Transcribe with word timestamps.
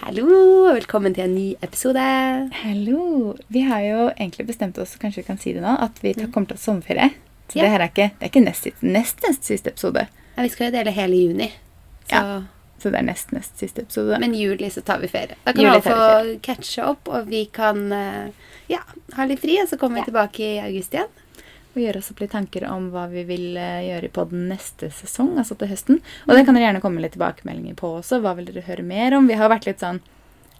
Hallo, 0.00 0.24
og 0.66 0.74
velkommen 0.74 1.14
til 1.14 1.22
en 1.26 1.34
ny 1.36 1.46
episode. 1.62 2.02
Hallo! 2.62 3.34
Vi 3.52 3.60
har 3.68 3.82
jo 3.84 3.98
egentlig 4.16 4.46
bestemt 4.48 4.78
oss 4.82 4.96
kanskje 4.98 5.20
vi 5.22 5.26
kan 5.28 5.38
si 5.38 5.52
det 5.54 5.62
nå, 5.62 5.74
at 5.84 6.00
vi 6.02 6.14
tar- 6.16 6.30
kommer 6.34 6.48
til 6.50 6.56
å 6.56 6.60
ha 6.60 6.64
sommerferie. 6.64 7.10
Så 7.50 7.56
Ja. 7.58 7.62
det 7.62 7.70
her 7.70 7.80
er 7.80 7.88
ikke, 7.92 8.10
det 8.18 8.22
er 8.26 8.30
ikke 8.30 8.44
nest, 8.44 8.66
nest, 8.82 9.22
nest 9.26 9.44
siste 9.44 9.70
episode. 9.70 10.08
Ja, 10.36 10.42
vi 10.42 10.48
skal 10.48 10.66
jo 10.72 10.78
dele 10.78 10.90
hele 10.92 11.14
juni. 11.16 11.50
Så, 12.08 12.12
Ja. 12.16 12.42
Så 12.80 12.90
det 12.90 12.98
er 12.98 13.02
nest 13.02 13.30
nest 13.32 13.58
siste 13.58 13.82
episode. 13.82 14.18
Men 14.18 14.32
juli 14.34 14.70
så 14.70 14.82
tar 14.82 14.98
vi 15.00 15.06
ferie. 15.06 15.36
Da 15.44 15.52
kan 15.52 15.62
Juli 15.62 15.70
alle 15.70 15.82
få 15.82 16.40
catche 16.42 16.82
opp, 16.82 17.08
og 17.08 17.26
vi 17.28 17.44
kan 17.52 17.92
eh, 17.92 18.30
ja, 18.70 18.78
ha 19.14 19.24
litt 19.26 19.38
fri, 19.40 19.58
og 19.60 19.68
så 19.68 19.76
kommer 19.78 19.96
vi 19.96 20.00
Ja. 20.00 20.04
tilbake 20.06 20.40
i 20.40 20.58
august 20.60 20.90
igjen. 20.94 21.08
Og 21.74 21.82
gjøre 21.82 22.00
oss 22.02 22.10
opp 22.12 22.22
litt 22.22 22.32
tanker 22.34 22.66
om 22.70 22.88
hva 22.94 23.06
vi 23.10 23.24
vil 23.28 23.58
eh, 23.58 23.82
gjøre 23.88 24.12
på 24.14 24.26
den 24.32 24.48
neste 24.50 24.90
sesong, 24.94 25.36
altså 25.38 25.56
til 25.58 25.70
høsten. 25.70 26.00
Og 26.26 26.34
det 26.34 26.46
kan 26.46 26.56
dere 26.56 26.68
gjerne 26.68 26.82
komme 26.84 27.02
litt 27.02 27.14
tilbakemeldinger 27.16 27.76
på 27.78 27.96
også. 28.00 28.20
Hva 28.24 28.34
vil 28.38 28.48
dere 28.50 28.66
høre 28.66 28.86
mer 28.86 29.16
om? 29.18 29.28
Vi 29.30 29.38
har 29.38 29.52
vært 29.52 29.70
litt 29.70 29.84
sånn 29.84 30.02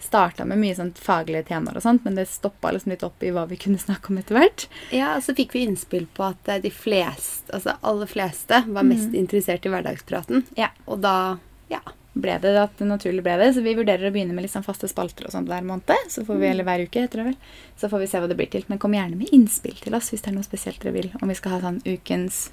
Starta 0.01 0.47
med 0.49 0.57
mye 0.57 0.73
sånn 0.73 0.95
faglige 0.97 1.51
temaer 1.51 1.77
og 1.77 1.83
sånt, 1.85 2.07
men 2.07 2.15
det 2.17 2.23
stoppa 2.31 2.71
liksom 2.73 2.95
litt 2.95 3.03
opp 3.05 3.21
i 3.21 3.35
hva 3.37 3.43
vi 3.51 3.59
kunne 3.61 3.77
snakke 3.83 4.09
om 4.09 4.17
etter 4.17 4.39
hvert. 4.39 4.65
Ja, 4.97 5.11
og 5.19 5.27
så 5.27 5.35
fikk 5.37 5.53
vi 5.53 5.67
innspill 5.67 6.07
på 6.17 6.25
at 6.31 6.49
eh, 6.49 6.63
de 6.65 6.73
fleste, 6.73 7.51
altså 7.53 7.77
aller 7.85 8.09
fleste, 8.09 8.63
var 8.73 8.89
mest 8.89 9.13
interessert 9.13 9.69
i 9.69 9.73
hverdagspraten. 9.75 10.47
Ja. 10.57 10.71
Og 10.89 11.03
da, 11.05 11.37
ja. 11.69 11.83
Ble 12.13 12.35
det 12.43 12.53
at 12.59 12.73
det 12.81 12.89
naturlig 12.89 13.23
ble 13.27 13.37
det. 13.41 13.51
Så 13.55 13.65
vi 13.65 13.77
vurderer 13.79 14.09
å 14.09 14.13
begynne 14.15 14.35
med 14.37 14.47
litt 14.47 14.55
sånn 14.55 14.67
faste 14.67 14.91
spalter 14.91 15.29
og 15.29 15.35
sånt 15.35 15.51
hver 15.51 15.67
måned. 15.67 16.11
Så 16.11 16.25
får 16.27 16.41
vi, 16.41 16.49
eller 16.51 16.67
hver 16.67 16.85
uke, 16.87 17.05
heter 17.07 17.23
det 17.23 17.29
vel. 17.31 17.39
Så 17.81 17.91
får 17.93 18.05
vi 18.05 18.11
se 18.11 18.23
hva 18.23 18.31
det 18.31 18.39
blir 18.39 18.51
til. 18.53 18.67
Men 18.71 18.83
kom 18.83 18.97
gjerne 18.97 19.19
med 19.21 19.33
innspill 19.37 19.79
til 19.81 19.97
oss 19.99 20.11
hvis 20.13 20.25
det 20.25 20.33
er 20.33 20.39
noe 20.39 20.47
spesielt 20.47 20.83
dere 20.83 20.97
vil. 20.97 21.11
Om 21.21 21.31
vi 21.31 21.39
skal 21.39 21.57
ha 21.57 21.63
sånn 21.65 21.83
ukens 21.87 22.49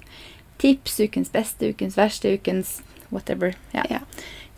tips, 0.62 0.98
ukens 1.06 1.32
beste, 1.34 1.72
ukens 1.74 1.98
verste, 1.98 2.34
ukens 2.38 2.78
whatever. 3.10 3.54
Ja. 3.74 3.86
ja. 3.90 4.02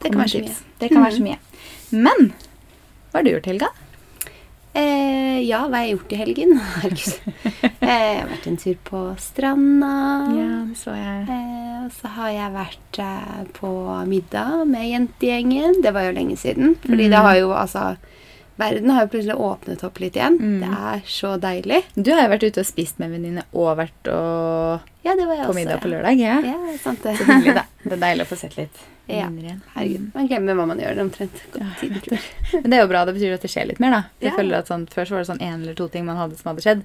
Det 0.00 0.12
kan 0.12 0.22
være 0.22 0.48
så. 0.48 0.58
Det 0.80 0.88
kan 0.92 1.04
være 1.04 1.18
så 1.18 1.28
mye. 1.28 1.38
Men 1.90 2.32
hva 3.10 3.20
har 3.20 3.26
du 3.26 3.32
gjort, 3.34 3.48
Helga? 3.50 3.72
Eh, 4.70 5.40
ja, 5.48 5.64
hva 5.66 5.80
har 5.80 5.88
jeg 5.88 5.96
gjort 5.96 6.12
i 6.14 6.18
helgen? 6.20 6.52
Herregud. 6.82 7.16
Eh, 7.80 7.88
jeg 7.90 8.20
har 8.20 8.28
vært 8.30 8.46
en 8.46 8.60
tur 8.62 8.76
på 8.86 9.00
stranda. 9.18 9.94
Ja, 10.36 10.50
det 10.68 10.78
så 10.78 10.94
jeg. 10.94 11.24
Eh, 11.26 11.59
så 11.92 12.08
har 12.16 12.30
jeg 12.30 12.52
vært 12.54 12.98
eh, 13.02 13.44
på 13.56 13.70
middag 14.06 14.64
med 14.68 14.86
jentegjengen. 14.90 15.82
Det 15.82 15.92
var 15.94 16.08
jo 16.08 16.12
lenge 16.16 16.36
siden. 16.40 16.76
Fordi 16.84 17.06
Mm. 17.06 17.10
det 17.10 17.18
har 17.26 17.36
jo 17.40 17.50
altså 17.52 17.96
Verden 18.60 18.90
har 18.92 19.06
jo 19.06 19.08
plutselig 19.08 19.34
åpnet 19.40 19.82
opp 19.86 19.98
litt 20.02 20.16
igjen. 20.18 20.34
Mm. 20.36 20.60
Det 20.60 20.78
er 20.84 21.00
så 21.08 21.30
deilig. 21.40 21.78
Du 21.96 22.10
har 22.12 22.26
jo 22.26 22.32
vært 22.34 22.42
ute 22.44 22.60
og 22.60 22.66
spist 22.68 22.98
med 23.00 23.08
venninne 23.14 23.42
og 23.56 23.70
vært 23.78 24.10
og 24.12 24.80
Ja, 25.02 25.14
det 25.16 25.24
var 25.24 25.34
jeg 25.38 25.46
på 25.46 25.48
også. 25.48 25.54
middag 25.56 25.72
ja. 25.72 25.80
på 25.80 25.88
lørdag. 25.88 26.18
Ja. 26.20 26.34
Ja, 26.44 26.58
det 26.68 26.80
sant 26.82 27.02
det. 27.02 27.14
Så 27.16 27.24
hyggelig, 27.24 27.54
da. 27.56 27.64
Det 27.86 27.92
er 27.96 28.02
deilig 28.02 28.26
å 28.26 28.28
få 28.28 28.36
sett 28.36 28.56
litt 28.58 28.82
Ja. 29.08 29.30
Herregud. 29.30 30.00
Mm. 30.04 30.10
Man 30.14 30.28
glemmer 30.28 30.54
hva 30.60 30.66
man 30.68 30.78
gjør 30.78 31.00
omtrent. 31.06 31.40
Ja. 31.56 31.70
Men 32.60 32.68
det 32.70 32.76
er 32.76 32.82
jo 32.84 32.90
bra. 32.92 33.04
Det 33.08 33.14
betyr 33.16 33.32
at 33.38 33.46
det 33.46 33.50
skjer 33.50 33.66
litt 33.72 33.80
mer, 33.80 33.90
da. 33.96 34.02
Jeg 34.20 34.36
føler 34.36 34.58
at 34.60 34.68
sånn, 34.68 34.84
Før 34.92 35.08
så 35.08 35.16
var 35.16 35.24
det 35.24 35.30
sånn 35.32 35.40
én 35.40 35.56
eller 35.62 35.74
to 35.80 35.88
ting 35.88 36.04
man 36.04 36.20
hadde 36.20 36.36
som 36.36 36.52
hadde 36.52 36.60
skjedd. 36.66 36.84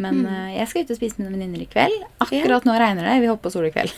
Men 0.00 0.22
Mm. 0.22 0.26
uh, 0.26 0.48
jeg 0.56 0.68
skal 0.68 0.82
ut 0.86 0.90
og 0.90 0.96
spise 0.96 1.18
med 1.18 1.26
noen 1.28 1.36
venninner 1.36 1.62
i 1.62 1.68
kveld. 1.68 2.00
Akkurat 2.24 2.64
nå 2.64 2.78
regner 2.80 3.04
det. 3.04 3.20
Vi 3.20 3.26
håper 3.28 3.42
på 3.44 3.52
sol 3.52 3.66
i 3.68 3.70
kveld. 3.74 3.92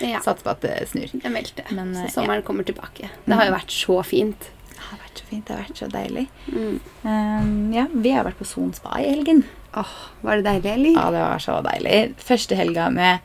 Ja, 0.00 0.20
Satser 0.24 0.42
på 0.44 0.50
at 0.50 0.60
det 0.60 0.74
snur. 0.90 1.08
jeg 1.22 1.32
meldte. 1.32 1.64
Men, 1.72 1.94
eh, 1.96 2.06
så 2.06 2.20
sommeren 2.20 2.42
kommer 2.46 2.64
tilbake. 2.68 3.08
Det 3.24 3.34
har 3.38 3.46
jo 3.48 3.54
vært 3.56 3.72
så 3.72 3.98
fint. 4.04 4.50
Det 4.76 4.82
har 4.90 4.98
vært 5.00 5.20
så 5.22 5.24
fint. 5.30 5.44
Det 5.46 5.54
har 5.56 5.62
vært 5.64 5.80
så 5.80 5.88
deilig. 5.92 6.26
Mm. 6.52 6.80
Um, 7.04 7.72
ja, 7.74 7.86
Vi 7.92 8.10
har 8.12 8.24
vært 8.28 8.38
på 8.38 8.46
Son 8.46 8.72
spa 8.76 8.98
i 9.00 9.08
helgen. 9.08 9.44
Åh, 9.76 9.94
var 10.22 10.36
det 10.40 10.44
deilig, 10.48 10.72
eller? 10.74 10.92
Ja, 11.00 11.10
det 11.10 11.20
var 11.24 11.38
så 11.44 11.58
deilig. 11.64 12.14
Første 12.22 12.56
helga 12.56 12.90
med 12.90 13.18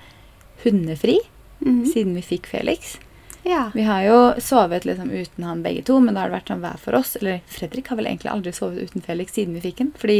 hundefri 0.63 1.19
Mhm. 1.61 1.85
siden 1.93 2.15
vi 2.15 2.21
fikk 2.25 2.47
Felix. 2.49 2.97
Ja. 3.43 3.71
Vi 3.73 3.81
har 3.87 4.03
jo 4.05 4.17
sovet 4.43 4.85
liksom 4.85 5.09
uten 5.09 5.43
han 5.47 5.63
begge 5.65 5.81
to, 5.87 5.97
men 5.99 6.13
da 6.13 6.21
har 6.23 6.29
det 6.29 6.37
vært 6.39 6.51
sånn 6.51 6.61
hver 6.61 6.77
for 6.81 6.97
oss. 6.99 7.15
Eller 7.17 7.39
Fredrik 7.49 7.89
har 7.89 7.97
vel 7.97 8.09
egentlig 8.11 8.29
aldri 8.31 8.53
sovet 8.53 8.91
uten 8.91 9.01
Felix 9.05 9.33
siden 9.33 9.55
vi 9.57 9.63
fikk 9.63 9.81
han. 9.81 9.91
Fordi 9.97 10.19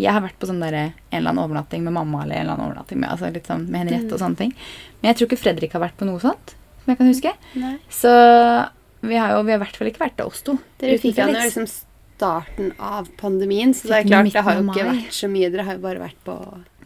jeg 0.00 0.12
har 0.12 0.24
vært 0.24 0.38
på 0.40 0.48
sånn 0.48 0.62
der, 0.64 0.78
en 0.78 0.94
eller 1.10 1.34
annen 1.34 1.44
overnatting 1.44 1.84
med 1.84 1.96
mamma 1.98 2.24
eller 2.24 2.38
en 2.40 2.46
eller 2.46 2.56
annen 2.56 2.66
overnatting 2.70 3.02
med, 3.02 3.10
altså 3.12 3.30
litt 3.34 3.50
sånn 3.50 3.66
med 3.68 3.84
Henriette 3.84 4.16
og 4.16 4.22
sånne 4.24 4.40
ting. 4.40 4.54
Men 5.00 5.12
jeg 5.12 5.20
tror 5.20 5.30
ikke 5.30 5.42
Fredrik 5.44 5.76
har 5.76 5.84
vært 5.84 5.98
på 6.00 6.08
noe 6.08 6.22
sånt, 6.22 6.54
som 6.82 6.94
jeg 6.94 7.00
kan 7.02 7.12
huske. 7.12 7.34
Nei. 7.60 7.76
Så 7.92 8.12
vi 9.02 9.16
har 9.18 9.34
jo 9.36 9.42
i 9.44 9.58
hvert 9.58 9.76
fall 9.76 9.90
ikke 9.90 10.04
vært 10.06 10.20
det, 10.20 10.26
oss 10.32 10.44
to. 10.46 10.56
Dere 10.80 10.98
fikk 11.02 11.18
han 11.20 11.34
jo 11.34 11.40
liksom 11.42 11.68
starten 11.68 12.72
av 12.78 13.08
pandemien, 13.18 13.72
så 13.74 13.88
det 13.90 13.96
er 14.02 14.08
klart 14.08 14.32
det 14.32 14.44
har 14.46 14.60
jo 14.60 14.66
ikke 14.70 14.88
vært 14.88 15.16
så 15.16 15.28
mye. 15.30 15.48
Dere 15.52 15.64
har 15.66 15.78
jo 15.78 15.82
bare 15.82 16.02
vært 16.04 16.20
på 16.24 16.36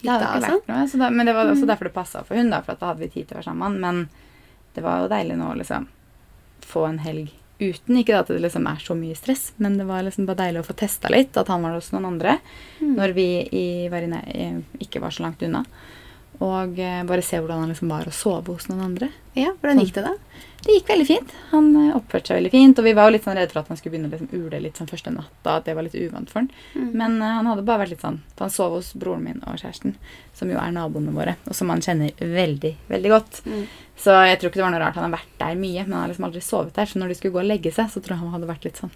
Det 0.00 0.08
har 0.08 0.22
hytta 0.22 0.28
jo 0.28 0.30
og 0.30 0.36
ikke 0.36 0.46
sånn. 0.46 0.62
vært 0.66 0.94
noe, 0.94 1.00
da, 1.02 1.10
men 1.10 1.28
det 1.28 1.34
var 1.36 1.50
også 1.52 1.68
derfor 1.68 1.90
det 1.90 1.96
passa 1.96 2.22
for 2.24 2.40
hun, 2.40 2.48
da, 2.50 2.62
for 2.64 2.80
da 2.80 2.92
hadde 2.92 3.04
vi 3.04 3.10
tid 3.12 3.28
til 3.28 3.36
å 3.36 3.40
være 3.42 3.50
sammen. 3.50 3.76
Men 3.84 4.06
det 4.76 4.84
var 4.84 5.02
jo 5.02 5.10
deilig 5.10 5.40
nå 5.40 5.50
å 5.50 5.58
liksom 5.58 5.88
få 6.66 6.86
en 6.90 7.00
helg 7.02 7.32
uten. 7.58 7.96
Ikke 7.96 8.18
at 8.20 8.28
det 8.28 8.42
liksom 8.44 8.66
er 8.68 8.80
så 8.84 8.94
mye 8.98 9.16
stress, 9.16 9.50
men 9.56 9.78
det 9.80 9.86
var 9.88 10.04
liksom 10.04 10.26
bare 10.28 10.42
deilig 10.44 10.60
å 10.60 10.68
få 10.68 10.76
testa 10.76 11.08
litt. 11.12 11.36
At 11.40 11.48
han 11.48 11.64
var 11.64 11.76
hos 11.78 11.92
noen 11.94 12.10
andre 12.12 12.38
Mm. 12.76 12.92
når 12.98 13.12
vi 13.16 13.28
i, 13.56 13.88
var 13.88 14.04
i, 14.04 14.48
ikke 14.84 15.00
var 15.00 15.10
så 15.10 15.22
langt 15.24 15.40
unna. 15.42 15.64
Og 16.44 16.80
eh, 16.82 17.04
bare 17.08 17.24
se 17.24 17.38
hvordan 17.40 17.62
han 17.62 17.72
liksom 17.72 17.92
var 17.92 18.08
å 18.08 18.14
sove 18.14 18.52
hos 18.52 18.68
noen 18.68 18.84
andre. 18.90 19.08
Ja, 19.36 19.54
hvordan 19.60 19.80
gikk 19.80 19.94
det 19.96 20.04
da? 20.04 20.14
Det 20.66 20.74
gikk 20.74 20.88
veldig 20.90 21.06
fint. 21.06 21.32
Han 21.52 21.68
eh, 21.78 21.94
oppførte 21.96 22.32
seg 22.32 22.40
veldig 22.40 22.50
fint. 22.52 22.80
Og 22.80 22.86
vi 22.88 22.94
var 22.96 23.08
jo 23.08 23.14
litt 23.14 23.26
sånn 23.26 23.38
redde 23.38 23.54
for 23.54 23.62
at 23.62 23.70
han 23.70 23.78
skulle 23.78 23.94
begynne 23.94 24.10
å 24.10 24.14
liksom 24.16 24.44
ule 24.44 24.60
litt 24.64 24.80
sånn 24.80 24.90
første 24.90 25.12
natta. 25.14 25.54
At 25.54 25.68
det 25.68 25.76
var 25.78 25.86
litt 25.86 25.96
uvant 25.96 26.32
for 26.32 26.42
han. 26.42 26.48
Mm. 26.74 26.88
Men 26.92 27.18
eh, 27.20 27.34
han 27.38 27.50
hadde 27.50 27.64
bare 27.68 27.84
vært 27.84 27.94
litt 27.94 28.04
sånn 28.04 28.18
For 28.34 28.46
han 28.48 28.54
sov 28.54 28.76
hos 28.76 28.92
broren 28.98 29.24
min 29.28 29.44
og 29.46 29.60
kjæresten, 29.62 29.94
som 30.36 30.50
jo 30.52 30.58
er 30.60 30.74
naboene 30.74 31.14
våre, 31.16 31.36
og 31.46 31.56
som 31.56 31.70
han 31.72 31.84
kjenner 31.84 32.12
veldig, 32.20 32.74
veldig 32.90 33.12
godt. 33.14 33.40
Mm. 33.46 33.62
Så 33.96 34.16
jeg 34.28 34.40
tror 34.40 34.52
ikke 34.52 34.60
det 34.60 34.66
var 34.66 34.74
noe 34.74 34.82
rart 34.82 34.98
han 34.98 35.08
har 35.08 35.14
vært 35.16 35.38
der 35.40 35.60
mye, 35.60 35.84
men 35.86 35.96
han 35.96 36.02
har 36.02 36.12
liksom 36.12 36.28
aldri 36.28 36.42
sovet 36.44 36.74
der. 36.76 36.90
Så 36.90 37.00
når 37.00 37.12
de 37.12 37.20
skulle 37.20 37.36
gå 37.38 37.44
og 37.44 37.48
legge 37.48 37.72
seg, 37.72 37.88
så 37.92 38.02
tror 38.02 38.16
jeg 38.16 38.24
han 38.24 38.34
hadde 38.36 38.50
vært 38.50 38.68
litt 38.68 38.82
sånn 38.82 38.92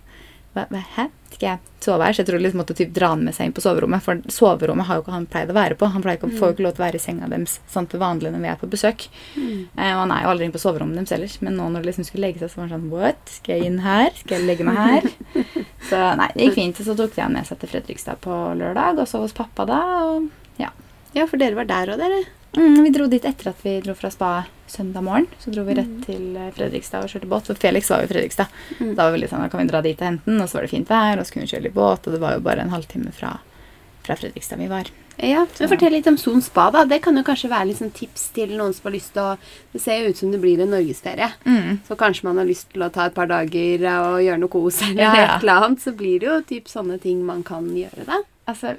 hva, 0.56 0.66
Hæ? 0.96 1.06
Skal 1.30 1.46
jeg 1.46 1.84
sove 1.84 2.04
her? 2.04 2.12
Så 2.12 2.20
jeg 2.20 2.28
tror 2.28 2.42
liksom 2.42 2.58
måtte 2.60 2.74
typ 2.76 2.90
dra 2.94 3.12
han 3.12 3.22
med 3.24 3.36
seg 3.36 3.48
inn 3.48 3.54
på 3.54 3.62
soverommet. 3.62 4.02
For 4.02 4.18
soverommet 4.34 4.88
har 4.88 4.98
jo 4.98 5.04
ikke 5.04 5.14
han 5.14 5.28
pleid 5.30 5.52
å 5.52 5.54
være 5.56 5.76
på. 5.78 5.88
Han 5.94 6.02
ikke, 6.02 6.26
mm. 6.26 6.34
får 6.40 6.50
jo 6.50 6.56
ikke 6.56 6.64
lov 6.66 6.74
til 6.74 6.82
å 6.82 6.86
være 6.86 6.98
i 6.98 7.04
senga 7.04 7.28
deres 7.30 7.54
sånn 7.70 7.86
til 7.90 8.02
vanlig 8.02 8.32
når 8.34 8.42
vi 8.42 8.50
er 8.50 8.58
på 8.58 8.70
besøk. 8.72 9.06
Mm. 9.36 9.68
Eh, 9.76 9.92
og 9.94 10.02
han 10.02 10.14
er 10.16 10.24
jo 10.24 10.32
aldri 10.32 10.48
inne 10.48 10.56
på 10.56 10.62
soverommet 10.64 10.98
deres 10.98 11.14
ellers. 11.16 11.38
Men 11.46 11.56
nå 11.60 11.68
når 11.70 11.84
det 11.84 11.92
liksom 11.92 12.08
skulle 12.10 12.26
legge 12.26 12.42
seg, 12.42 12.50
så 12.50 12.60
var 12.60 12.66
han 12.66 12.74
sånn 12.74 12.90
What? 12.90 13.22
Skal 13.36 13.54
jeg 13.54 13.70
inn 13.70 13.78
her? 13.86 14.10
Skal 14.18 14.36
jeg 14.40 14.50
legge 14.50 14.66
meg 14.66 14.82
her? 14.82 15.08
så 15.92 16.02
nei, 16.18 16.28
det 16.34 16.50
gikk 16.50 16.58
fint. 16.58 16.82
Så 16.90 16.98
tok 16.98 17.14
de 17.14 17.24
han 17.24 17.38
med 17.38 17.46
seg 17.46 17.62
til 17.62 17.72
Fredrikstad 17.76 18.20
på 18.26 18.42
lørdag, 18.58 18.98
og 18.98 19.08
så 19.08 19.22
hos 19.22 19.36
pappa 19.36 19.68
da. 19.70 19.80
Og 20.10 20.60
ja. 20.60 20.74
Ja, 21.14 21.30
for 21.30 21.38
dere 21.38 21.58
var 21.62 21.70
der 21.70 21.94
òg, 21.94 22.02
dere. 22.02 22.24
Mm, 22.56 22.82
vi 22.82 22.90
dro 22.90 23.06
dit 23.06 23.24
etter 23.24 23.50
at 23.52 23.60
vi 23.62 23.76
dro 23.84 23.94
fra 23.94 24.10
spa 24.10 24.30
søndag 24.70 25.02
morgen. 25.06 25.26
Så 25.38 25.52
dro 25.54 25.62
vi 25.64 25.74
rett 25.78 25.86
Mm. 25.86 26.04
til 26.06 26.36
eh, 26.36 26.50
Fredrikstad 26.56 27.04
og 27.04 27.10
kjørte 27.12 27.28
båt. 27.30 27.46
For 27.46 27.54
Felix 27.54 27.88
var 27.90 28.00
jo 28.02 28.08
i 28.08 28.12
Fredrikstad. 28.14 28.48
Mm. 28.80 28.94
Da 28.96 29.04
var 29.06 29.12
vi 29.12 29.18
litt 29.22 29.30
sånn, 29.30 29.42
da 29.44 29.48
kan 29.48 29.60
vi 29.60 29.70
dra 29.70 29.80
dit 29.82 30.00
og 30.00 30.06
hente 30.08 30.24
den, 30.26 30.40
og 30.40 30.48
så 30.48 30.54
var 30.58 30.62
det 30.66 30.70
fint 30.70 30.88
vær, 30.90 31.18
og 31.18 31.26
så 31.26 31.32
kunne 31.32 31.46
vi 31.46 31.52
kjøre 31.56 31.62
litt 31.68 31.74
båt, 31.74 32.06
og 32.06 32.12
det 32.16 32.20
var 32.20 32.34
jo 32.34 32.40
bare 32.40 32.60
en 32.64 32.70
halvtime 32.74 33.12
fra, 33.12 33.36
fra 34.02 34.16
Fredrikstad 34.18 34.58
vi 34.58 34.66
var. 34.68 34.90
Ja, 35.20 35.44
men 35.60 35.68
Fortell 35.68 35.92
litt 35.92 36.06
om 36.08 36.16
Son 36.16 36.40
spa. 36.40 36.70
da. 36.72 36.84
Det 36.88 37.02
kan 37.02 37.14
jo 37.14 37.22
kanskje 37.22 37.50
være 37.50 37.66
litt 37.68 37.76
sånn 37.78 37.92
tips 37.92 38.28
til 38.32 38.54
noen 38.56 38.72
som 38.72 38.86
har 38.88 38.92
lyst 38.94 39.12
til 39.12 39.20
å 39.22 39.36
Det 39.72 39.80
ser 39.82 40.00
jo 40.00 40.08
ut 40.10 40.16
som 40.16 40.30
det 40.32 40.40
blir 40.40 40.58
en 40.62 40.70
norgesferie. 40.70 41.28
Mm. 41.44 41.80
Så 41.86 41.94
kanskje 41.96 42.24
man 42.24 42.38
har 42.38 42.46
lyst 42.46 42.70
til 42.72 42.80
å 42.82 42.90
ta 42.90 43.04
et 43.06 43.14
par 43.14 43.26
dager 43.26 43.84
og 43.84 44.22
gjøre 44.24 44.38
noe 44.40 44.48
kos 44.48 44.80
eller 44.82 45.02
Ja, 45.02 45.14
ja. 45.14 45.36
et 45.36 45.42
eller 45.42 45.52
annet. 45.66 45.80
Så 45.82 45.92
blir 45.94 46.18
det 46.20 46.26
jo 46.26 46.40
typ 46.48 46.68
sånne 46.72 46.98
ting 47.02 47.22
man 47.26 47.42
kan 47.42 47.68
gjøre, 47.68 48.06
da. 48.06 48.22
Altså, 48.48 48.76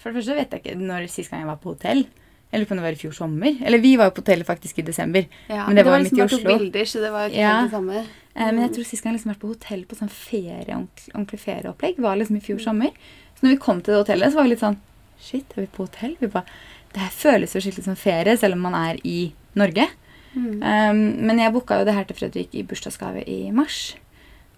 for 0.00 0.12
det 0.12 0.22
første 0.22 0.36
vet 0.36 0.50
jeg 0.52 0.62
ikke 0.62 0.78
når 0.78 1.08
sist 1.10 1.30
gang 1.30 1.40
jeg 1.42 1.48
var 1.50 1.56
på 1.56 1.74
hotell. 1.74 2.06
Eller 2.52 2.66
om 2.70 2.76
det 2.76 2.82
var 2.84 2.92
i 2.92 3.00
fjor 3.00 3.12
sommer? 3.16 3.54
Eller 3.64 3.78
vi 3.80 3.94
var 3.96 4.10
jo 4.10 4.14
på 4.18 4.22
hotellet 4.22 4.46
faktisk 4.46 4.78
i 4.78 4.82
desember. 4.84 5.24
Ja, 5.48 5.66
Men 5.66 5.76
det 5.76 5.84
var 5.86 5.96
jo 5.98 6.04
liksom 6.04 6.18
midt 6.18 6.32
i 6.32 6.36
Oslo. 6.36 6.58
bilder, 6.58 6.84
så 6.84 7.00
det 7.00 7.10
var 7.14 7.28
ikke 7.30 7.38
Ja. 7.40 7.62
det 7.64 7.70
samme. 7.72 8.02
Mm. 8.34 8.54
men 8.56 8.60
jeg 8.64 8.72
tror 8.74 8.84
sist 8.88 9.02
gang 9.04 9.12
jeg 9.12 9.20
liksom 9.20 9.32
vært 9.34 9.40
på 9.40 9.48
hotell 9.48 9.84
på 9.84 9.96
sånn 9.96 10.08
ferie, 10.10 10.76
ordentlig, 11.14 11.40
ferieopplegg, 11.40 11.98
var 11.98 12.16
liksom 12.16 12.36
i 12.36 12.40
fjor 12.40 12.58
sommer. 12.60 12.90
Så 13.36 13.42
når 13.44 13.50
vi 13.50 13.56
kom 13.56 13.80
til 13.82 13.92
det 13.94 14.00
hotellet, 14.06 14.32
så 14.32 14.36
var 14.36 14.42
vi 14.44 14.50
litt 14.50 14.60
sånn 14.60 14.78
Shit, 15.22 15.44
er 15.56 15.60
vi 15.62 15.66
på 15.66 15.84
hotell? 15.86 16.16
Vi 16.20 16.26
bare, 16.26 16.44
det 16.92 17.00
her 17.00 17.10
føles 17.10 17.52
jo 17.54 17.60
skikkelig 17.60 17.84
som 17.84 17.94
ferie, 17.96 18.36
selv 18.36 18.54
om 18.54 18.60
man 18.60 18.74
er 18.74 18.96
i 19.04 19.32
Norge. 19.54 19.86
Mm. 20.34 20.62
Um, 20.62 21.26
men 21.26 21.38
jeg 21.38 21.52
booka 21.52 21.78
jo 21.78 21.84
det 21.84 21.94
her 21.94 22.04
til 22.04 22.16
Fredrik 22.16 22.54
i 22.54 22.62
bursdagsgave 22.64 23.22
i 23.28 23.50
mars. 23.52 23.94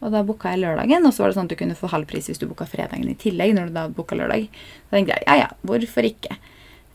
Og 0.01 0.11
da 0.13 0.23
booka 0.23 0.51
jeg 0.55 0.61
lørdagen, 0.63 1.05
og 1.05 1.13
så 1.13 1.19
var 1.25 1.29
det 1.29 1.37
sånn 1.37 1.45
at 1.51 1.51
du 1.51 1.57
kunne 1.57 1.77
få 1.77 1.89
halv 1.91 2.07
pris 2.07 2.27
hvis 2.29 2.39
du 2.39 2.47
booka 2.47 2.65
fredagen 2.65 3.09
i 3.11 3.15
tillegg. 3.15 3.55
når 3.55 3.67
du 3.69 3.73
da 3.75 3.89
booka 3.89 4.17
lørdag. 4.17 4.49
Så 4.89 4.91
tenkte 4.97 5.15
jeg 5.19 5.25
ja, 5.27 5.35
ja, 5.37 5.49
hvorfor 5.67 6.05
ikke? 6.09 6.37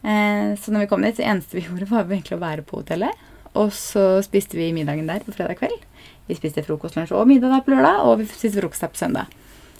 Eh, 0.04 0.56
så 0.60 0.72
når 0.72 0.86
vi 0.86 0.90
kom 0.92 1.04
dit, 1.04 1.18
det 1.18 1.28
eneste 1.28 1.57
vi 1.57 1.66
gjorde, 1.68 1.90
var 1.92 2.07
egentlig 2.07 2.38
å 2.38 2.44
være 2.44 2.66
på 2.68 2.81
hotellet. 2.81 3.25
Og 3.57 3.74
så 3.74 4.19
spiste 4.25 4.60
vi 4.60 4.72
middagen 4.75 5.10
der 5.10 5.25
på 5.25 5.34
fredag 5.36 5.60
kveld. 5.60 5.86
Vi 6.30 6.38
spiste 6.38 6.63
frokost, 6.66 6.96
lunsj 6.98 7.16
og 7.18 7.28
middag 7.30 7.56
der 7.56 7.66
på 7.66 7.74
lørdag, 7.74 8.04
og 8.06 8.19
vi 8.22 8.30
spiste 8.30 8.62
frokost 8.62 8.86
der 8.86 8.94
på 8.94 9.01
søndag. 9.01 9.36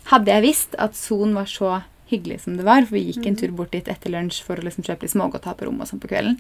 Hadde 0.10 0.34
jeg 0.34 0.46
visst 0.48 0.76
at 0.82 0.98
Son 0.98 1.36
var 1.38 1.50
så 1.50 1.82
hyggelig 2.10 2.42
som 2.46 2.56
det 2.58 2.66
var, 2.66 2.88
for 2.88 2.98
vi 2.98 3.12
gikk 3.12 3.28
en 3.30 3.38
tur 3.38 3.52
bort 3.54 3.76
dit 3.76 3.86
etter 3.92 4.10
lunsj 4.10 4.42
for 4.46 4.58
å 4.58 4.66
liksom 4.66 4.86
kjøpe 4.88 5.06
litt 5.06 5.14
smågodt 5.14 5.46
og 5.46 5.52
ha 5.52 5.58
på 5.60 5.68
rommet 5.68 5.86
og 5.86 5.92
sånn 5.92 6.02
på 6.02 6.10
kvelden, 6.10 6.40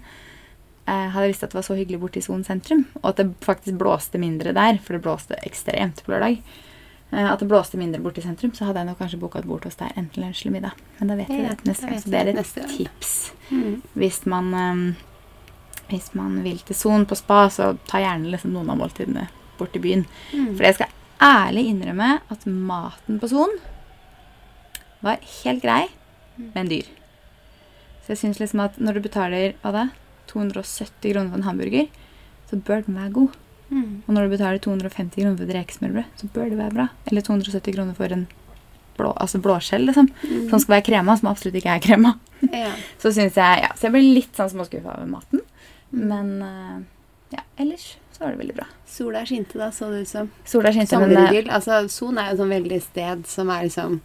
eh, 0.89 1.05
hadde 1.13 1.27
jeg 1.27 1.35
visst 1.35 1.45
at 1.45 1.53
det 1.53 1.59
var 1.59 1.67
så 1.67 1.77
hyggelig 1.77 1.99
borte 2.01 2.21
i 2.21 2.25
Son 2.25 2.41
sentrum, 2.47 2.87
og 3.03 3.11
at 3.11 3.21
det 3.21 3.27
faktisk 3.45 3.77
blåste 3.77 4.21
mindre 4.21 4.55
der, 4.57 4.79
for 4.81 4.97
det 4.97 5.03
blåste 5.05 5.37
ekstremt 5.45 6.01
på 6.01 6.15
lørdag, 6.15 6.41
at 7.09 7.41
det 7.41 7.47
blåste 7.49 7.77
mindre 7.77 8.01
borte 8.03 8.21
i 8.21 8.23
sentrum, 8.23 8.51
så 8.53 8.67
hadde 8.67 8.83
jeg 8.83 8.89
nok 8.91 8.99
kanskje 9.01 9.19
boka 9.21 9.39
et 9.41 9.47
bord 9.49 9.63
hos 9.65 9.79
der, 9.79 9.93
enten 9.97 10.23
lunsj 10.23 10.43
eller 10.43 10.55
middag. 10.59 10.83
Men 10.99 11.09
da 11.09 11.15
vet 11.17 11.31
Ja, 11.33 11.49
det 11.49 11.57
til 11.61 11.71
neste 11.71 11.89
gang, 11.89 12.01
så 12.03 12.11
det 12.13 12.19
er 12.19 12.31
et 12.35 12.51
tips. 12.75 13.13
Mm. 13.49 13.81
Hvis 13.97 14.19
man, 14.29 14.53
um, 14.53 14.83
hvis 15.89 16.13
man 16.13 16.43
vil 16.45 16.59
til 16.59 16.77
Son 16.77 17.07
på 17.09 17.17
spa, 17.17 17.47
så 17.49 17.71
ta 17.89 18.03
gjerne 18.03 18.29
liksom 18.29 18.53
noen 18.53 18.69
av 18.69 18.77
måltidene 18.77 19.25
bort 19.57 19.75
i 19.75 19.81
byen. 19.81 20.05
Mm. 20.33 20.53
For 20.53 20.67
jeg 20.67 20.77
skal 20.77 20.93
ærlig 21.19 21.65
innrømme 21.71 22.11
at 22.29 22.45
maten 22.45 23.19
på 23.19 23.31
Son 23.31 23.57
var 25.01 25.17
helt 25.43 25.63
grei, 25.63 25.87
men 26.37 26.69
dyr. 26.69 26.87
Så 28.03 28.13
jeg 28.13 28.21
syns 28.23 28.39
liksom 28.39 28.61
at 28.63 28.77
når 28.77 28.97
du 28.97 29.05
betaler 29.05 29.57
hva 29.63 29.73
da, 29.73 29.83
270 30.29 31.13
kroner 31.13 31.31
for 31.31 31.41
en 31.41 31.47
hamburger, 31.47 31.89
så 32.49 32.57
bør 32.57 32.85
den 32.85 32.97
være 32.97 33.15
god. 33.17 33.37
Mm. 33.69 34.01
Og 34.05 34.13
når 34.15 34.25
du 34.25 34.35
betaler 34.35 34.61
250 34.63 35.21
kroner 35.21 35.37
for 35.37 35.45
et 35.45 35.55
rekesmørbrød, 35.59 36.11
så 36.21 36.29
bør 36.33 36.51
det 36.51 36.59
være 36.59 36.75
bra. 36.75 36.87
Eller 37.09 37.25
270 37.25 37.75
kroner 37.75 37.97
for 37.97 38.15
en 38.15 38.27
blå, 38.99 39.13
altså 39.15 39.39
blåskjell, 39.43 39.87
liksom. 39.89 40.09
Mm. 40.23 40.49
Som 40.51 40.63
skal 40.63 40.75
være 40.77 40.87
krema, 40.89 41.15
som 41.19 41.31
absolutt 41.31 41.59
ikke 41.61 41.77
er 41.77 41.83
krema. 41.83 42.15
Ja. 42.51 42.73
Så 43.01 43.13
syns 43.15 43.37
jeg, 43.39 43.63
ja, 43.63 43.71
så 43.75 43.87
jeg 43.87 43.95
ble 43.95 44.03
litt 44.15 44.37
sånn 44.37 44.51
småskuffa 44.51 44.95
over 44.95 45.09
maten. 45.11 45.41
Mm. 45.91 46.03
Men 46.11 46.29
uh, 46.43 46.77
ja, 47.35 47.43
ellers 47.59 47.93
så 48.13 48.25
var 48.25 48.33
det 48.33 48.41
veldig 48.41 48.55
bra. 48.57 48.67
Sola 48.89 49.23
skinte 49.27 49.59
da, 49.59 49.69
så 49.71 49.87
det 49.93 50.03
ut 50.03 50.11
som. 50.11 50.29
Sola 50.47 50.73
skinte, 50.75 50.99
men 50.99 51.15
det 51.15 51.45
Altså, 51.47 51.81
Son 51.91 52.19
er 52.19 52.33
jo 52.33 52.41
sånn 52.41 52.51
veldig 52.51 52.79
sted 52.83 53.23
som 53.29 53.51
er 53.53 53.67
liksom 53.69 53.99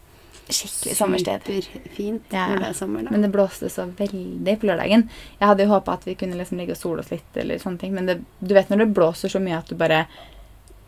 skikkelig 0.52 0.96
sommersted. 0.96 1.40
superfint 1.46 2.32
Ja. 2.32 2.46
når 2.50 2.58
det 2.60 2.68
er 2.68 2.72
sommer. 2.74 3.02
da. 3.04 3.10
Men 3.10 3.22
det 3.22 3.32
blåste 3.32 3.70
så 3.70 3.86
veldig 3.96 4.58
på 4.60 4.66
lørdagen. 4.68 5.08
Jeg 5.40 5.48
hadde 5.48 5.64
jo 5.64 5.70
håpa 5.72 5.92
at 5.94 6.04
vi 6.04 6.14
kunne 6.14 6.36
liksom 6.36 6.58
ligge 6.58 6.72
og 6.72 6.76
sole 6.76 7.00
oss 7.00 7.10
litt, 7.10 7.30
eller 7.36 7.56
sånne 7.58 7.78
ting. 7.80 7.94
Men 7.94 8.06
det, 8.06 8.18
du 8.40 8.54
vet 8.54 8.68
når 8.68 8.78
det 8.84 8.94
blåser 8.94 9.28
så 9.32 9.40
mye 9.40 9.56
at 9.58 9.68
du 9.68 9.74
bare 9.74 10.06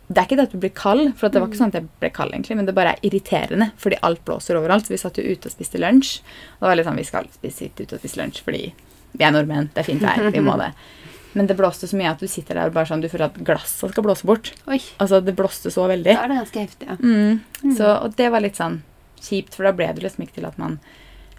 Det 0.09 0.17
er 0.21 0.23
ikke 0.23 0.35
det 0.37 0.43
at 0.47 0.51
du 0.53 0.57
blir 0.63 0.69
kald, 0.71 1.17
for 1.17 1.27
det 1.27 1.41
var 1.41 1.49
ikke 1.49 1.57
sånn 1.59 1.67
at 1.67 1.73
jeg 1.81 1.87
ble 1.99 2.09
kald, 2.15 2.31
egentlig, 2.31 2.55
men 2.55 2.65
det 2.65 2.73
bare 2.77 2.93
er 2.93 2.99
irriterende 3.03 3.71
fordi 3.77 3.97
alt 4.01 4.21
blåser 4.23 4.55
overalt. 4.55 4.85
Så 4.87 4.93
vi 4.93 4.97
satt 5.01 5.17
jo 5.19 5.23
ute 5.27 5.49
og 5.49 5.51
spiste 5.51 5.77
lunsj. 5.81 6.21
Og 6.55 6.61
det 6.63 6.69
var 6.69 6.75
litt 6.79 6.85
sånn 6.87 6.95
Vi 7.01 7.03
skal 7.03 7.27
spise, 7.33 7.57
sitte 7.57 7.83
ute 7.83 7.95
og 7.97 7.99
spise 7.99 8.21
lunsj 8.21 8.39
fordi 8.45 8.71
vi 9.17 9.23
er 9.25 9.31
nordmenn, 9.35 9.67
det 9.73 9.81
er 9.81 9.83
fint 9.83 10.01
vær, 10.01 10.31
vi 10.31 10.39
må 10.39 10.55
det. 10.61 10.71
Men 11.35 11.45
det 11.47 11.57
blåste 11.57 11.87
så 11.91 11.97
mye 11.99 12.09
at 12.15 12.19
du 12.23 12.27
sitter 12.27 12.55
der 12.55 12.67
og 12.71 12.73
bare 12.73 12.87
sånn 12.87 13.01
Du 13.03 13.09
føler 13.09 13.25
at 13.27 13.35
glasset 13.45 13.91
skal 13.91 14.03
blåse 14.03 14.25
bort. 14.25 14.53
Oi, 14.71 14.79
Altså, 14.97 15.19
det 15.21 15.35
blåste 15.35 15.69
så 15.69 15.87
veldig. 15.91 16.07
da 16.15 16.23
er 16.23 16.27
det 16.31 16.37
ganske 16.39 16.59
heftig, 16.63 16.87
ja. 16.87 16.95
Mm. 17.03 17.41
Mm. 17.63 17.75
Så, 17.75 17.83
og 18.05 18.15
det 18.15 18.31
var 18.31 18.39
litt 18.41 18.55
sånn 18.55 18.79
kjipt, 19.23 19.55
for 19.55 19.67
da 19.67 19.73
ble 19.75 19.89
det 19.93 20.03
liksom 20.03 20.23
ikke 20.25 20.39
til 20.39 20.47
at 20.49 20.57
man 20.61 20.79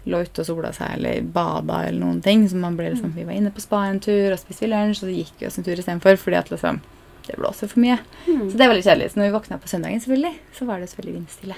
lå 0.09 0.21
ute 0.25 0.41
og 0.41 0.47
sola 0.47 0.71
seg 0.73 0.93
eller 0.95 1.21
bada 1.35 1.81
eller 1.87 1.99
noen 1.99 2.21
ting. 2.25 2.45
Så 2.49 2.57
man 2.59 2.77
ble 2.79 2.91
liksom, 2.93 3.11
vi 3.15 3.25
var 3.27 3.35
inne 3.35 3.51
på 3.51 3.61
spa 3.63 3.83
en 3.89 3.99
tur, 4.03 4.31
og 4.33 4.39
spiste 4.41 4.69
lunsj, 4.69 5.03
og 5.03 5.09
så 5.09 5.15
gikk 5.15 5.33
vi 5.41 5.49
oss 5.49 5.59
en 5.59 5.67
tur 5.67 5.75
istedenfor 5.77 6.17
fordi 6.21 6.39
at 6.39 6.51
liksom 6.53 6.81
det 7.29 7.37
blåser 7.37 7.69
for 7.69 7.81
mye. 7.83 7.99
Mm. 8.25 8.47
Så 8.49 8.57
det 8.57 8.67
var 8.67 8.73
litt 8.77 8.87
kjedelig. 8.87 9.11
Så 9.13 9.19
når 9.19 9.27
vi 9.27 9.33
våkna 9.35 9.57
på 9.61 9.69
søndagen, 9.69 10.01
selvfølgelig, 10.01 10.35
så 10.57 10.65
var 10.65 10.79
det 10.81 10.87
selvfølgelig 10.89 11.17
vindstille. 11.19 11.57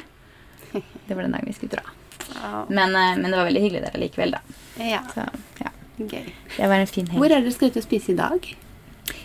Det 1.08 1.16
var 1.16 1.24
den 1.24 1.32
dagen 1.36 1.48
vi 1.48 1.54
skulle 1.56 1.78
dra. 1.78 1.84
Wow. 2.32 2.66
Men, 2.70 2.96
eh, 2.96 3.16
men 3.20 3.32
det 3.32 3.38
var 3.38 3.48
veldig 3.48 3.62
hyggelig 3.62 3.82
der 3.84 4.00
likevel, 4.00 4.36
da. 4.36 4.40
ja, 4.80 5.00
Så 5.14 5.26
ja, 5.60 5.72
gøy. 6.00 6.28
det 6.58 6.68
var 6.72 6.76
en 6.80 6.88
fin 6.88 7.08
helg. 7.08 7.20
Hvor 7.20 7.28
er 7.32 7.42
det 7.42 7.50
dere 7.50 7.56
skal 7.56 7.72
ut 7.72 7.80
og 7.82 7.84
spise 7.84 8.12
i 8.14 8.16
dag? 8.20 8.48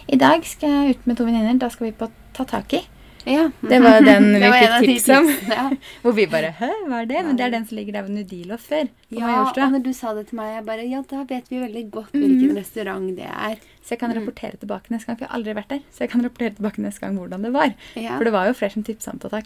I 0.07 0.19
dag 0.19 0.47
skal 0.47 0.75
jeg 0.75 0.97
ut 0.97 1.07
med 1.07 1.19
to 1.19 1.27
venninner. 1.27 1.59
Da 1.63 1.69
skal 1.71 1.89
vi 1.89 1.93
på 1.99 2.09
Tataki. 2.35 2.81
Ja. 3.27 3.49
Det 3.61 3.81
var 3.83 4.01
den 4.07 4.29
vi 4.41 4.41
var 4.47 4.59
fikk 4.81 4.91
tips 4.93 5.09
om. 5.17 5.31
Ja. 5.51 5.69
Hvor 6.03 6.15
vi 6.17 6.27
bare 6.31 6.53
Hæ, 6.61 6.71
hva 6.87 7.03
er 7.03 7.09
det? 7.11 7.23
Men 7.27 7.39
det 7.39 7.47
er 7.47 7.55
den 7.57 7.67
som 7.69 7.79
ligger 7.79 7.99
der 7.99 8.07
ved 8.07 8.17
Nudilo 8.17 8.59
før. 8.63 8.91
Ja, 9.15 9.39
og 9.47 9.59
når 9.75 9.83
du 9.85 9.93
sa 9.97 10.15
det 10.17 10.29
til 10.31 10.41
meg, 10.41 10.55
jeg 10.57 10.67
bare 10.67 10.87
Ja, 10.87 11.03
da 11.11 11.25
vet 11.29 11.51
vi 11.51 11.63
veldig 11.63 11.85
godt 11.95 12.15
hvilken 12.15 12.53
mm. 12.55 12.61
restaurant 12.61 13.11
det 13.19 13.29
er. 13.31 13.59
Så 13.87 13.95
jeg 13.95 14.01
kan 14.01 14.11
Mm. 14.11 14.19
rapportere 14.19 14.57
tilbake 14.59 14.91
neste 14.91 15.07
gang, 15.07 15.17
for 15.19 15.25
jeg 15.25 15.31
har 15.31 15.39
aldri 15.39 15.55
vært 15.55 15.69
der. 15.69 15.81
Så 15.95 15.99
jeg 16.03 16.11
kan 16.11 16.25
rapportere 16.25 16.55
tilbake 16.57 16.83
neste 16.83 17.01
gang 17.01 17.19
hvordan 17.19 17.43
det 17.43 17.53
var. 17.55 17.75
Ja. 17.95 18.17
For 18.17 18.25
det 18.25 18.33
var 18.33 18.47
jo 18.49 18.53
flere 18.59 18.73
som 18.73 18.83
tipsa 18.83 19.13
om 19.13 19.21
i. 19.23 19.29
Da 19.31 19.41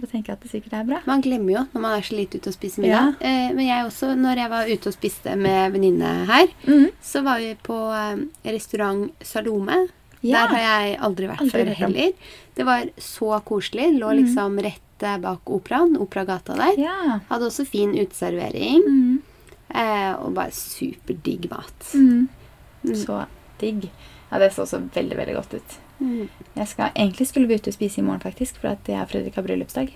Så 0.00 0.10
tenker 0.10 0.32
jeg 0.32 0.36
at 0.36 0.40
det 0.42 0.50
sikkert 0.50 0.72
er 0.72 0.84
bra. 0.84 1.00
Man 1.06 1.22
glemmer 1.22 1.52
jo 1.52 1.66
når 1.72 1.80
man 1.80 1.98
er 1.98 2.02
så 2.02 2.16
lite 2.16 2.38
ute 2.38 2.48
og 2.48 2.54
spiser 2.54 2.82
middag. 2.82 3.14
Eh, 3.20 3.52
men 3.54 3.66
jeg 3.66 3.84
også, 3.86 4.14
når 4.16 4.36
jeg 4.36 4.50
var 4.50 4.68
ute 4.68 4.86
og 4.88 4.94
spiste 4.94 5.36
med 5.36 5.72
venninne 5.72 6.26
her, 6.26 6.46
mm. 6.66 6.88
så 7.00 7.22
var 7.24 7.38
vi 7.38 7.54
på 7.62 7.78
eh, 7.92 8.52
restaurant 8.52 9.12
Salome. 9.24 9.86
Ja. 10.24 10.46
Der 10.46 10.54
har 10.54 10.60
jeg 10.64 10.98
aldri 11.04 11.26
vært 11.28 11.40
Aldri 11.44 11.64
før 11.64 11.74
heller. 11.76 12.12
Det 12.54 12.64
var 12.64 12.84
så 12.98 13.40
koselig. 13.44 13.88
Lå 13.98 14.08
Mhm. 14.12 14.16
liksom 14.24 14.58
rett 14.62 14.80
bak 15.20 15.50
operaen, 15.50 15.96
Operagata 16.00 16.54
der. 16.56 16.78
Ja. 16.80 17.18
Hadde 17.28 17.46
også 17.50 17.66
fin 17.66 17.90
uteservering. 17.98 18.82
Mm. 18.86 19.22
Eh, 19.74 20.12
og 20.22 20.34
bare 20.34 20.50
superdigg 20.52 21.50
mat. 21.50 21.90
Mhm. 21.94 22.28
Mm. 22.84 22.94
Så 22.94 23.26
digg. 23.60 23.90
Ja, 24.30 24.38
det 24.38 24.52
så 24.52 24.62
også 24.64 24.80
veldig, 24.94 25.16
veldig 25.16 25.34
godt 25.34 25.54
ut. 25.54 25.76
Mm. 26.00 26.28
Jeg 26.56 26.68
skal, 26.68 26.90
egentlig 26.96 27.26
skulle 27.26 27.46
vi 27.48 27.54
ut 27.54 27.66
og 27.68 27.74
spise 27.74 27.98
i 27.98 28.02
morgen, 28.02 28.20
faktisk, 28.20 28.56
for 28.60 28.68
at 28.68 28.78
jeg 28.86 29.00
og 29.00 29.08
Fredrik 29.10 29.34
har 29.34 29.42
bryllupsdag. 29.42 29.92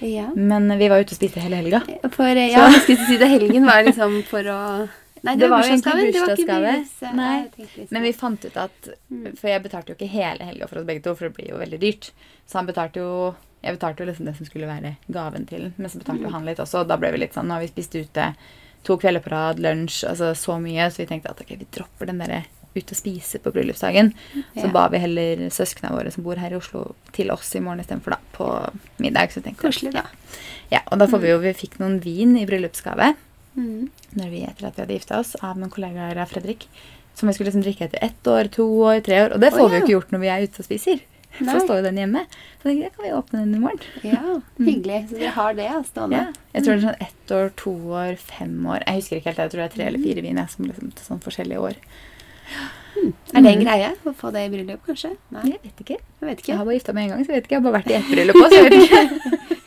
Ja. 0.00 0.28
Men 0.36 0.68
vi 0.78 0.88
var 0.88 1.00
ute 1.00 1.12
og 1.12 1.18
spiste 1.18 1.40
hele 1.40 1.56
helga. 1.56 1.80
For 2.12 2.24
eh, 2.24 2.50
ja, 2.52 2.68
jeg 2.70 2.82
skulle 2.82 3.06
si 3.06 3.16
det 3.18 3.28
helgen 3.30 3.64
var 3.66 3.82
liksom 3.84 4.22
for 4.28 4.42
å 4.42 4.88
Nei, 5.28 5.36
Det 5.36 5.48
var 5.52 5.62
jo 5.62 5.74
egentlig 5.74 5.94
det 5.94 6.14
bursdagsgave. 6.14 6.72
litt 7.76 7.90
Men 7.92 8.02
vi 8.06 8.12
fant 8.16 8.44
ut 8.48 8.56
at 8.56 8.88
Mm. 9.10 9.36
For 9.38 9.48
jeg 9.48 9.62
betalte 9.64 9.88
jo 9.92 9.96
ikke 9.96 10.08
hele 10.12 10.44
helga 10.44 10.66
for 10.68 10.78
oss 10.80 10.84
begge 10.88 11.02
to, 11.02 11.14
for 11.16 11.28
det 11.28 11.36
blir 11.36 11.48
jo 11.52 11.58
veldig 11.60 11.78
dyrt. 11.80 12.10
Så 12.46 12.58
han 12.60 12.66
betalte 12.68 12.96
jo 13.00 13.34
Jeg 13.64 13.74
betalte 13.76 13.98
jo 14.04 14.06
liksom 14.06 14.24
det 14.28 14.36
som 14.36 14.46
skulle 14.46 14.68
være 14.68 14.96
gaven 15.10 15.44
til 15.48 15.60
den, 15.64 15.74
men 15.76 15.90
så 15.90 15.98
betalte 15.98 16.22
jo 16.22 16.30
han 16.30 16.44
litt 16.46 16.58
også. 16.62 16.80
Og 16.84 16.88
da 16.88 16.96
ble 16.96 17.10
vi 17.10 17.18
litt 17.18 17.32
sånn 17.34 17.46
Nå 17.48 17.54
har 17.56 17.60
vi 17.60 17.66
spist 17.72 17.94
ute 17.96 18.34
to 18.84 18.96
kvelder 18.96 19.20
på 19.20 19.30
rad, 19.32 19.58
lunsj, 19.58 20.04
altså 20.08 20.30
så 20.38 20.54
mye, 20.62 20.86
så 20.92 20.98
vi 21.02 21.06
tenkte 21.06 21.30
at 21.30 21.40
ok, 21.42 21.56
vi 21.58 21.66
dropper 21.72 22.06
den 22.06 22.18
derre 22.22 22.44
ut 22.76 22.92
og 22.92 22.96
spise 22.96 23.40
på 23.42 23.50
bryllupsdagen. 23.50 24.12
Så 24.54 24.66
Ja. 24.66 24.68
ba 24.70 24.86
vi 24.88 24.98
heller 24.98 25.36
søsknene 25.50 25.90
våre 25.90 26.12
som 26.12 26.22
bor 26.22 26.36
her 26.36 26.52
i 26.52 26.54
Oslo, 26.56 26.94
til 27.12 27.30
oss 27.32 27.52
i 27.56 27.60
morgen 27.60 27.80
istedenfor, 27.80 28.10
da, 28.14 28.18
på 28.32 28.70
middag. 29.00 29.30
Så 29.32 29.42
tenkte 29.42 29.64
jeg 29.64 29.72
Koselig, 29.72 29.92
da. 29.92 30.04
Ja, 30.70 30.80
og 30.92 30.98
da 31.00 31.06
får 31.06 31.20
vi 31.20 31.28
jo 31.30 31.38
Vi 31.40 31.52
fikk 31.54 31.78
noen 31.80 31.98
vin 32.00 32.36
i 32.38 32.46
bryllupsgave 32.46 33.16
Mm. 33.58 33.90
når 34.20 34.30
vi 34.30 34.44
etter 34.46 34.68
at 34.68 34.78
vi 34.78 34.84
hadde 34.84 34.96
gifta 35.00 35.18
oss, 35.18 35.34
av 35.42 35.58
noen 35.58 35.72
kollegaer 35.74 36.20
av 36.22 36.30
Fredrik. 36.30 36.68
Som 37.18 37.28
vi 37.28 37.34
skulle 37.34 37.50
liksom 37.50 37.64
drikke 37.66 37.88
etter 37.88 38.04
ett 38.06 38.30
år, 38.30 38.50
to 38.54 38.64
år, 38.86 39.00
tre 39.02 39.24
år. 39.24 39.34
Og 39.34 39.42
det 39.42 39.50
får 39.50 39.64
vi 39.64 39.74
ja. 39.74 39.78
jo 39.80 39.84
ikke 39.84 39.96
gjort 39.96 40.12
når 40.14 40.22
vi 40.22 40.30
er 40.30 40.44
ute 40.46 40.62
og 40.62 40.68
spiser. 40.68 41.00
Nei. 41.38 41.52
Så 41.52 41.64
står 41.64 41.80
jo 41.80 41.86
den 41.86 41.98
hjemme. 42.00 42.22
Så 42.62 42.72
jeg 42.72 42.84
da 42.86 42.90
kan 42.94 43.04
vi 43.04 43.10
åpne 43.14 43.40
den 43.42 43.54
i 43.54 43.62
morgen. 43.62 43.82
Ja, 44.06 44.36
hyggelig. 44.56 45.00
Så 45.10 45.18
dere 45.18 45.34
har 45.36 45.58
det 45.58 45.68
stående. 45.90 46.22
Ja. 46.22 46.46
Jeg 46.54 46.64
tror 46.64 46.72
det 46.72 46.78
er 46.78 46.86
sånn 46.86 47.08
ett 47.08 47.34
år, 47.34 47.50
to 47.60 47.74
år, 47.94 48.14
fem 48.22 48.54
år. 48.66 48.80
Jeg 48.82 49.02
husker 49.02 49.18
ikke 49.18 49.32
helt. 49.32 49.42
Jeg 49.44 49.52
tror 49.52 49.62
det 49.62 49.68
er 49.68 49.74
tre 49.76 49.88
eller 49.90 50.06
fire 50.06 50.24
vin. 50.24 50.40
Som 50.54 50.70
liksom 50.70 50.94
sånn 51.04 51.22
forskjellige 51.26 51.66
år. 51.70 51.82
Er 52.98 53.42
det 53.42 53.50
en 53.52 53.58
Mm. 53.58 53.64
greie 53.64 53.88
å 54.08 54.12
få 54.16 54.32
det 54.32 54.40
i 54.46 54.48
bryllup, 54.50 54.80
kanskje? 54.86 55.10
Nei, 55.30 55.42
Jeg 55.52 55.60
vet 55.62 55.80
ikke. 55.84 55.96
jeg 56.20 56.28
vet 56.28 56.46
Jeg 56.48 56.56
har 56.56 56.64
bare 56.64 56.74
gifta 56.78 56.92
meg 56.94 57.04
en 57.04 57.10
gang, 57.16 57.24
så 57.24 57.28
jeg 57.30 57.36
vet 57.36 57.44
ikke. 57.46 57.54
Jeg 57.54 57.62
har 57.62 57.70
bare 57.70 57.78
vært 57.82 57.90
i 57.90 57.94
ett 57.94 58.08
bryllup 58.10 58.36
òg, 58.36 58.48
så 58.48 58.56
jeg 58.58 58.64
vet 58.64 58.82
ikke. 58.82 59.02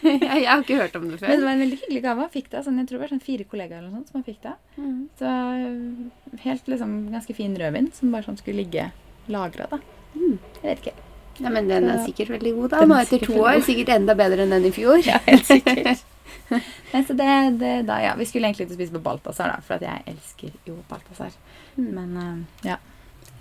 jeg, 0.03 0.19
jeg 0.41 0.47
har 0.49 0.63
ikke 0.63 0.79
hørt 0.81 0.95
om 0.99 1.05
det 1.09 1.19
før. 1.21 1.27
Men 1.29 1.39
det 1.39 1.45
var 1.45 1.53
en 1.53 1.63
veldig 1.63 1.79
hyggelig 1.83 2.01
gave. 2.03 2.19
Han 2.25 2.29
fikk 2.33 2.49
da. 2.51 2.61
Sånn, 2.65 2.77
jeg 2.81 2.87
tror 2.89 2.97
det 2.97 3.03
var 3.05 3.13
sånn 3.13 3.21
fire 3.23 3.43
kollegaer 3.45 3.77
eller 3.79 3.89
noe 3.91 4.01
sånt 4.01 4.09
som 4.11 4.17
han 4.19 4.27
fikk 4.27 4.41
det. 4.41 4.55
Mm. 4.77 4.99
Så 5.21 6.41
helt 6.43 6.67
liksom 6.73 6.97
ganske 7.13 7.35
fin 7.37 7.55
rødvin 7.55 7.91
som 7.93 8.11
bare 8.11 8.23
sånn 8.27 8.37
skulle 8.41 8.57
ligge 8.65 8.91
lagra, 9.29 9.67
da. 9.71 9.79
Mm. 10.17 10.37
Jeg 10.63 10.67
vet 10.75 10.83
ikke. 10.85 10.93
Ja, 11.41 11.49
men 11.49 11.67
den 11.71 11.87
er 11.89 12.03
sikkert 12.05 12.29
veldig 12.35 12.55
god, 12.59 12.69
da. 12.75 12.81
Nå 12.85 12.95
er 12.99 13.05
etter 13.07 13.25
to 13.25 13.33
år. 13.39 13.53
god. 13.55 13.63
Sikkert 13.63 13.89
enda 13.95 14.13
bedre 14.19 14.43
enn 14.43 14.49
den 14.57 14.65
i 14.67 14.71
fjor. 14.75 14.99
Ja, 15.07 15.17
helt 15.25 15.45
sikkert. 15.47 16.03
Nei, 16.93 17.03
så 17.07 17.15
det, 17.17 17.29
det, 17.61 17.73
da, 17.87 17.99
ja. 18.03 18.15
Vi 18.19 18.27
skulle 18.29 18.49
egentlig 18.49 18.67
ikke 18.67 18.79
spise 18.79 18.95
på 18.97 19.03
Balthazar, 19.05 19.53
da, 19.53 19.61
for 19.65 19.79
at 19.79 19.85
jeg 19.87 20.03
elsker 20.13 20.53
jo 20.67 20.77
Balthazar. 20.89 21.33
Mm. 21.77 21.89
Men 21.95 22.17
uh, 22.17 22.67
ja, 22.67 22.77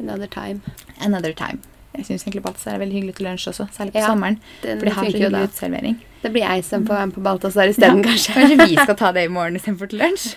Another 0.01 0.27
time. 0.27 0.61
another 1.01 1.33
time. 1.33 1.61
Jeg 1.91 2.07
syns 2.07 2.23
egentlig 2.23 2.43
Balthazar 2.45 2.77
er 2.77 2.83
veldig 2.85 2.95
hyggelig 2.95 3.15
til 3.19 3.27
lunsj 3.27 3.49
også, 3.51 3.65
særlig 3.75 3.93
på 3.93 3.99
Ja, 3.99 4.07
sommeren. 4.13 4.37
Den 4.63 4.79
For 4.79 4.87
de 4.87 4.93
har 4.95 5.05
så 5.05 5.11
hyggelig 5.17 5.49
utservering. 5.49 5.97
Det 6.23 6.31
blir 6.31 6.45
jeg 6.45 6.65
som 6.65 6.85
får 6.87 6.95
være 6.95 7.07
med 7.07 7.15
på 7.17 7.23
Balthazar 7.25 7.73
isteden, 7.73 8.03
kanskje. 8.05 8.35
Kanskje 8.37 8.67
vi 8.69 8.77
skal 8.77 8.97
ta 9.01 9.11
det 9.17 9.25
i 9.27 9.33
morgen 9.33 9.57
istedenfor 9.59 9.91
til 9.91 10.03
lunsj? 10.05 10.29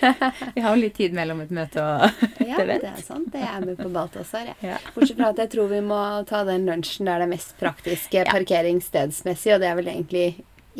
Vi 0.56 0.64
har 0.64 0.74
jo 0.74 0.82
litt 0.82 0.96
tid 0.98 1.14
mellom 1.14 1.44
et 1.44 1.52
møte 1.54 1.84
og 1.84 2.24
Ja, 2.50 2.58
et 2.58 2.82
det 2.82 2.90
er 2.90 3.04
sant. 3.04 3.28
Det 3.32 3.44
er 3.44 3.60
med 3.62 3.78
på 3.78 3.88
Balthazar, 3.94 4.48
jeg. 4.50 4.56
Ja. 4.66 4.80
Bortsett 4.96 5.20
fra 5.20 5.30
at 5.30 5.44
jeg 5.44 5.52
tror 5.54 5.70
vi 5.70 5.80
må 5.84 6.00
ta 6.28 6.42
den 6.48 6.66
lunsjen 6.66 7.06
der 7.06 7.22
det 7.22 7.28
er 7.28 7.32
mest 7.36 7.54
praktiske 7.60 8.24
parkering 8.24 8.44
parkeringsstedsmessig, 8.44 9.54
og 9.54 9.62
det 9.62 9.70
er 9.70 9.78
vel 9.78 9.92
egentlig 9.94 10.26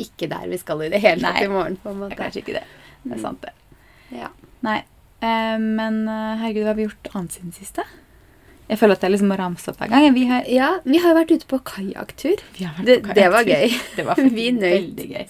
ikke 0.01 0.29
der 0.31 0.47
vi 0.51 0.59
skal 0.61 0.83
i 0.85 0.89
det 0.93 1.01
hele 1.03 1.23
tatt 1.23 1.45
i 1.45 1.51
morgen, 1.51 1.77
på 1.81 1.93
en 1.93 2.01
måte. 2.03 2.17
kanskje 2.19 2.43
ikke 2.43 2.57
det. 2.59 2.65
Det 3.05 3.17
er 3.17 3.21
sant, 3.21 3.45
det. 3.45 3.53
Ja. 4.15 4.31
Nei. 4.65 4.79
Eh, 5.23 5.57
men 5.61 6.01
eh, 6.11 6.33
herregud, 6.41 6.65
hva 6.65 6.73
har 6.73 6.79
vi 6.79 6.87
gjort 6.89 7.11
annet 7.13 7.37
siden 7.37 7.55
siste? 7.55 7.85
Jeg 8.65 8.79
føler 8.81 8.97
at 8.97 9.03
jeg 9.05 9.13
liksom 9.13 9.29
må 9.29 9.37
ramse 9.37 9.69
opp 9.69 9.81
hver 9.81 9.91
gang. 9.91 10.07
Vi 10.15 10.23
har, 10.29 10.45
ja, 10.49 10.69
vi 10.87 11.01
har 11.01 11.13
jo 11.13 11.19
vært 11.19 11.33
ute 11.35 11.49
på 11.49 11.59
kajakktur. 11.69 12.41
Det, 12.57 12.95
det 13.13 13.27
var 13.33 13.45
gøy. 13.45 13.75
Det 13.93 14.05
var 14.07 14.21
Vi 14.39 14.47
nøt 14.55 14.65
veldig 14.65 15.09
gøy. 15.11 15.27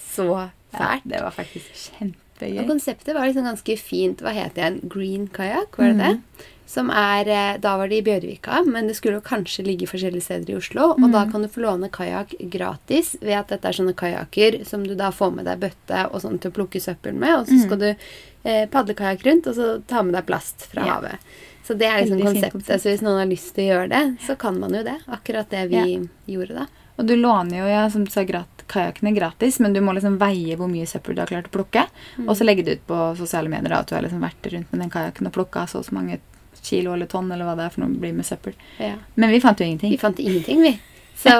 Ja, 0.75 0.93
det 1.03 1.19
var 1.24 1.36
faktisk 1.36 1.75
kjempegøy. 1.98 2.62
Og 2.63 2.72
konseptet 2.72 3.15
var 3.15 3.27
liksom 3.27 3.48
ganske 3.48 3.77
fint. 3.79 4.24
Hva 4.24 4.31
het 4.36 4.55
det 4.55 4.63
igjen? 4.63 4.79
Green 4.91 5.27
kajakk, 5.36 5.75
var 5.79 5.91
det 5.91 5.98
mm. 5.98 6.05
det? 6.05 6.48
Som 6.67 6.89
er 6.89 7.27
eh, 7.29 7.57
Da 7.62 7.77
var 7.77 7.88
det 7.88 8.00
i 8.00 8.01
Bjørvika, 8.05 8.63
men 8.65 8.88
det 8.88 8.95
skulle 8.98 9.19
jo 9.19 9.22
kanskje 9.22 9.63
ligge 9.65 9.88
forskjellige 9.88 10.24
steder 10.25 10.50
i 10.53 10.57
Oslo. 10.57 10.91
Og 10.95 11.00
Mhm. 11.00 11.12
da 11.12 11.25
kan 11.31 11.41
du 11.41 11.48
få 11.48 11.62
låne 11.62 11.89
kajakk 11.89 12.34
gratis 12.50 13.15
ved 13.22 13.38
at 13.38 13.48
dette 13.48 13.65
er 13.69 13.72
sånne 13.77 13.93
kajakker 13.95 14.65
som 14.65 14.84
du 14.84 14.95
da 14.95 15.12
får 15.12 15.36
med 15.36 15.45
deg 15.45 15.60
bøtte 15.60 16.05
og 16.12 16.22
sånn 16.22 16.39
til 16.41 16.51
å 16.51 16.53
plukke 16.55 16.81
søppel 16.81 17.13
med, 17.13 17.36
og 17.39 17.45
så 17.48 17.53
Mhm. 17.53 17.65
skal 17.65 17.77
du 17.77 17.95
eh, 18.48 18.65
padle 18.67 18.93
kajakk 18.93 19.24
rundt, 19.25 19.48
og 19.48 19.55
så 19.55 19.81
ta 19.88 20.03
med 20.03 20.13
deg 20.13 20.25
plast 20.27 20.67
fra 20.69 20.86
Ja. 20.86 20.93
havet. 21.01 21.17
Så 21.67 21.75
det 21.77 21.88
er 21.88 22.01
liksom 22.05 22.22
konseptet. 22.22 22.51
konsept. 22.51 22.81
Så 22.81 22.89
hvis 22.91 23.01
noen 23.01 23.17
har 23.17 23.25
lyst 23.25 23.55
til 23.55 23.63
å 23.65 23.74
gjøre 23.74 23.89
det, 23.89 24.17
så 24.27 24.38
kan 24.38 24.60
man 24.60 24.69
jo 24.72 24.84
det. 24.84 25.00
Akkurat 25.10 25.50
det 25.50 25.69
vi 25.72 26.07
gjorde 26.27 26.53
da. 26.53 26.67
Og 27.00 27.07
du 27.07 27.15
låner 27.15 27.57
jo, 27.57 27.65
ja, 27.65 27.89
som 27.89 28.03
du 28.05 28.12
sa, 28.12 28.24
grat 28.24 28.45
kajakkene 28.67 29.15
gratis, 29.15 29.60
men 29.60 29.74
du 29.74 29.81
må 29.81 29.93
liksom 29.95 30.17
veie 30.19 30.55
hvor 30.55 30.69
mye 30.69 30.86
søppel 30.86 31.15
du 31.15 31.22
har 31.22 31.27
klart 31.27 31.48
å 31.50 31.50
plukke. 31.57 31.88
Mm. 32.19 32.29
Og 32.29 32.36
så 32.38 32.45
legge 32.45 32.63
det 32.63 32.72
ut 32.81 32.88
på 32.88 33.17
sosiale 33.17 33.50
medier 33.50 33.69
da, 33.69 33.79
at 33.79 33.88
du 33.88 33.95
har 33.95 34.03
liksom 34.03 34.22
vært 34.22 34.51
rundt 34.53 34.72
med 34.72 34.81
den 34.81 34.89
kajakken 34.91 35.25
og 35.25 35.34
plukka 35.34 35.65
så 35.67 35.79
og 35.79 35.86
så 35.86 35.91
mange 35.93 36.19
kilo 36.63 36.93
eller 36.93 37.05
tonn 37.12 37.31
eller 37.31 37.45
hva 37.45 37.55
det 37.57 37.65
er 37.65 37.69
for 37.75 37.83
noe 37.85 38.00
blir 38.00 38.13
med 38.13 38.25
søppel. 38.25 38.53
Ja. 38.79 38.95
Men 39.15 39.29
vi 39.31 39.39
fant 39.43 39.59
jo 39.59 39.65
ingenting. 39.65 39.91
Vi 39.91 39.97
fant 40.01 40.19
ingenting, 40.19 40.62
vi. 40.62 40.75
Så 41.15 41.31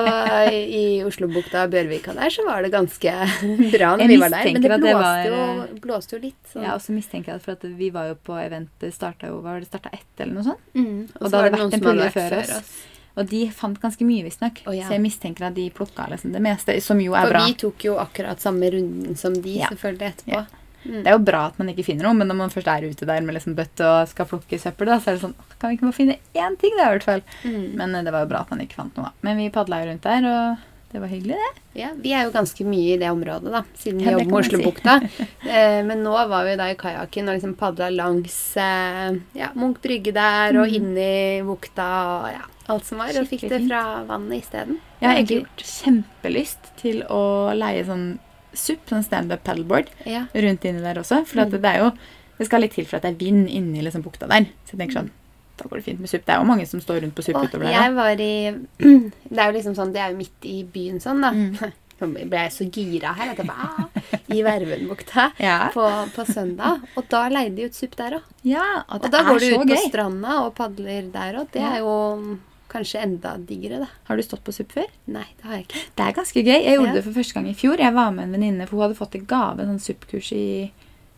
i 0.56 1.04
Oslobukta 1.04 1.66
og 1.66 1.72
Bjørvika 1.74 2.14
der 2.16 2.30
så 2.32 2.46
var 2.48 2.64
det 2.64 2.72
ganske 2.72 3.12
bra 3.76 3.90
når 3.98 4.06
Jeg 4.06 4.08
vi 4.08 4.18
var 4.22 4.30
der. 4.32 4.48
Men 4.54 4.62
det 4.64 4.72
blåste, 4.80 5.24
det 5.26 5.32
var, 5.36 5.60
jo, 5.68 5.80
blåste 5.84 6.16
jo 6.16 6.22
litt. 6.24 6.40
Så. 6.52 6.62
Ja, 6.64 6.74
og 6.78 6.82
så 6.82 6.96
mistenker 6.96 7.34
jeg 7.34 7.42
at 7.42 7.46
for 7.46 7.58
at 7.60 7.64
vi 7.78 7.90
var 7.94 8.08
jo 8.08 8.16
på 8.16 8.38
eventet 8.40 8.96
starta 8.96 9.28
jo, 9.28 9.42
var 9.44 9.60
det, 9.60 9.68
starta 9.68 9.92
ett 9.94 10.24
eller 10.24 10.34
noe 10.38 10.48
sånt. 10.48 10.64
Mm. 10.74 11.08
Og 11.20 11.22
og 11.22 11.32
da 11.32 11.42
hadde 11.44 11.52
det 11.52 11.60
vært 11.60 11.78
en 11.80 11.86
pulje 11.90 12.10
før 12.16 12.38
oss. 12.40 12.76
Og 13.16 13.30
de 13.32 13.42
fant 13.56 13.78
ganske 13.80 14.04
mye, 14.08 14.24
visstnok. 14.26 14.58
Oh, 14.68 14.74
ja. 14.76 14.88
Så 14.88 14.96
jeg 14.98 15.04
mistenker 15.06 15.46
at 15.48 15.56
de 15.56 15.70
plukka 15.72 16.08
liksom 16.12 16.34
det 16.36 16.42
meste, 16.44 16.74
som 16.84 17.00
jo 17.00 17.14
er 17.16 17.28
For 17.28 17.36
bra. 17.36 17.44
vi 17.48 17.54
tok 17.62 17.86
jo 17.88 17.94
akkurat 18.02 18.42
samme 18.44 18.72
runden 18.74 19.16
som 19.20 19.36
de, 19.36 19.54
Ja. 19.62 19.70
selvfølgelig, 19.72 20.08
etterpå. 20.16 20.40
Ja. 20.40 20.65
Det 20.86 21.08
er 21.10 21.16
jo 21.18 21.24
bra 21.26 21.48
at 21.50 21.58
man 21.62 21.72
ikke 21.74 21.86
finner 21.88 22.06
noe, 22.08 22.14
men 22.20 22.30
når 22.30 22.38
man 22.44 22.54
først 22.54 22.70
er 22.72 22.86
ute 22.86 23.08
der 23.10 23.26
med 23.26 23.36
liksom 23.38 23.56
bøtte 23.58 23.88
og 23.90 24.08
skal 24.12 24.30
plukke 24.30 24.60
søppel, 24.62 24.92
da, 24.92 25.00
så 25.02 25.12
er 25.12 25.18
det 25.18 25.24
sånn 25.26 25.36
Kan 25.60 25.72
vi 25.72 25.80
ikke 25.80 25.88
bare 25.90 25.98
finne 25.98 26.18
én 26.38 26.56
ting, 26.62 26.78
da, 26.78 26.88
i 26.88 26.96
hvert 26.96 27.08
fall? 27.10 27.26
Mm. 27.44 27.66
Men 27.80 27.96
eh, 27.96 28.06
det 28.06 28.14
var 28.14 28.26
jo 28.26 28.32
bra 28.36 28.44
at 28.46 28.54
man 28.54 28.62
ikke 28.64 28.78
fant 28.80 28.98
noe. 29.02 29.12
Men 29.26 29.38
vi 29.42 29.50
padla 29.54 29.82
jo 29.82 29.90
rundt 29.92 30.06
der, 30.06 30.28
og 30.30 30.64
det 30.96 31.02
var 31.02 31.10
hyggelig, 31.12 31.36
det. 31.42 31.62
Ja, 31.82 31.90
Vi 32.00 32.12
er 32.16 32.24
jo 32.24 32.32
ganske 32.32 32.64
mye 32.64 32.94
i 32.94 33.00
det 33.02 33.10
området, 33.12 33.52
da, 33.52 33.64
siden 33.76 33.98
vi 34.00 34.06
Ja, 34.06 34.12
jobber 34.16 34.30
med 34.32 34.38
Oslobukta. 34.46 34.94
si. 35.04 35.26
Eh, 35.56 35.82
men 35.86 36.02
nå 36.04 36.14
var 36.30 36.46
vi 36.48 36.56
da 36.60 36.70
i 36.72 36.76
kajakken 36.80 37.28
og 37.30 37.36
liksom 37.36 37.56
padla 37.60 37.90
langs 37.94 38.38
eh, 38.58 39.18
ja, 39.38 39.50
Munch 39.56 39.82
brygge 39.84 40.14
der 40.16 40.56
og 40.62 40.72
inn 40.74 40.94
i 40.98 41.42
bukta 41.46 41.86
og 42.14 42.30
ja, 42.34 42.46
alt 42.72 42.88
som 42.88 43.02
var. 43.04 43.12
Og 43.20 43.28
fikk 43.30 43.44
det 43.52 43.60
fra 43.68 43.82
vannet 44.08 44.42
isteden. 44.46 44.80
Jeg 45.02 45.10
har 45.10 45.20
egentlig 45.20 45.42
gjort 45.44 45.66
kjempelyst 45.74 46.72
til 46.82 47.04
å 47.12 47.22
leie 47.56 47.84
sånn 47.88 48.08
SUP, 48.56 48.86
sånn 48.90 49.04
standup 49.04 49.44
paddleboard, 49.44 49.90
Ja. 50.06 50.26
rundt 50.34 50.66
inni 50.66 50.82
der 50.82 50.96
også. 51.02 51.26
For 51.28 51.42
at 51.42 51.52
det 51.52 51.64
er 51.66 51.78
jo 51.84 51.92
Det 52.38 52.48
skal 52.48 52.60
litt 52.62 52.74
til 52.74 52.84
for 52.86 52.98
at 52.98 53.04
det 53.04 53.14
er 53.14 53.20
vind 53.26 53.48
inni 53.50 53.82
liksom 53.82 54.04
bukta 54.04 54.28
der. 54.28 54.44
Så 54.68 54.76
jeg 54.76 54.80
tenker 54.80 55.00
sånn 55.02 55.10
Da 55.58 55.70
går 55.70 55.78
det 55.78 55.86
fint 55.86 56.00
med 56.02 56.10
SUP. 56.10 56.26
Det 56.26 56.34
er 56.36 56.40
jo 56.42 56.44
mange 56.50 56.66
som 56.68 56.82
står 56.82 57.02
rundt 57.02 57.16
på 57.16 57.24
SUP 57.24 57.36
utover 57.36 57.64
der. 57.64 57.72
jeg 57.72 57.94
var 57.96 58.20
i 58.20 58.52
Det 59.32 59.40
er 59.40 59.52
jo 59.52 59.58
liksom 59.58 59.76
sånn, 59.76 59.94
det 59.94 60.02
er 60.02 60.12
jo 60.12 60.18
midt 60.18 60.44
i 60.44 60.64
byen 60.64 61.00
sånn, 61.00 61.22
da. 61.22 61.32
Mm. 61.32 61.72
Nå 62.02 62.10
ble 62.28 62.42
jeg 62.44 62.52
så 62.52 62.66
gira 62.70 63.14
her 63.16 63.30
at 63.32 63.38
jeg 63.38 63.48
bare 63.48 63.70
ah, 63.72 63.88
I 64.36 64.42
Vervenbukta 64.44 65.30
Ja. 65.40 65.70
på, 65.72 65.86
på 66.14 66.26
søndag. 66.28 66.82
Og 66.98 67.06
da 67.08 67.30
leide 67.30 67.56
de 67.56 67.70
ut 67.70 67.74
SUP 67.74 67.96
der 67.96 68.18
òg. 68.18 68.24
Ja, 68.44 68.84
og 68.90 69.06
Og 69.06 69.12
da 69.12 69.22
går 69.24 69.40
du 69.40 69.46
ut 69.56 69.70
på 69.70 69.78
stranda 69.88 70.42
og 70.44 70.56
padler 70.56 71.08
der 71.14 71.40
òg. 71.40 71.48
Det 71.54 71.62
Ja. 71.62 71.72
er 71.76 71.80
jo 71.80 72.38
kanskje 72.76 73.02
enda 73.02 73.36
diggere, 73.40 73.80
da. 73.86 73.88
Har 74.10 74.18
du 74.20 74.24
stått 74.28 74.44
på 74.46 74.54
SUP 74.54 74.74
før? 74.76 74.90
Nei, 75.08 75.26
det 75.40 75.46
har 75.48 75.56
jeg 75.58 75.68
ikke. 75.68 75.84
Det 75.96 76.06
er 76.06 76.18
ganske 76.20 76.44
gøy. 76.46 76.60
Jeg 76.64 76.78
gjorde 76.78 76.88
Ja. 76.92 76.94
det 77.00 77.04
for 77.08 77.14
første 77.18 77.34
gang 77.40 77.48
i 77.50 77.54
fjor. 77.58 77.78
Jeg 77.80 77.94
var 77.96 78.12
med 78.12 78.24
en 78.28 78.36
venninne, 78.36 78.68
for 78.68 78.76
hun 78.78 78.86
hadde 78.90 79.00
fått 79.00 79.16
i 79.16 79.24
gave 79.26 79.60
en 79.64 79.72
sånn 79.80 79.82
SUP-kurs 79.88 80.32
i 80.36 80.72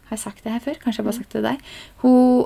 Har 0.07 0.15
jeg 0.15 0.19
sagt 0.23 0.43
det 0.45 0.53
her 0.53 0.59
før? 0.63 0.77
Kanskje 0.79 1.01
jeg 1.01 1.05
bare 1.05 1.13
har 1.13 1.19
sagt 1.19 1.31
det 1.33 1.41
til 1.41 1.43
deg. 1.43 1.59
Hun 2.01 2.45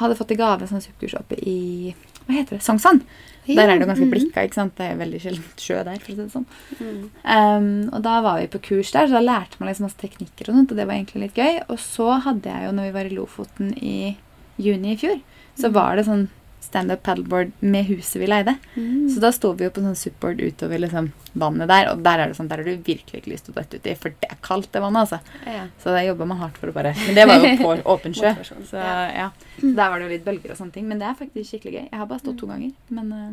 hadde 0.00 0.16
fått 0.16 0.30
i 0.32 0.36
gave 0.40 0.62
en 0.62 0.68
sånn 0.68 0.80
SUP-kurs 0.80 1.14
oppe 1.18 1.36
i 1.44 1.94
Hva 2.26 2.34
heter 2.38 2.56
det? 2.56 2.62
Sognsvann. 2.62 3.02
Der 3.46 3.66
er 3.68 3.76
det 3.76 3.80
jo 3.82 3.86
ganske 3.90 4.06
Mhm. 4.06 4.12
blikka, 4.14 4.44
ikke 4.46 4.54
sant. 4.54 4.76
Det 4.76 4.86
er 4.92 4.96
veldig 4.96 5.20
sjelden 5.20 5.44
sjø 5.58 5.82
der, 5.84 5.98
for 5.98 6.12
å 6.12 6.14
si 6.14 6.22
det 6.22 6.30
sånn. 6.30 6.46
Mm. 6.80 7.10
Um, 7.24 7.90
og 7.92 8.02
da 8.02 8.20
var 8.22 8.38
vi 8.40 8.46
på 8.46 8.62
kurs 8.62 8.92
der, 8.92 9.08
så 9.08 9.18
da 9.18 9.20
lærte 9.20 9.58
man 9.58 9.68
liksom 9.68 9.82
masse 9.88 9.98
teknikker 9.98 10.48
og 10.48 10.54
sånt, 10.54 10.70
og 10.70 10.76
det 10.76 10.86
var 10.86 10.94
egentlig 10.94 11.20
litt 11.20 11.34
gøy. 11.34 11.64
Og 11.68 11.78
så 11.78 12.20
hadde 12.22 12.44
jeg 12.44 12.62
jo, 12.64 12.70
når 12.70 12.84
vi 12.86 12.92
var 12.92 13.04
i 13.04 13.16
Lofoten 13.16 13.74
i 13.82 14.16
juni 14.56 14.92
i 14.92 14.96
fjor, 14.96 15.20
så 15.58 15.68
Mm. 15.68 15.72
var 15.74 15.96
det 15.96 16.06
sånn 16.06 16.28
standup 16.62 17.02
paddleboard 17.02 17.50
med 17.60 17.84
huset 17.90 18.20
vi 18.22 18.28
leide. 18.30 18.54
Mm. 18.76 19.08
Så 19.10 19.20
da 19.20 19.30
sto 19.34 19.50
vi 19.58 19.66
jo 19.66 19.72
på 19.74 19.82
sånn 19.84 19.96
supboard 19.98 20.40
utover 20.40 20.78
liksom 20.82 21.10
vannet 21.34 21.68
der, 21.70 21.90
og 21.92 22.02
der 22.04 22.20
er 22.22 22.30
det 22.32 22.36
sånn, 22.38 22.48
der 22.50 22.60
har 22.62 22.68
du 22.68 22.84
virkelig 22.86 23.20
ikke 23.22 23.32
lyst 23.32 23.46
til 23.48 23.54
å 23.54 23.60
dette 23.60 23.80
uti, 23.80 23.94
for 23.98 24.14
det 24.22 24.28
er 24.30 24.40
kaldt, 24.44 24.68
det 24.74 24.82
vannet, 24.84 25.06
altså. 25.06 25.20
Ja. 25.48 25.64
Så 25.82 25.94
det 25.96 26.04
jobba 26.06 26.28
man 26.32 26.38
hardt 26.42 26.58
for 26.60 26.70
å 26.72 26.74
bare 26.76 26.92
Men 27.06 27.14
det 27.18 27.26
var 27.28 27.40
jo 27.42 27.52
på 27.62 27.76
åpen 27.94 28.14
sjø. 28.16 28.34
Så 28.68 28.76
ja. 28.80 28.98
ja. 29.16 29.30
Der 29.62 29.88
var 29.88 29.98
det 29.98 30.06
jo 30.08 30.12
litt 30.16 30.24
bølger 30.26 30.52
og 30.54 30.60
sånne 30.60 30.76
ting. 30.76 30.86
Men 30.88 31.00
det 31.02 31.08
er 31.10 31.18
faktisk 31.18 31.50
skikkelig 31.54 31.74
gøy. 31.78 31.86
Jeg 31.90 31.98
har 32.02 32.06
bare 32.10 32.22
stått 32.24 32.32
Mm. 32.36 32.40
to 32.40 32.46
ganger. 32.52 32.70
Men 32.88 33.12
eh, 33.12 33.32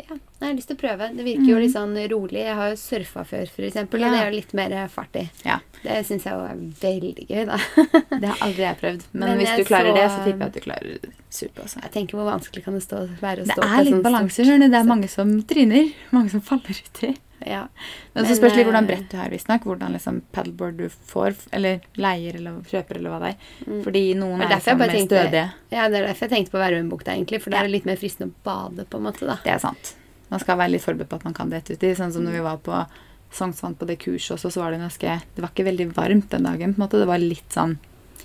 Ja, 0.00 0.16
jeg 0.40 0.48
har 0.48 0.54
lyst 0.56 0.68
til 0.68 0.76
å 0.76 0.80
prøve. 0.80 1.08
Det 1.16 1.24
virker 1.24 1.46
jo 1.46 1.56
Mm. 1.56 1.62
litt 1.62 1.72
sånn 1.74 1.94
rolig. 2.10 2.40
Jeg 2.42 2.54
har 2.56 2.68
jo 2.70 2.76
surfa 2.76 3.24
før, 3.24 3.46
eksempel, 3.68 4.00
Ja. 4.00 4.06
og 4.06 4.12
det 4.12 4.20
er 4.20 4.30
jo 4.30 4.36
litt 4.36 4.54
mer 4.54 4.88
fart 4.88 5.16
i. 5.16 5.30
ja. 5.44 5.58
Det 5.82 6.06
syns 6.06 6.24
jeg 6.24 6.32
jo 6.32 6.40
er 6.46 6.56
veldig 6.80 7.26
gøy, 7.28 7.46
da. 7.46 7.56
Det 8.20 8.28
har 8.28 8.36
aldri 8.46 8.62
jeg 8.62 8.76
prøvd. 8.80 9.02
Men, 9.12 9.28
Men 9.28 9.38
hvis 9.38 9.56
du 9.56 9.64
klarer 9.64 9.90
så- 9.90 9.94
det, 9.94 10.10
så 10.10 10.24
tipper 10.24 10.38
jeg 10.38 10.46
at 10.48 10.52
du 10.52 10.60
klarer 10.60 10.98
sup 11.30 11.54
også. 11.58 11.82
Jeg 11.82 11.92
tenker 11.92 12.14
hvor 12.18 12.30
vanskelig 12.30 12.64
kan 12.64 12.74
det 12.74 12.82
stå, 12.82 13.08
være 13.20 13.42
å 13.42 13.46
Det 13.46 13.54
stå 13.56 13.62
litt 13.84 13.94
sånn 13.94 14.02
balanse, 14.02 14.38
er 14.40 14.44
litt 14.44 14.60
du. 14.60 14.68
Det 14.68 14.80
er 14.80 14.84
mange 14.84 15.08
som 15.10 15.42
tryner. 15.42 15.92
Mange 16.12 16.30
som 16.30 16.40
faller 16.40 16.62
uti. 16.70 17.16
Ja. 17.46 17.66
Men 18.14 18.26
så 18.26 18.36
spørs 18.36 18.54
litt 18.56 18.66
eh, 18.66 18.70
hvordan 18.70 18.86
brett 18.86 19.08
du 19.10 19.16
har, 19.16 19.28
visstnok. 19.30 19.64
Hvordan 19.64 19.92
liksom 19.96 20.20
paddleboard 20.32 20.76
du 20.76 20.88
får, 20.88 21.34
eller 21.52 21.80
leier 21.96 22.34
eller 22.36 22.60
kjøper, 22.68 22.96
eller 23.00 23.10
hva 23.10 23.20
det 23.20 23.30
er. 23.32 23.36
Mm. 23.66 23.82
Fordi 23.84 24.02
noen 24.14 24.40
er 24.40 24.44
er 24.46 24.54
liksom 24.56 24.78
mer 24.78 24.88
tenkte- 24.88 25.22
stødige. 25.22 25.52
ja, 25.72 25.88
det 25.88 25.98
er 26.02 26.06
derfor 26.08 26.28
jeg 26.28 26.30
tenkte 26.36 26.50
på 26.56 26.62
Vervenbukta, 26.62 27.12
egentlig. 27.16 27.42
For 27.42 27.50
Ja. 27.50 27.58
er 27.58 27.62
det 27.68 27.70
litt 27.72 27.84
mer 27.86 27.96
fristende 27.96 28.30
å 28.30 28.42
bade, 28.44 28.84
på 28.88 28.96
en 28.96 29.02
måte, 29.04 29.26
da. 29.26 29.36
Det 29.44 29.52
er 29.52 29.58
sant. 29.58 29.94
Man 30.30 30.40
skal 30.40 30.56
være 30.56 30.70
litt 30.72 30.82
forberedt 30.82 31.08
på 31.08 31.16
at 31.16 31.24
man 31.24 31.34
kan 31.34 31.50
dette 31.50 31.72
uti. 31.76 31.94
Sånn 31.94 32.12
som 32.12 32.24
når 32.24 32.32
vi 32.32 32.40
var 32.40 32.56
på 32.58 32.86
Sognsvann 33.32 33.74
på 33.76 33.86
det 33.86 33.98
kurset 33.98 34.36
også, 34.36 34.50
så 34.52 34.60
var 34.60 34.70
det 34.72 34.80
ganske 34.80 35.22
Det 35.34 35.40
var 35.42 35.48
ikke 35.50 35.64
veldig 35.64 35.92
varmt 35.94 36.28
den 36.30 36.42
dagen. 36.44 36.74
på 36.74 36.78
en 36.82 36.86
måte. 36.88 36.98
Det 37.00 37.06
var 37.06 37.18
litt 37.18 37.48
sånn 37.50 37.78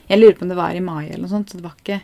Jeg 0.09 0.19
lurer 0.19 0.35
på 0.37 0.41
om 0.43 0.47
det 0.49 0.55
var 0.57 0.71
i 0.75 0.79
mai 0.79 1.07
eller 1.09 1.27
noe 1.27 1.29
sånt, 1.29 1.49
så 1.49 1.55
det 1.57 1.63
var 1.63 1.73
ikke 1.83 2.01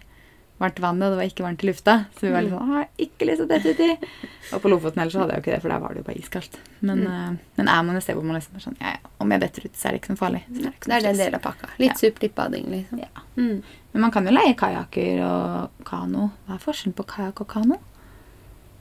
varmt 0.59 0.79
vann, 0.79 1.01
og 1.03 1.11
det 1.11 1.17
var 1.19 1.27
ikke 1.27 1.43
varmt 1.43 1.63
i 1.63 1.67
lufta. 1.67 1.93
Så 2.15 2.21
vi 2.27 2.31
var 2.31 2.41
litt 2.45 2.53
sånn 2.53 2.61
Å, 2.61 2.67
jeg 2.69 2.75
har 2.77 3.07
ikke 3.07 3.25
lyst 3.27 3.41
til 3.41 3.45
å 3.45 3.49
dette 3.49 3.73
uti. 3.73 4.09
Og 4.53 4.61
på 4.63 4.69
Lofoten 4.71 5.01
ellers 5.01 5.13
så 5.13 5.19
hadde 5.23 5.33
jeg 5.33 5.41
jo 5.41 5.43
ikke 5.43 5.55
det, 5.55 5.61
for 5.63 5.69
der 5.73 5.79
var 5.83 5.89
det 5.93 5.97
jo 6.03 6.07
bare 6.07 6.19
iskaldt. 6.21 6.57
Men, 6.81 6.99
Mm. 7.03 7.07
eh, 7.33 7.37
men 7.57 7.67
er 7.67 7.83
man 7.83 7.95
et 7.97 8.03
sted 8.03 8.15
hvor 8.15 8.23
man 8.23 8.35
liksom 8.39 8.55
er 8.55 8.59
sånn 8.67 8.77
Ja, 8.79 8.87
ja, 8.93 9.09
om 9.19 9.31
jeg 9.31 9.41
detter 9.41 9.65
ut, 9.65 9.73
så 9.75 9.87
er 9.87 9.91
det 9.91 10.01
ikke 10.01 10.13
så 10.13 10.17
farlig. 10.21 10.43
Så 10.47 10.53
Det 10.53 10.65
er 10.65 10.71
det 10.71 10.87
noe 10.87 10.95
en 10.95 11.01
stress. 11.01 11.17
del 11.17 11.35
av 11.35 11.41
pakka. 11.41 11.67
Litt 11.79 11.89
Ja. 11.89 11.93
supp, 12.03 12.21
litt 12.21 12.35
bading, 12.35 12.65
liksom. 12.71 12.99
Ja. 12.99 13.21
Mm. 13.37 13.63
Men 13.93 14.01
man 14.01 14.11
kan 14.11 14.25
jo 14.25 14.31
leie 14.31 14.53
kajakker 14.55 15.21
og 15.25 15.69
kano. 15.85 16.31
Hva 16.47 16.55
er 16.55 16.59
forskjellen 16.59 16.93
på 16.95 17.05
kajakk 17.05 17.41
og 17.41 17.47
kano? 17.47 17.79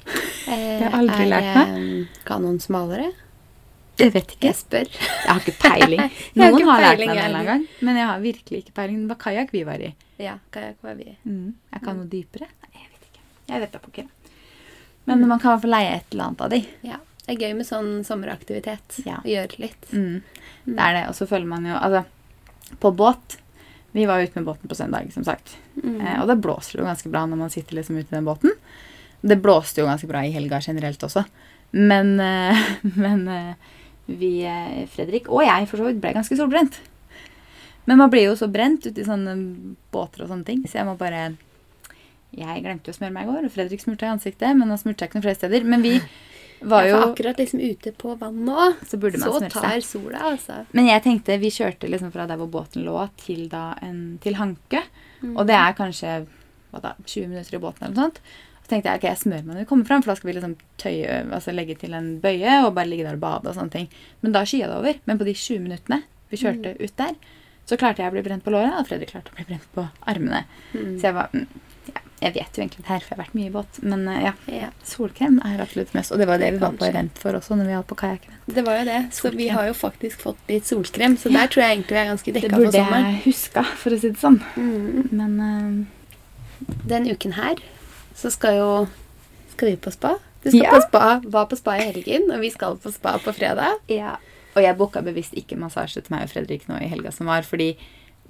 Det 0.05 0.83
har 0.83 0.97
aldri 0.99 1.25
er 1.25 1.31
lært 1.31 1.55
meg. 1.57 1.69
Er 1.69 2.07
kanoen 2.26 2.59
smalere? 2.61 3.12
Jeg 4.00 4.12
vet 4.14 4.33
ikke. 4.35 4.49
Jeg 4.49 4.55
spør. 4.59 4.88
Jeg 4.91 5.29
har 5.29 5.41
ikke 5.41 5.59
peiling. 5.62 6.00
Noen 6.35 6.64
har 6.67 6.73
har 6.73 6.81
lært 6.97 6.99
meg 7.07 7.09
det 7.12 7.25
en 7.25 7.37
jeg 7.37 7.47
gang, 7.47 7.67
men 7.83 7.97
jeg 8.00 8.07
har 8.09 8.21
virkelig 8.25 8.62
ikke 8.64 8.75
peiling. 8.75 9.02
Det 9.07 9.09
var 9.12 9.21
kajakk 9.26 9.52
vi 9.52 9.62
var 9.69 9.85
i. 9.85 9.93
Ja, 10.23 10.38
kajakk 10.55 10.83
var 10.85 10.99
vi 10.99 11.11
i. 11.12 11.17
Mm. 11.26 11.55
Jeg 11.75 11.85
kan 11.85 11.99
noe 11.99 12.11
dypere? 12.11 12.49
Nei, 12.64 12.73
jeg 12.79 12.91
vet 12.91 13.09
ikke. 13.09 13.25
Jeg 13.49 13.64
vet 13.64 13.73
da 13.75 13.81
pokker. 13.83 14.11
Men 15.11 15.25
man 15.26 15.41
kan 15.43 15.50
i 15.50 15.55
hvert 15.55 15.64
fall 15.64 15.75
leie 15.75 15.95
et 15.97 16.14
eller 16.14 16.29
annet 16.29 16.45
av 16.47 16.52
de. 16.52 16.61
Ja. 16.87 16.99
Det 17.23 17.35
er 17.37 17.45
gøy 17.47 17.55
med 17.59 17.67
sånn 17.67 17.91
sommeraktivitet. 18.07 18.99
Ja. 19.07 19.21
Gjøre 19.26 19.62
litt. 19.62 19.85
Mm. 19.95 20.23
Det 20.67 20.79
er 20.79 20.97
det. 20.99 21.02
Og 21.11 21.19
så 21.19 21.26
føler 21.31 21.47
man 21.50 21.67
jo 21.67 21.75
Altså, 21.79 22.05
på 22.83 22.93
båt 22.97 23.37
Vi 23.93 24.07
var 24.09 24.23
ute 24.23 24.38
med 24.38 24.47
båten 24.47 24.71
på 24.71 24.79
søndag, 24.79 25.11
som 25.12 25.25
sagt. 25.26 25.57
Mm. 25.76 26.00
Eh, 26.00 26.19
og 26.23 26.31
det 26.31 26.38
blåser 26.43 26.81
jo 26.81 26.87
ganske 26.88 27.11
bra 27.12 27.26
når 27.29 27.43
man 27.43 27.52
sitter 27.52 27.76
liksom 27.76 27.99
ute 27.99 28.09
i 28.09 28.17
den 28.17 28.26
båten. 28.26 28.55
Det 29.21 29.37
blåste 29.43 29.83
jo 29.83 29.87
ganske 29.91 30.09
bra 30.09 30.23
i 30.25 30.33
helga 30.33 30.62
generelt 30.64 31.02
også. 31.05 31.26
Men, 31.73 32.14
eh, 32.21 32.62
men 33.05 33.29
eh, 33.29 33.75
vi, 34.07 34.33
eh, 34.49 34.88
Fredrik 34.91 35.29
og 35.29 35.45
jeg 35.45 35.69
for 35.69 35.83
så 35.83 35.91
vidt, 35.91 36.00
ble 36.02 36.14
ganske 36.17 36.38
solbrent. 36.38 36.81
Men 37.85 37.99
man 37.99 38.11
blir 38.12 38.29
jo 38.29 38.35
så 38.39 38.49
brent 38.51 38.85
ute 38.87 39.01
i 39.03 39.07
sånne 39.07 39.37
båter 39.95 40.25
og 40.25 40.31
sånne 40.31 40.47
ting, 40.47 40.61
så 40.69 40.81
jeg 40.81 40.87
må 40.87 40.95
bare 41.01 41.33
Jeg 42.33 42.62
glemte 42.65 42.89
jo 42.89 42.95
å 42.95 42.97
smøre 42.97 43.12
meg 43.12 43.27
i 43.27 43.33
går, 43.33 43.47
og 43.47 43.53
Fredrik 43.53 43.83
smurte 43.83 44.07
i 44.07 44.12
ansiktet, 44.12 44.55
men 44.57 44.71
han 44.73 44.79
smurte 44.81 45.03
seg 45.03 45.11
ikke 45.11 45.19
noen 45.19 45.27
flere 45.27 45.41
steder. 45.41 45.67
Men 45.69 45.83
vi 45.85 45.99
var 46.62 46.87
jo 46.87 46.95
ja, 46.95 47.09
akkurat 47.11 47.41
liksom 47.43 47.61
ute 47.61 47.93
på 47.99 48.15
vannet 48.21 48.55
òg, 48.55 48.79
Så 48.89 48.97
burde 49.03 49.19
man 49.21 49.29
så 49.29 49.41
smøre 49.41 49.51
seg. 49.51 49.67
tar 49.67 49.85
sola, 49.85 50.23
altså. 50.31 50.61
Men 50.73 50.89
jeg 50.89 51.03
tenkte, 51.05 51.37
vi 51.43 51.51
kjørte 51.53 51.91
liksom 51.91 52.12
fra 52.15 52.25
der 52.31 52.41
hvor 52.41 52.49
båten 52.55 52.87
lå, 52.87 52.97
til, 53.21 53.49
da 53.53 53.75
en, 53.85 54.01
til 54.23 54.39
Hanke. 54.39 54.85
Og 55.35 55.45
det 55.51 55.59
er 55.59 55.77
kanskje 55.79 56.15
da, 56.73 56.95
20 57.05 57.29
minutter 57.29 57.59
i 57.59 57.62
båten 57.62 57.85
eller 57.85 57.99
noe 57.99 58.07
sånt. 58.09 58.23
Så 58.62 58.71
tenkte 58.71 58.89
jeg 58.89 59.03
ok, 59.03 59.07
jeg 59.11 59.21
smører 59.25 59.45
meg 59.45 59.53
når 59.53 59.65
vi 59.65 59.69
kommer 59.75 59.91
fram, 59.91 60.03
for 60.03 60.12
da 60.12 60.17
skal 60.19 60.31
vi 60.31 60.35
liksom 60.39 60.57
tøye, 60.81 61.21
altså 61.35 61.53
legge 61.55 61.77
til 61.83 61.95
en 61.99 62.09
bøye 62.23 62.57
og 62.62 62.73
bare 62.79 62.89
ligge 62.89 63.05
der 63.05 63.19
og 63.19 63.25
bade 63.27 63.51
og 63.51 63.59
sånne 63.59 63.75
ting. 63.75 63.89
Men 64.23 64.35
da 64.39 64.45
skya 64.49 64.71
det 64.71 64.79
over. 64.79 65.01
Men 65.11 65.21
på 65.21 65.29
de 65.29 65.35
20 65.37 65.65
minuttene 65.67 66.03
vi 66.33 66.41
kjørte 66.41 66.77
ut 66.79 66.95
der, 66.97 67.17
så 67.69 67.78
klarte 67.78 68.02
jeg 68.02 68.11
å 68.11 68.14
bli 68.14 68.25
brent 68.26 68.45
på 68.45 68.52
låret, 68.52 68.75
og 68.78 68.88
Fredrik 68.88 69.12
klarte 69.14 69.33
å 69.33 69.37
bli 69.38 69.47
brent 69.49 69.69
på 69.75 69.85
armene. 70.11 70.42
Mm. 70.73 70.97
Så 70.99 71.09
jeg 71.09 71.16
var 71.16 71.35
mm, 71.35 71.45
ja, 71.92 72.00
Jeg 72.23 72.35
vet 72.37 72.59
jo 72.59 72.62
egentlig 72.62 72.83
det 72.83 72.90
her, 72.90 73.02
for 73.02 73.12
jeg 73.12 73.16
har 73.16 73.23
vært 73.23 73.37
mye 73.38 73.49
i 73.49 73.54
båt. 73.54 73.78
Men 73.83 74.02
eh, 74.11 74.26
ja, 74.50 74.71
solkrem 74.87 75.38
er 75.47 75.62
absolutt 75.62 75.95
mest. 75.97 76.14
Og 76.14 76.23
det 76.23 76.28
var 76.31 76.42
det 76.42 76.52
vi 76.57 76.62
var 76.62 76.75
på 76.78 76.87
event 76.88 77.23
for 77.23 77.38
også, 77.38 77.59
når 77.59 77.71
vi 77.71 77.76
var 77.78 77.87
på 77.90 77.99
kajakken. 78.02 78.37
det 78.59 78.64
var 78.66 78.81
jo 78.81 78.88
det. 78.90 79.00
Så 79.14 79.33
vi 79.35 79.49
har 79.54 79.69
jo 79.71 79.76
faktisk 79.78 80.26
fått 80.26 80.42
litt 80.50 80.69
solkrem, 80.69 81.16
så 81.19 81.33
der 81.35 81.50
tror 81.50 81.64
jeg 81.64 81.78
egentlig 81.78 81.97
vi 81.97 82.02
er 82.02 82.11
ganske 82.12 82.37
dekka 82.38 82.52
for 82.52 82.66
burde 82.66 82.83
jeg 82.83 83.23
huska, 83.26 83.64
for 83.85 83.95
å 83.95 84.00
si 84.02 84.11
det 84.11 84.23
sånn. 84.23 84.40
Mm. 84.57 85.09
Men 85.11 85.38
uh, 85.38 86.75
Den 86.90 87.09
uken 87.11 87.38
her 87.38 87.62
så 88.19 88.31
skal 88.31 88.59
jo 88.59 88.69
Skal 89.54 89.73
vi 89.73 89.78
på 89.81 89.90
spa? 89.95 90.16
Du 90.42 90.50
skal 90.50 90.62
Ja. 90.62 90.75
på 90.75 90.81
spa, 90.88 91.21
var 91.25 91.47
på 91.47 91.57
spa 91.57 91.76
i 91.78 91.87
helgen, 91.87 92.31
og 92.35 92.40
vi 92.42 92.50
skal 92.50 92.76
på 92.83 92.90
spa 92.90 93.16
på 93.23 93.35
fredag. 93.35 93.78
Ja. 93.87 94.16
Og 94.52 94.62
jeg 94.62 94.76
booka 94.78 95.02
bevisst 95.04 95.35
ikke 95.38 95.59
massasje 95.61 96.02
til 96.04 96.14
meg 96.14 96.26
og 96.26 96.32
Fredrik 96.32 96.68
nå 96.68 96.78
i 96.82 96.90
helga 96.92 97.12
som 97.14 97.30
var, 97.30 97.47
fordi 97.49 97.75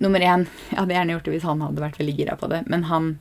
nummer 0.02 0.22
én 0.22 0.46
Jeg 0.70 0.78
hadde 0.78 0.94
gjerne 0.94 1.16
gjort 1.16 1.28
det 1.28 1.34
hvis 1.36 1.46
han 1.46 1.62
hadde 1.62 1.84
vært 1.84 2.00
veldig 2.00 2.16
gira 2.16 2.38
på 2.38 2.48
det, 2.50 2.62
men 2.70 2.88
han 2.90 3.12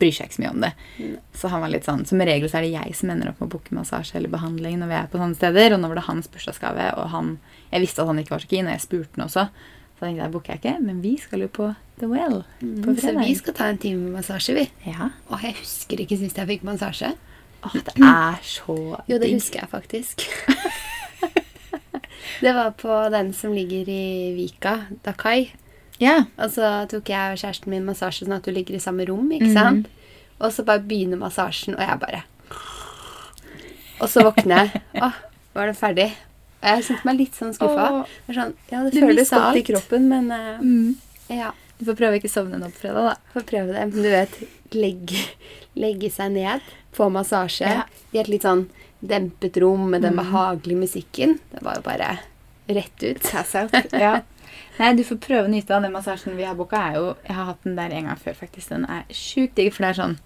bryr 0.00 0.14
seg 0.16 0.28
ikke 0.28 0.38
så 0.38 0.42
mye 0.44 0.52
om 0.54 0.62
det. 0.64 0.70
Mm. 0.98 1.16
Så 1.36 1.50
han 1.52 1.60
var 1.60 1.72
litt 1.74 1.88
sånn 1.88 2.06
Som 2.08 2.22
regel 2.24 2.48
så 2.48 2.60
er 2.60 2.66
det 2.66 2.72
jeg 2.72 2.96
som 2.96 3.12
ender 3.12 3.32
opp 3.32 3.42
med 3.42 3.50
å 3.50 3.52
booke 3.56 3.76
massasje 3.76 4.16
eller 4.20 4.32
behandling 4.32 4.78
når 4.80 4.92
vi 4.92 4.98
er 5.00 5.10
på 5.12 5.20
sånne 5.20 5.36
steder, 5.36 5.74
og 5.74 5.82
nå 5.82 5.90
var 5.90 6.00
det 6.00 6.06
hans 6.08 6.30
bursdagsgave, 6.32 6.88
og 6.96 7.12
han 7.14 7.36
Jeg 7.70 7.84
visste 7.84 8.02
at 8.02 8.10
han 8.10 8.22
ikke 8.22 8.36
var 8.36 8.44
så 8.44 8.50
keen, 8.50 8.68
og 8.70 8.76
jeg 8.76 8.86
spurte 8.86 9.18
han 9.18 9.26
også. 9.28 9.46
Så 10.00 10.06
tenkte 10.06 10.24
jeg 10.24 10.32
booker 10.32 10.54
jeg 10.54 10.62
ikke, 10.62 10.76
men 10.82 11.02
vi 11.04 11.16
skal 11.20 11.44
jo 11.44 11.50
på 11.52 11.72
The 12.00 12.08
Well 12.08 12.40
på 12.40 12.64
Mm, 12.64 12.96
så 12.96 13.12
vi 13.18 13.34
skal 13.36 13.54
ta 13.54 13.66
en 13.68 13.78
time 13.78 14.00
med 14.06 14.20
massasje, 14.20 14.54
vi. 14.56 14.64
Ja. 14.88 15.10
Og 15.28 15.44
jeg 15.44 15.58
husker 15.60 16.00
ikke 16.00 16.16
sist 16.16 16.40
jeg 16.40 16.48
fikk 16.48 16.64
massasje. 16.64 17.12
Åh, 17.60 17.74
det 17.84 17.92
er 18.00 18.40
så 18.42 18.76
Jo, 19.06 19.18
det 19.20 19.34
husker 19.34 19.60
jeg 19.60 19.68
faktisk. 19.68 20.24
det 22.40 22.52
var 22.56 22.70
på 22.80 22.96
den 23.12 23.32
som 23.36 23.52
ligger 23.56 23.88
i 23.88 24.32
Vika, 24.36 24.86
Dakai. 25.06 25.50
Ja. 26.00 26.24
Og 26.40 26.50
så 26.54 26.70
tok 26.88 27.08
jeg 27.12 27.34
og 27.34 27.40
kjæresten 27.42 27.68
min 27.72 27.84
massasje 27.84 28.24
sånn 28.24 28.36
at 28.38 28.46
du 28.48 28.52
ligger 28.56 28.76
i 28.78 28.80
samme 28.82 29.04
rom, 29.08 29.28
ikke 29.36 29.52
sant? 29.52 29.86
sant? 29.86 30.16
Og 30.40 30.52
så 30.56 30.64
bare 30.64 30.80
begynner 30.80 31.20
massasjen, 31.20 31.74
og 31.76 31.82
jeg 31.84 31.98
bare 32.00 32.22
Og 34.00 34.08
så 34.08 34.22
våkner 34.24 34.62
jeg. 34.70 34.80
Å, 35.04 35.10
var 35.56 35.68
det 35.68 35.76
ferdig? 35.76 36.08
Og 36.60 36.68
jeg 36.70 36.84
kjente 36.88 37.08
meg 37.08 37.18
litt 37.20 37.36
sånn 37.36 37.52
skuffa. 37.56 37.88
Det 38.26 38.36
sånn, 38.36 38.54
ja, 38.72 38.82
det 38.84 38.92
Du 38.94 39.00
føles 39.04 39.32
godt 39.32 39.58
i 39.60 39.64
kroppen, 39.66 40.08
men 40.12 40.30
uh, 40.32 40.60
Mm. 40.60 40.94
ja. 41.32 41.52
Du 41.80 41.86
får 41.88 41.96
prøve 41.96 42.16
å 42.16 42.20
ikke 42.20 42.28
sovne 42.32 42.58
nå 42.60 42.68
på 42.74 42.82
fredag, 42.82 43.06
da. 43.08 43.14
Får 43.32 43.44
prøve 43.48 43.72
det. 43.72 43.84
Men 43.88 44.04
du 44.04 44.08
vet, 44.12 44.34
legge, 44.76 45.22
legge 45.80 46.10
seg 46.12 46.34
ned, 46.34 46.60
få 46.96 47.06
massasje 47.12 47.64
Ja. 47.70 47.84
i 48.12 48.18
et 48.20 48.28
litt 48.28 48.44
sånn 48.44 48.66
dempet 49.02 49.56
rom 49.62 49.90
med 49.90 50.02
den 50.02 50.14
Mm. 50.14 50.24
behagelige 50.24 50.78
musikken. 50.78 51.38
Det 51.52 51.62
var 51.62 51.74
jo 51.76 51.82
bare 51.82 52.18
rett 52.68 53.02
ut. 53.02 53.32
ja. 53.92 54.20
Nei, 54.78 54.94
du 54.94 55.02
får 55.04 55.16
prøve 55.20 55.44
å 55.46 55.50
nyte 55.50 55.70
av 55.76 55.82
den 55.82 55.92
massasjen 55.92 56.36
vi 56.36 56.44
har 56.44 56.54
booka. 56.54 56.80
Jeg 57.26 57.34
har 57.36 57.44
hatt 57.44 57.62
den 57.64 57.76
der 57.76 57.90
en 57.90 58.06
gang 58.06 58.16
før, 58.16 58.34
faktisk. 58.34 58.68
Den 58.68 58.84
er 58.88 59.04
sjukt 59.10 59.54
digg, 59.54 59.72
for 59.72 59.84
det 59.84 59.90
er 59.96 60.02
sånn 60.02 60.18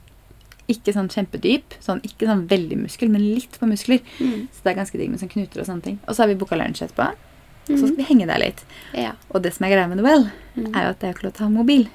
ikke 0.67 0.95
sånn 0.97 1.11
kjempedyp, 1.13 1.75
sånn, 1.85 2.01
ikke 2.03 2.25
sånn 2.27 2.47
veldig 2.49 2.79
muskel, 2.81 3.11
men 3.13 3.21
litt 3.35 3.59
på 3.61 3.67
muskler. 3.69 4.01
Mm. 4.19 4.47
Så 4.49 4.63
det 4.65 4.71
er 4.73 4.79
ganske 4.79 4.97
digg 4.97 5.11
med 5.11 5.21
sånn 5.21 5.29
knuter 5.29 5.61
og 5.61 5.67
sånne 5.69 5.83
ting. 5.83 5.99
Og 6.09 6.15
så 6.17 6.23
har 6.25 6.29
vi 6.29 6.35
booka 6.41 6.57
lunsj 6.57 6.87
etterpå. 6.87 7.11
Og 7.11 7.69
så 7.69 7.83
Mhm. 7.85 7.87
skal 7.87 7.97
vi 7.97 8.03
henge 8.05 8.27
der 8.27 8.39
litt. 8.39 8.65
Ja. 8.95 9.13
Og 9.31 9.43
det 9.43 9.53
som 9.55 9.67
er 9.67 9.71
greia 9.77 9.89
med 9.89 10.01
Well, 10.03 10.31
Mm. 10.57 10.75
er 10.77 10.83
jo 10.85 10.89
at 10.91 10.99
det 11.01 11.09
er 11.09 11.13
ikke 11.15 11.25
lov 11.25 11.33
til 11.35 11.47
å 11.47 11.49
ha 11.51 11.63
mobil. 11.63 11.89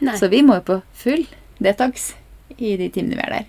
Nei. 0.00 0.16
Så 0.16 0.28
vi 0.30 0.42
må 0.42 0.54
jo 0.54 0.60
på 0.60 0.82
full 0.92 1.26
detox 1.62 2.14
i 2.58 2.76
de 2.76 2.88
timene 2.88 3.14
vi 3.14 3.22
er 3.22 3.30
der. 3.30 3.46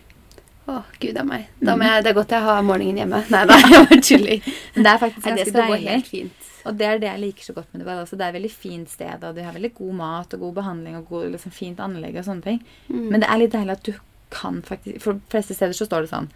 Å, 0.72 0.78
gud 1.04 1.18
a 1.20 1.24
meg. 1.28 1.48
Da 1.60 1.74
Mm. 1.76 1.80
må 1.82 1.88
jeg, 1.90 2.04
det 2.06 2.10
er 2.12 2.18
godt 2.18 2.34
jeg 2.36 2.46
har 2.46 2.62
morgenen 2.64 3.02
hjemme. 3.02 3.20
Nei 3.34 3.42
da, 3.50 3.58
jeg 3.60 3.88
bare 3.90 4.02
tuller. 4.08 4.46
Det 4.78 4.86
er 4.94 5.02
faktisk 5.02 5.26
ganske 5.30 5.52
gå 5.56 5.66
deilig. 5.66 5.90
helt 5.90 6.08
fint. 6.12 6.48
Og 6.70 6.76
det 6.78 6.86
er 6.88 7.00
det 7.02 7.08
jeg 7.10 7.20
liker 7.24 7.44
så 7.50 7.54
godt 7.58 7.72
med 7.74 7.82
det. 7.82 7.88
Well. 7.90 8.00
Altså, 8.04 8.16
det 8.20 8.26
er 8.26 8.30
et 8.34 8.38
veldig 8.38 8.52
fint 8.54 8.90
sted, 8.94 9.24
og 9.26 9.36
de 9.36 9.44
har 9.48 9.56
veldig 9.58 9.74
god 9.80 9.94
mat 9.98 10.34
og 10.38 10.44
god 10.46 10.54
behandling 10.60 10.96
og 11.00 11.08
god, 11.10 11.28
liksom, 11.34 11.52
fint 11.56 11.80
anlegg 11.82 12.20
og 12.22 12.28
sånne 12.28 12.46
ting. 12.46 12.60
Mm. 12.92 13.08
Men 13.12 13.24
det 13.24 13.30
er 13.34 13.42
litt 13.42 13.56
deilig 13.58 13.76
at 13.80 13.84
du 13.90 13.94
kan 14.32 14.62
faktisk 14.64 15.02
For 15.04 15.18
de 15.18 15.32
fleste 15.34 15.56
steder 15.58 15.74
så 15.76 15.84
står 15.90 16.06
det 16.06 16.12
sånn 16.14 16.28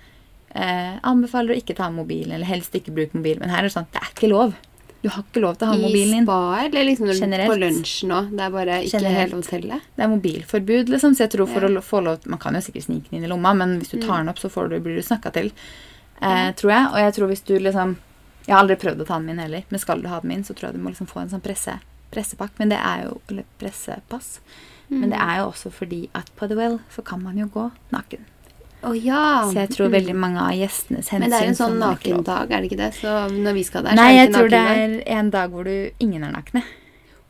eh, 0.52 0.98
Anbefaler 1.08 1.54
å 1.54 1.60
ikke 1.62 1.76
ta 1.78 1.88
med 1.90 2.02
mobilen, 2.04 2.34
eller 2.36 2.50
helst 2.50 2.74
ikke 2.76 2.92
bruke 2.98 3.16
mobilen. 3.16 3.40
Men 3.46 3.54
her 3.54 3.62
er 3.64 3.70
det 3.70 3.76
sånn 3.78 3.88
Det 3.94 4.02
er 4.02 4.10
ikke 4.12 4.32
lov. 4.34 4.58
Du 5.06 5.10
har 5.14 5.22
ikke 5.22 5.42
lov 5.44 5.58
til 5.60 5.68
å 5.68 5.70
ha 5.70 5.76
I 5.78 5.82
mobilen 5.86 6.14
din. 6.16 6.26
spa, 6.26 6.38
eller 6.66 6.86
liksom 6.88 7.12
Generelt. 7.14 7.52
på 7.52 7.58
lunsjen 7.62 8.14
òg? 8.16 8.30
Det 8.34 8.42
er 8.46 8.54
bare 8.56 8.78
ikke 8.82 8.92
Generelt. 8.98 9.20
hele 9.22 9.38
hotellet? 9.42 9.82
Det 9.96 10.04
er 10.04 10.10
mobilforbud, 10.16 10.90
liksom. 10.96 11.14
Så 11.14 11.26
jeg 11.28 11.32
tror 11.36 11.48
for 11.52 11.62
Ja. 11.62 11.70
å 11.70 11.84
få 11.86 12.02
lov 12.04 12.26
Man 12.26 12.40
kan 12.40 12.54
jo 12.56 12.60
sikkert 12.66 12.86
snike 12.88 13.10
den 13.12 13.20
inn 13.20 13.26
i 13.26 13.30
lomma, 13.30 13.54
men 13.56 13.80
hvis 13.80 13.92
du 13.94 14.00
tar 14.02 14.18
Mm. 14.18 14.26
den 14.26 14.30
opp, 14.30 14.40
så 14.42 14.50
får 14.50 14.70
du, 14.72 14.80
blir 14.80 14.96
du 14.98 15.04
snakka 15.06 15.32
til. 15.32 15.52
Eh, 16.22 16.52
Tror 16.54 16.72
jeg. 16.72 16.86
Og 16.92 16.98
jeg 16.98 17.14
tror 17.14 17.28
hvis 17.30 17.46
du 17.46 17.60
liksom 17.60 17.98
Jeg 18.48 18.56
har 18.56 18.64
aldri 18.64 18.76
prøvd 18.78 19.02
å 19.02 19.06
ta 19.08 19.16
den 19.18 19.26
min 19.26 19.38
heller, 19.40 19.64
men 19.72 19.80
skal 19.80 20.02
du 20.02 20.08
ha 20.08 20.20
den 20.20 20.28
min, 20.30 20.44
så 20.44 20.54
tror 20.56 20.70
jeg 20.70 20.74
du 20.74 20.80
må 20.80 20.90
liksom 20.90 21.08
få 21.08 21.22
en 21.22 21.30
sånn 21.30 21.42
presse, 21.42 21.80
pressepakk. 22.12 22.52
Men 22.60 22.70
det 22.70 22.78
er 22.80 23.04
jo 23.06 23.22
Eller 23.30 23.44
pressepass. 23.60 24.40
Men 24.90 25.10
det 25.10 25.18
er 25.20 25.38
jo 25.40 25.52
også 25.52 25.72
fordi 25.72 26.10
at 26.14 26.30
på 26.36 26.48
The 26.48 26.56
Well 26.56 26.80
så 26.96 27.04
kan 27.04 27.22
man 27.24 27.38
jo 27.38 27.48
gå 27.48 27.72
naken. 27.92 28.20
Å 28.86 28.94
ja. 28.94 29.22
Så 29.50 29.58
jeg 29.64 29.70
tror 29.74 29.90
veldig 29.94 30.16
mange 30.16 30.42
av 30.46 30.54
gjestenes 30.54 31.10
hensyn 31.10 31.26
Men 31.26 31.34
det 31.34 31.42
er 31.42 31.52
en 31.52 31.58
sånn 31.60 31.78
nakendag, 31.82 32.52
er 32.52 32.62
det 32.64 32.70
ikke 32.70 32.80
det? 32.84 32.90
Så 33.00 33.14
når 33.34 33.54
vi 33.58 33.64
skal 33.68 33.84
der, 33.88 33.96
så 33.96 34.02
Nei, 34.02 34.10
jeg 34.20 34.34
tror 34.36 34.50
det 34.54 34.64
er 34.76 34.96
en 35.18 35.30
dag 35.34 35.52
hvor 35.56 35.64
du 35.68 35.76
ingen 36.06 36.24
er 36.28 36.34
nakne. 36.36 36.62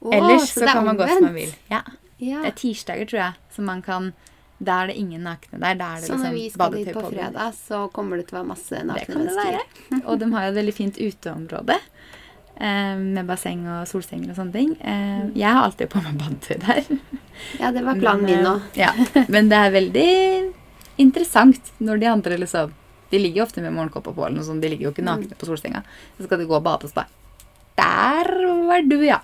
Oh, 0.01 0.13
Ellers 0.13 0.51
så, 0.51 0.65
er 0.65 0.73
kan 0.73 0.85
man 0.85 0.99
gå 0.99 1.07
som 1.09 1.23
man 1.29 1.33
vil. 1.37 1.53
Ja. 1.71 1.81
Ja. 2.19 2.41
Det 2.43 2.51
er 2.53 2.57
tirsdager, 2.59 3.07
tror 3.11 3.19
jeg, 3.23 3.33
så 3.55 3.61
man 3.65 3.81
kan 3.83 4.11
Da 4.63 4.83
er 4.83 4.87
det 4.87 4.95
ingen 5.01 5.25
nakne 5.27 5.57
der. 5.59 5.75
Da 5.75 5.87
er 5.95 6.03
det 6.03 6.07
Så 6.07 6.15
når 6.15 6.31
liksom 6.31 6.35
vi 6.35 6.49
skal 6.49 6.75
dit 6.77 6.91
på 6.95 7.01
fredag, 7.09 7.55
så 7.57 7.79
kommer 7.91 8.17
det 8.21 8.27
til 8.29 8.37
å 8.37 8.41
være 8.41 8.47
masse 8.53 8.71
Det 8.75 8.85
nakne 8.87 9.17
mennesker. 9.19 10.03
Og 10.05 10.19
de 10.21 10.29
har 10.31 10.45
jo 10.45 10.51
et 10.53 10.59
veldig 10.61 10.75
fint 10.77 10.99
uteområde. 11.01 11.75
Eh, 12.55 12.95
med 12.95 13.27
basseng 13.27 13.65
og 13.67 13.81
solsenger 13.89 14.31
og 14.31 14.37
sånne 14.39 14.53
ting. 14.55 14.69
Eh, 14.79 15.25
jeg 15.35 15.51
har 15.57 15.65
alltid 15.67 15.89
på 15.91 15.99
meg 16.05 16.15
badetøy 16.21 16.55
der. 16.63 17.01
Ja, 17.59 17.71
det 17.75 17.83
var 17.83 17.99
planen 17.99 18.23
min 18.29 18.45
nå. 18.47 18.53
eh, 18.77 18.85
Ja, 18.85 18.93
men 19.27 19.49
det 19.51 19.57
er 19.59 19.73
veldig 19.75 20.07
interessant 20.97 21.71
når 21.79 21.99
de 21.99 22.05
andre 22.11 22.37
liksom 22.41 22.73
De 23.11 23.19
ligger 23.21 23.37
jo 23.37 23.43
ofte 23.45 23.61
med 23.61 23.71
morgenkåpa 23.75 24.11
på, 24.15 24.23
eller 24.25 24.39
noe 24.39 24.45
sånt. 24.47 24.61
De 24.63 24.69
ligger 24.71 24.87
jo 24.89 24.91
ikke 24.95 25.03
nakne 25.05 25.29
Mm. 25.29 25.37
på 25.37 25.45
solsenga. 25.45 25.83
Så 26.17 26.25
skal 26.25 26.39
de 26.41 26.45
gå 26.49 26.55
og 26.57 26.63
bade 26.65 26.83
og 26.87 26.89
så 26.91 27.05
Der 27.77 28.31
var 28.67 28.81
du, 28.81 28.97
ja. 29.05 29.19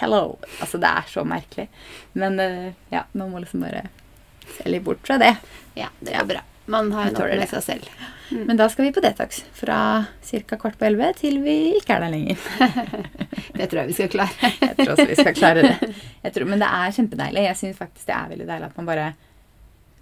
Hello. 0.00 0.38
Altså, 0.60 0.78
det 0.80 0.88
er 0.88 1.04
så 1.08 1.24
merkelig. 1.24 1.68
Men 2.14 2.40
eh, 2.40 2.72
ja, 2.90 3.04
man 3.12 3.30
må 3.30 3.38
liksom 3.40 3.60
bare 3.62 3.84
se 4.56 4.68
litt 4.68 4.82
bort 4.84 4.98
fra 5.06 5.18
det. 5.20 5.36
Ja, 5.76 5.88
det 6.00 6.14
er 6.16 6.24
bra. 6.26 6.40
Man 6.66 6.90
har 6.92 7.10
nok 7.12 7.18
med 7.28 7.38
det. 7.40 7.48
seg 7.50 7.62
selv. 7.62 7.86
Men 8.30 8.56
da 8.56 8.68
skal 8.70 8.84
vi 8.86 8.92
på 8.94 9.00
detox 9.02 9.44
fra 9.58 10.06
ca. 10.22 10.56
kvart 10.56 10.76
på 10.78 10.86
elleve 10.86 11.12
til 11.18 11.40
vi 11.42 11.56
ikke 11.78 11.96
er 11.96 12.04
der 12.04 12.12
lenger. 12.14 12.36
Det 13.58 13.66
tror 13.70 13.80
jeg 13.82 13.88
vi 13.90 13.96
skal 13.98 14.08
klare. 14.12 14.50
Jeg 14.60 14.76
tror 14.76 14.92
også 14.94 15.06
vi 15.08 15.16
skal 15.18 15.34
klare 15.34 15.62
det. 15.66 15.94
Tror, 16.34 16.46
men 16.46 16.60
det 16.62 16.68
er 16.70 16.92
kjempedeilig. 16.94 17.42
Jeg 17.48 17.56
syns 17.58 17.76
faktisk 17.80 18.06
det 18.06 18.14
er 18.16 18.28
veldig 18.30 18.46
deilig 18.48 18.68
at 18.70 18.76
man 18.78 18.86
bare 18.90 19.08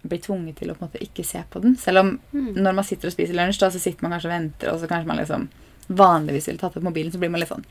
blir 0.09 0.21
tvunget 0.25 0.57
til 0.61 0.71
å 0.71 0.75
på 0.77 0.85
en 0.85 0.89
måte 0.91 1.03
ikke 1.05 1.25
se 1.25 1.43
på 1.51 1.61
den. 1.63 1.77
Selv 1.77 1.99
om 2.03 2.11
Mm. 2.33 2.55
når 2.57 2.75
man 2.75 2.85
sitter 2.85 3.09
og 3.09 3.13
spiser 3.15 3.35
lunsj, 3.35 3.59
da, 3.61 3.71
så 3.71 3.79
sitter 3.81 4.03
man 4.03 4.13
kanskje 4.13 4.29
og 4.31 4.35
venter, 4.37 4.73
og 4.73 4.81
så 4.81 4.89
kanskje 4.89 5.07
man 5.07 5.17
liksom 5.19 5.49
Vanligvis 5.89 6.47
ville 6.49 6.59
tatt 6.61 6.77
opp 6.77 6.83
mobilen, 6.85 7.11
så 7.11 7.19
blir 7.19 7.31
man 7.31 7.41
litt 7.41 7.49
sånn 7.49 7.65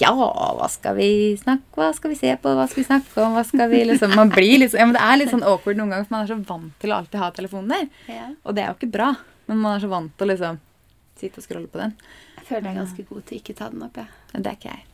Ja, 0.00 0.10
hva 0.14 0.66
skal 0.72 0.94
vi 0.96 1.36
snakke 1.36 1.76
Hva 1.76 1.92
skal 1.94 2.10
vi 2.10 2.16
se 2.16 2.36
på? 2.40 2.48
Hva 2.56 2.64
skal 2.68 2.82
vi 2.82 2.86
snakke 2.88 3.20
om? 3.22 3.34
Hva 3.36 3.44
skal 3.44 3.68
vi 3.70 3.84
liksom 3.84 4.14
Man 4.16 4.30
blir 4.30 4.64
sånn 4.68 4.78
Ja, 4.80 4.86
men 4.86 4.94
det 4.96 5.02
er 5.02 5.16
litt 5.20 5.30
sånn 5.30 5.44
awkward 5.44 5.76
noen 5.76 5.90
ganger, 5.92 6.04
for 6.08 6.14
man 6.16 6.24
er 6.24 6.32
så 6.32 6.38
vant 6.48 6.72
til 6.80 6.90
å 6.90 6.96
alltid 7.02 7.20
ha 7.20 7.30
telefonen 7.30 7.68
der. 7.68 7.88
Ja. 8.08 8.28
Og 8.46 8.54
det 8.54 8.64
er 8.64 8.72
jo 8.72 8.78
ikke 8.78 8.90
bra. 8.92 9.10
Men 9.46 9.58
man 9.58 9.76
er 9.76 9.84
så 9.84 9.88
vant 9.92 10.16
til 10.16 10.26
å 10.26 10.30
liksom 10.32 10.58
sitte 11.20 11.38
og 11.38 11.44
scrolle 11.44 11.68
på 11.68 11.78
den. 11.78 11.92
Jeg 12.38 12.46
føler 12.48 12.62
jeg 12.64 12.74
er 12.76 12.80
ganske 12.80 13.06
god 13.08 13.24
til 13.26 13.36
å 13.36 13.40
ikke 13.42 13.56
ta 13.56 13.68
den 13.68 13.82
opp, 13.82 13.94
jeg. 13.96 14.06
Ja. 14.34 14.40
det 14.40 14.46
er 14.46 14.56
ikke 14.56 14.72
jeg. 14.72 14.84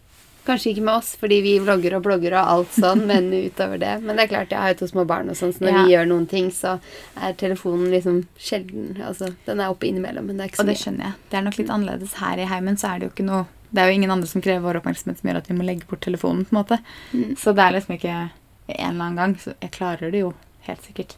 Kanskje 0.50 0.72
ikke 0.74 0.82
med 0.88 0.94
oss, 0.98 1.12
fordi 1.20 1.38
vi 1.46 1.52
vlogger 1.62 1.94
og 1.98 2.02
blogger 2.08 2.34
og 2.40 2.50
alt 2.56 2.74
sånn, 2.76 3.04
men 3.08 3.30
utover 3.46 3.78
det. 3.80 3.92
Men 4.02 4.18
det 4.18 4.24
er 4.26 4.32
klart, 4.34 4.50
jeg 4.54 4.58
har 4.64 4.74
jo 4.74 4.80
to 4.82 4.90
små 4.90 5.04
barn 5.08 5.30
og 5.30 5.38
sånn, 5.38 5.54
så 5.54 5.62
når 5.64 5.72
Ja. 5.76 5.84
vi 5.86 5.94
gjør 5.94 6.08
noen 6.10 6.26
ting, 6.30 6.50
så 6.54 6.76
er 7.16 7.36
telefonen 7.38 7.90
liksom 7.94 8.20
sjelden 8.38 8.98
Altså, 9.06 9.30
den 9.46 9.60
er 9.62 9.70
oppe 9.72 9.86
innimellom, 9.88 10.26
men 10.26 10.36
det 10.40 10.44
er 10.44 10.50
ikke 10.52 10.60
så 10.60 10.66
mye. 10.66 10.68
Og 10.68 10.74
det 10.74 10.82
skjønner 10.82 11.04
jeg. 11.06 11.14
Det 11.30 11.38
er 11.40 11.46
nok 11.46 11.58
litt 11.62 11.70
annerledes 11.78 12.14
her 12.20 12.42
i 12.42 12.50
heimen, 12.50 12.76
så 12.82 12.90
er 12.90 12.98
det 12.98 13.08
jo 13.08 13.14
ikke 13.14 13.28
noe 13.30 13.46
Det 13.72 13.78
er 13.84 13.86
jo 13.92 13.94
ingen 14.00 14.10
andre 14.10 14.26
som 14.26 14.42
krever 14.42 14.64
vår 14.66 14.80
oppmerksomhet 14.80 15.20
som 15.20 15.28
gjør 15.30 15.36
at 15.44 15.46
vi 15.48 15.54
må 15.54 15.62
legge 15.62 15.86
bort 15.86 16.00
telefonen, 16.02 16.42
på 16.44 16.50
en 16.56 16.58
måte. 16.58 16.78
Mm. 17.14 17.36
Så 17.38 17.52
det 17.54 17.62
er 17.62 17.76
liksom 17.76 17.94
ikke 17.94 18.14
en 18.18 18.30
eller 18.68 19.04
annen 19.04 19.16
gang. 19.20 19.34
Så 19.38 19.52
jeg 19.62 19.70
klarer 19.76 20.10
det 20.10 20.24
jo 20.24 20.32
helt 20.66 20.82
sikkert. 20.82 21.14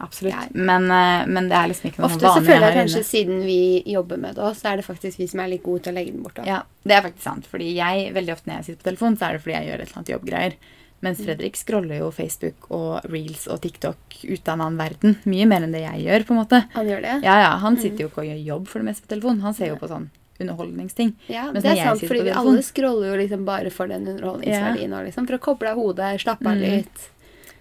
Absolutt. 0.00 0.32
Ja. 0.32 0.46
Men, 0.54 0.84
eh, 0.90 1.26
men 1.28 1.48
det 1.50 1.56
er 1.58 1.68
liksom 1.68 1.90
ikke 1.90 2.00
noe 2.02 2.08
Ofte 2.10 2.26
så 2.34 2.42
føler 2.46 2.66
jeg 2.70 2.78
kanskje, 2.80 3.04
siden 3.04 3.42
vi 3.44 3.82
jobber 3.92 4.16
med 4.18 4.34
det 4.34 4.42
òg, 4.42 4.54
så 4.56 4.72
er 4.72 4.76
det 4.80 4.84
faktisk 4.86 5.18
vi 5.18 5.26
som 5.28 5.40
er 5.44 5.48
litt 5.52 5.62
gode 5.62 5.82
til 5.84 5.92
å 5.92 5.96
legge 5.98 6.12
den 6.12 6.22
bort. 6.22 6.34
også. 6.40 6.46
Ja, 6.46 6.62
det 6.84 6.92
er 6.96 7.02
faktisk 7.06 7.22
sant. 7.22 7.46
Fordi 7.46 7.74
jeg, 7.76 8.12
veldig 8.14 8.32
ofte 8.32 8.46
når 8.50 8.56
jeg 8.56 8.64
sitter 8.70 8.82
på 8.82 8.88
telefon, 8.90 9.16
så 9.20 9.28
er 9.28 9.32
det 9.36 9.42
fordi 9.44 9.56
jeg 9.58 9.66
gjør 9.68 9.80
et 9.80 9.88
eller 9.88 9.98
annet 10.00 10.14
jobbgreier. 10.16 10.54
Mens 11.02 11.18
Mm. 11.20 11.24
Fredrik 11.26 11.56
scroller 11.56 11.98
jo 11.98 12.10
Facebook 12.12 12.66
og 12.76 13.04
Reels 13.08 13.46
og 13.48 13.60
TikTok 13.62 13.96
ut 14.24 14.48
av 14.48 14.54
en 14.54 14.60
annen 14.66 14.76
verden. 14.78 15.16
Mye 15.24 15.46
mer 15.48 15.62
enn 15.64 15.72
det 15.72 15.80
jeg 15.80 16.04
gjør, 16.04 16.26
på 16.26 16.30
en 16.36 16.40
måte. 16.44 16.58
Han 16.74 16.86
gjør 16.86 17.00
det? 17.00 17.14
Ja, 17.24 17.38
ja, 17.40 17.56
Han 17.56 17.76
sitter 17.78 18.04
jo 18.04 18.08
ikke 18.08 18.18
og 18.20 18.26
gjør 18.28 18.44
jobb 18.44 18.66
for 18.68 18.78
det 18.80 18.84
meste 18.90 19.06
på 19.06 19.14
telefon. 19.14 19.40
Han 19.40 19.54
ser 19.54 19.68
jo 19.68 19.76
på 19.76 19.88
sånn 19.88 20.10
underholdningsting. 20.40 21.14
Ja, 21.28 21.50
Mens 21.52 21.62
det 21.64 21.72
er 21.78 21.84
sant, 21.84 22.00
fordi 22.08 22.22
vi 22.24 22.30
alle 22.36 22.62
scroller 22.64 23.10
jo 23.12 23.16
liksom 23.20 23.44
bare 23.44 23.70
for 23.72 23.86
den 23.88 24.06
underholdningsverdien 24.08 24.92
og 24.96 25.06
liksom, 25.08 25.26
for 25.28 25.36
å 25.36 25.40
koble 25.40 25.70
av 25.72 25.76
hodet, 25.80 26.20
slappe 26.20 26.46
av 26.48 26.56
Mm. 26.56 26.60
litt. 26.64 27.08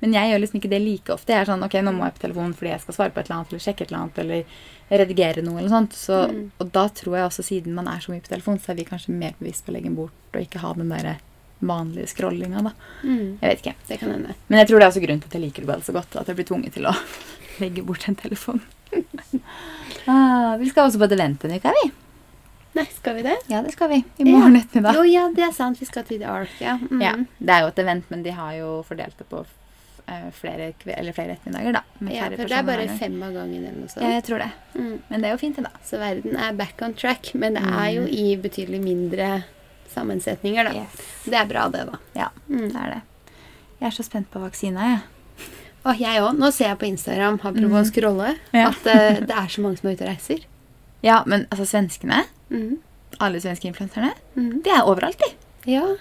Men 0.02 0.14
jeg 0.16 0.32
gjør 0.32 0.42
liksom 0.44 0.60
ikke 0.62 0.72
det 0.72 0.82
like 0.84 1.14
ofte. 1.14 1.34
Jeg 1.34 1.44
er 1.44 1.50
sånn, 1.50 1.64
ok, 1.66 1.80
nå 1.84 1.92
må 1.96 2.06
jeg 2.08 2.16
på 2.18 2.24
telefonen 2.26 2.54
fordi 2.56 2.72
jeg 2.72 2.84
skal 2.86 2.96
svare 2.96 3.14
på 3.16 3.20
et 3.22 3.28
eller 3.30 3.38
annet, 3.40 3.54
eller 3.54 3.64
sjekke 3.66 3.84
et 3.84 3.90
eller 3.92 4.02
annet, 4.02 4.20
eller 4.24 5.00
redigere 5.04 5.44
noe, 5.46 5.60
eller 5.60 5.70
sånt. 5.74 5.94
Så, 5.98 6.20
Mm. 6.30 6.52
Og 6.60 6.72
da 6.72 6.86
tror 6.90 7.16
jeg 7.18 7.26
også, 7.30 7.44
siden 7.46 7.74
man 7.76 7.88
er 7.88 8.00
så 8.00 8.12
mye 8.14 8.22
på 8.24 8.32
telefon, 8.32 8.60
så 8.60 8.72
er 8.72 8.80
vi 8.80 8.86
kanskje 8.88 9.14
mer 9.16 9.34
bevisst 9.40 9.66
på 9.66 9.72
å 9.72 9.76
legge 9.76 9.90
den 9.90 9.96
bort, 10.00 10.16
og 10.34 10.42
ikke 10.42 10.64
ha 10.64 10.74
den 10.74 10.90
der 10.90 11.18
vanlige 11.60 12.08
scrollinga, 12.08 12.62
da. 12.64 12.72
Mm. 13.04 13.38
Jeg 13.42 13.50
vet 13.50 13.64
ikke. 13.64 13.76
Det 13.88 14.00
kan 14.00 14.12
hende. 14.16 14.36
Men 14.48 14.60
jeg 14.60 14.68
tror 14.70 14.80
det 14.80 14.86
er 14.86 14.92
også 14.94 15.04
grunnen 15.04 15.22
til 15.22 15.28
at 15.28 15.36
jeg 15.36 15.44
liker 15.44 15.66
det 15.68 15.80
så 15.84 15.96
godt, 15.96 16.16
at 16.16 16.28
jeg 16.32 16.36
blir 16.40 16.48
tvunget 16.48 16.74
til 16.78 16.88
å 16.88 16.94
legge 17.64 17.84
bort 17.84 18.08
en 18.08 18.16
telefon. 18.16 18.62
ah, 20.08 20.56
vi 20.58 20.70
skal 20.70 20.88
også 20.88 21.02
på 21.02 21.10
et 21.10 21.18
event 21.18 21.42
denne 21.44 21.60
uka, 21.60 21.74
vi. 21.84 21.92
Nei, 22.78 22.86
skal 22.94 23.16
vi 23.18 23.24
det? 23.26 23.36
Ja, 23.50 23.64
det 23.66 23.74
skal 23.74 23.90
vi. 23.92 24.04
I 24.22 24.26
morgen 24.30 24.56
ettermiddag. 24.56 24.96
Jo, 24.96 25.04
ja, 25.10 25.26
det 25.36 25.44
er 25.48 25.54
sant. 25.56 25.80
Vi 25.82 25.88
skal 25.90 26.06
til 26.08 26.22
The 26.22 26.30
Ark, 26.30 26.52
ja. 26.62 26.78
Mm. 26.80 27.02
Ja, 27.02 27.16
det 27.40 27.56
er 27.56 27.66
jo 27.66 27.72
et 27.74 27.82
event, 27.82 28.06
men 28.14 28.22
de 28.24 28.34
har 28.38 28.54
jo 28.60 28.76
fordelt 28.88 29.18
det 29.18 29.26
på 29.32 29.42
flere, 30.36 30.74
kve 30.82 30.96
eller 30.98 31.14
flere 31.14 31.36
ettermiddager, 31.38 31.74
da. 31.74 31.82
ja 32.14 32.30
for 32.30 32.48
det 32.50 32.58
er 32.58 32.64
bare 32.68 32.88
fem 33.00 33.22
av 33.24 33.34
gangen 33.34 33.64
eller 33.64 33.78
noe 33.80 33.90
sånt. 33.92 34.04
Ja, 34.06 34.10
jeg 34.18 34.24
tror 34.28 34.40
det. 34.44 34.50
Mm. 34.76 35.00
Men 35.10 35.22
det 35.22 35.28
er 35.30 35.32
jo 35.36 35.42
fint, 35.42 35.56
det, 35.60 35.64
da. 35.66 35.72
Så 35.86 36.00
verden 36.02 36.36
er 36.38 36.54
back 36.54 36.82
on 36.82 36.94
track, 36.94 37.32
men 37.36 37.54
det 37.60 37.64
er 37.64 37.90
jo 37.96 38.02
Mm. 38.02 38.14
i 38.14 38.36
betydelig 38.38 38.82
mindre 38.84 39.44
sammensetninger, 39.94 40.64
da. 40.64 40.86
Det 41.26 41.34
er 41.40 41.46
bra, 41.50 41.68
det, 41.70 41.86
da. 41.92 41.98
Ja, 42.16 42.30
Mm. 42.50 42.68
det 42.72 42.76
er 42.76 42.90
det. 42.96 43.02
Jeg 43.80 43.88
er 43.88 43.92
så 43.96 44.04
spent 44.04 44.30
på 44.32 44.40
vaksina, 44.40 44.80
jeg. 44.80 45.00
Og 45.86 45.96
jeg 46.00 46.22
òg. 46.22 46.38
Nå 46.38 46.52
ser 46.52 46.68
jeg 46.70 46.78
på 46.80 46.86
Instagram, 46.90 47.40
har 47.40 47.52
prøvd 47.54 47.72
å 47.72 47.84
Mm. 47.84 47.86
scrolle, 47.92 48.38
Ja. 48.54 48.68
at 48.70 48.86
uh, 48.86 49.20
det 49.26 49.32
er 49.32 49.48
så 49.48 49.62
mange 49.62 49.78
som 49.80 49.90
er 49.90 49.94
ute 49.96 50.02
og 50.04 50.10
reiser. 50.10 50.46
Ja, 51.02 51.24
men 51.26 51.46
altså, 51.52 51.66
svenskene, 51.66 52.26
Mm. 52.52 52.78
alle 53.22 53.40
svenske 53.40 53.66
influenserne, 53.72 54.14
Mm. 54.36 54.62
de 54.64 54.70
er 54.70 54.82
overalt, 54.84 55.18
de. 55.18 55.72
Ja. 55.72 55.96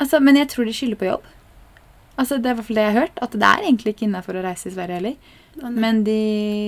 Altså, 0.00 0.20
men 0.20 0.34
jeg 0.36 0.48
tror 0.48 0.64
de 0.64 0.72
skylder 0.72 0.96
på 0.96 1.06
jobb. 1.06 1.22
Altså, 2.20 2.36
Det 2.42 2.50
er 2.50 2.52
i 2.52 2.58
hvert 2.60 2.68
fall 2.68 2.76
det 2.80 2.84
jeg 2.84 2.92
har 2.94 3.00
hørt. 3.00 3.22
At 3.24 3.32
det 3.32 3.48
er 3.48 3.64
egentlig 3.64 3.94
ikke 3.96 4.06
innafor 4.08 4.36
å 4.38 4.44
reise 4.44 4.68
i 4.68 4.74
Sverige 4.76 5.00
heller. 5.00 5.16
Men 5.72 6.04
de 6.06 6.18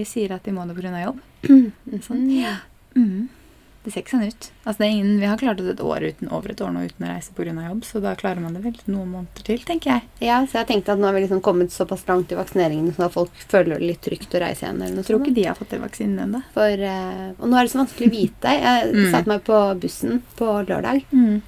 sier 0.09 0.33
at 0.35 0.43
de 0.49 0.51
må 0.57 0.65
det 0.67 0.75
pga. 0.81 1.05
jobb. 1.05 1.21
Sånn. 2.09 2.27
ja. 2.41 2.57
Mm. 2.97 3.29
Det 3.83 3.91
ser 3.91 4.03
ikke 4.05 4.13
sånn 4.15 4.29
ut. 4.31 4.45
Altså, 4.63 4.79
det 4.79 4.87
er 4.87 4.93
ingen, 4.95 5.15
vi 5.19 5.27
har 5.27 5.39
klart 5.41 5.59
det 5.59 5.73
et 5.73 5.81
år 5.83 6.05
uten, 6.07 6.29
over 6.31 6.53
et 6.53 6.61
år 6.63 6.71
nå 6.71 6.85
uten 6.87 7.03
å 7.03 7.09
reise 7.11 7.33
pga. 7.35 7.51
jobb, 7.67 7.81
så 7.83 7.99
da 8.01 8.13
klarer 8.15 8.39
man 8.45 8.55
det 8.55 8.63
vel 8.63 8.77
noen 8.87 9.09
måneder 9.11 9.43
til, 9.49 9.59
tenker 9.67 9.91
jeg. 9.91 10.03
Ja, 10.23 10.37
så 10.47 10.61
jeg 10.61 10.69
tenkte 10.69 10.93
at 10.95 11.01
nå 11.03 11.09
har 11.09 11.17
vi 11.17 11.25
liksom 11.25 11.41
kommet 11.43 11.75
såpass 11.75 12.05
langt 12.07 12.31
i 12.31 12.39
vaksineringen 12.39 12.95
så 12.95 13.09
at 13.09 13.17
folk 13.17 13.33
føler 13.51 13.81
det 13.83 13.89
litt 13.89 14.01
trygt 14.07 14.37
å 14.39 14.43
reise 14.45 14.63
igjen. 14.69 14.79
eller 14.79 14.95
noe 14.95 15.03
Jeg 15.03 15.09
tror 15.11 15.19
sånt. 15.19 15.27
ikke 15.27 15.35
de 15.41 15.47
har 15.49 15.59
fått 15.59 15.75
den 15.75 15.83
vaksinen 15.83 16.23
ennå. 16.29 16.43
Eh, 16.63 17.33
og 17.43 17.49
nå 17.51 17.59
er 17.59 17.63
det 17.67 17.73
så 17.75 17.81
vanskelig 17.83 18.07
å 18.07 18.15
vite. 18.15 18.55
Jeg 18.63 18.95
Mm. 18.95 19.11
satte 19.11 19.27
meg 19.35 19.43
på 19.51 19.81
bussen 19.81 20.23
på 20.39 20.47
lørdag, 20.69 21.05
Mm. 21.11 21.43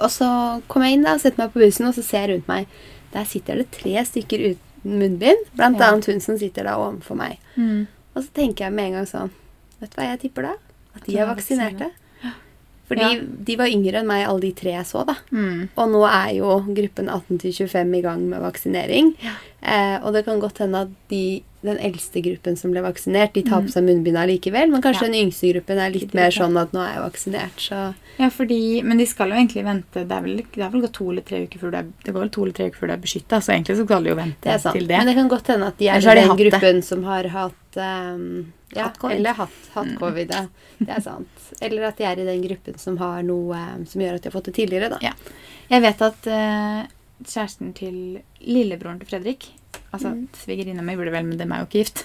og 0.00 0.10
så 0.10 0.60
kom 0.66 0.82
jeg 0.82 0.92
inn 0.94 1.02
da, 1.04 1.14
og 1.14 1.20
setter 1.20 1.38
meg 1.38 1.52
på 1.54 1.60
bussen, 1.62 1.86
og 1.86 1.94
så 1.94 2.02
ser 2.02 2.26
jeg 2.26 2.30
rundt 2.34 2.48
meg. 2.48 2.66
Der 3.14 3.24
sitter 3.30 3.60
det 3.60 3.70
tre 3.74 3.94
stykker 4.04 4.42
uten 4.50 4.98
munnbind, 4.98 5.46
blant 5.56 5.78
Ja. 5.80 5.92
annet 5.92 6.06
hun 6.10 6.20
som 6.20 6.36
sitter 6.38 6.66
da 6.68 6.74
overfor 6.76 7.16
meg. 7.16 7.38
Mm. 7.56 7.86
Og 8.14 8.22
så 8.22 8.28
tenker 8.34 8.66
jeg 8.66 8.72
med 8.76 8.90
en 8.90 8.92
gang 9.00 9.06
sånn 9.10 9.30
Vet 9.80 9.90
du 9.94 9.96
hva 10.00 10.08
jeg 10.10 10.20
tipper 10.26 10.42
da? 10.50 10.52
At 10.94 11.04
de 11.06 11.16
er 11.18 11.26
vaksinerte. 11.26 11.90
Fordi 12.88 13.00
Ja. 13.00 13.20
de 13.44 13.56
var 13.56 13.66
yngre 13.66 13.94
enn 14.02 14.06
meg, 14.06 14.26
alle 14.28 14.40
de 14.40 14.52
tre 14.52 14.72
jeg 14.72 14.84
så, 14.84 15.06
da. 15.06 15.14
Mm. 15.32 15.68
Og 15.76 15.88
nå 15.88 16.02
er 16.04 16.34
jo 16.36 16.60
gruppen 16.74 17.08
18-25 17.08 17.96
i 17.96 18.02
gang 18.02 18.28
med 18.28 18.40
vaksinering. 18.42 19.14
Ja. 19.24 19.32
Eh, 19.64 20.04
og 20.04 20.12
det 20.12 20.26
kan 20.26 20.38
godt 20.38 20.58
hende 20.58 20.82
at 20.82 20.88
de, 21.08 21.42
den 21.64 21.78
eldste 21.78 22.20
gruppen 22.22 22.58
som 22.58 22.70
ble 22.74 22.82
vaksinert, 22.84 23.32
de 23.32 23.42
tar 23.42 23.62
Mm. 23.62 23.66
på 23.66 23.72
seg 23.72 23.84
munnbind 23.88 24.18
allikevel. 24.20 24.68
Men 24.70 24.82
kanskje 24.82 25.06
Ja. 25.06 25.08
den 25.12 25.14
yngste 25.30 25.54
gruppen 25.54 25.78
er 25.78 25.90
litt 25.90 26.12
mer 26.12 26.28
sånn 26.30 26.60
at 26.60 26.72
nå 26.72 26.80
er 26.84 26.92
jeg 27.00 27.12
vaksinert, 27.12 27.56
så 27.56 27.94
Ja, 28.18 28.28
fordi, 28.28 28.82
men 28.84 28.98
de 28.98 29.06
skal 29.06 29.28
jo 29.30 29.34
egentlig 29.34 29.64
vente 29.64 30.06
Det 30.06 30.12
er 30.12 30.20
vel, 30.22 30.36
det 30.36 30.58
er 30.62 30.68
vel 30.70 30.82
gått 30.82 30.92
to 30.92 31.10
eller 31.10 31.22
tre 31.22 31.46
uker 31.48 31.58
før 31.58 31.70
du 31.72 31.76
er, 31.78 31.86
det 32.04 32.14
går 32.14 32.20
vel 32.20 32.28
to 32.30 32.42
eller 32.42 32.52
tre 32.52 32.66
uker 32.70 32.76
før 32.78 32.86
du 32.86 32.92
er 32.92 32.96
beskytta, 32.98 33.40
så 33.40 33.52
egentlig 33.56 33.76
så 33.78 33.84
skal 33.86 34.02
du 34.04 34.10
jo 34.10 34.14
vente 34.16 34.40
det 34.44 34.60
til 34.62 34.86
det. 34.86 34.98
Men 34.98 35.06
det 35.06 35.14
kan 35.16 35.28
godt 35.30 35.46
hende 35.48 35.66
at 35.66 35.78
de 35.78 35.88
er 35.88 35.96
i 35.96 36.00
de 36.00 36.14
den 36.14 36.28
hatt 36.28 36.36
det. 36.38 36.52
gruppen 36.52 36.82
som 36.84 37.02
har 37.04 37.24
hatt 37.24 37.52
um, 37.76 38.52
ja, 38.76 38.84
Hatt. 38.84 39.04
Eller 39.10 39.32
hatt, 39.32 39.50
hatt 39.74 39.86
Mm. 39.86 39.98
covid, 39.98 40.30
ja. 40.30 40.46
Det 40.80 40.88
er 40.98 41.00
sant. 41.00 41.28
Eller 41.60 41.88
at 41.88 41.98
de 41.98 42.04
er 42.08 42.20
i 42.20 42.26
den 42.28 42.42
gruppen 42.46 42.78
som 42.78 42.96
har 43.00 43.22
noe 43.26 43.56
ehm, 43.58 43.86
som 43.90 44.00
gjør 44.00 44.14
at 44.18 44.22
de 44.24 44.30
har 44.30 44.36
fått 44.36 44.50
det 44.50 44.54
tidligere, 44.60 44.88
da. 44.94 44.98
Ja. 45.02 45.12
Jeg 45.70 45.82
vet 45.84 46.02
at 46.06 46.26
uh, 46.30 46.80
kjæresten 47.24 47.72
til 47.76 48.00
lillebroren 48.44 48.98
til 49.00 49.08
Fredrik 49.12 49.50
Altså 49.94 50.10
Mm. 50.10 50.28
svigerinna 50.34 50.82
mi 50.82 50.96
burde 50.98 51.12
vel, 51.14 51.24
men 51.26 51.38
dem 51.38 51.52
er 51.54 51.60
jo 51.62 51.66
ikke 51.68 51.84
gift. 51.84 52.04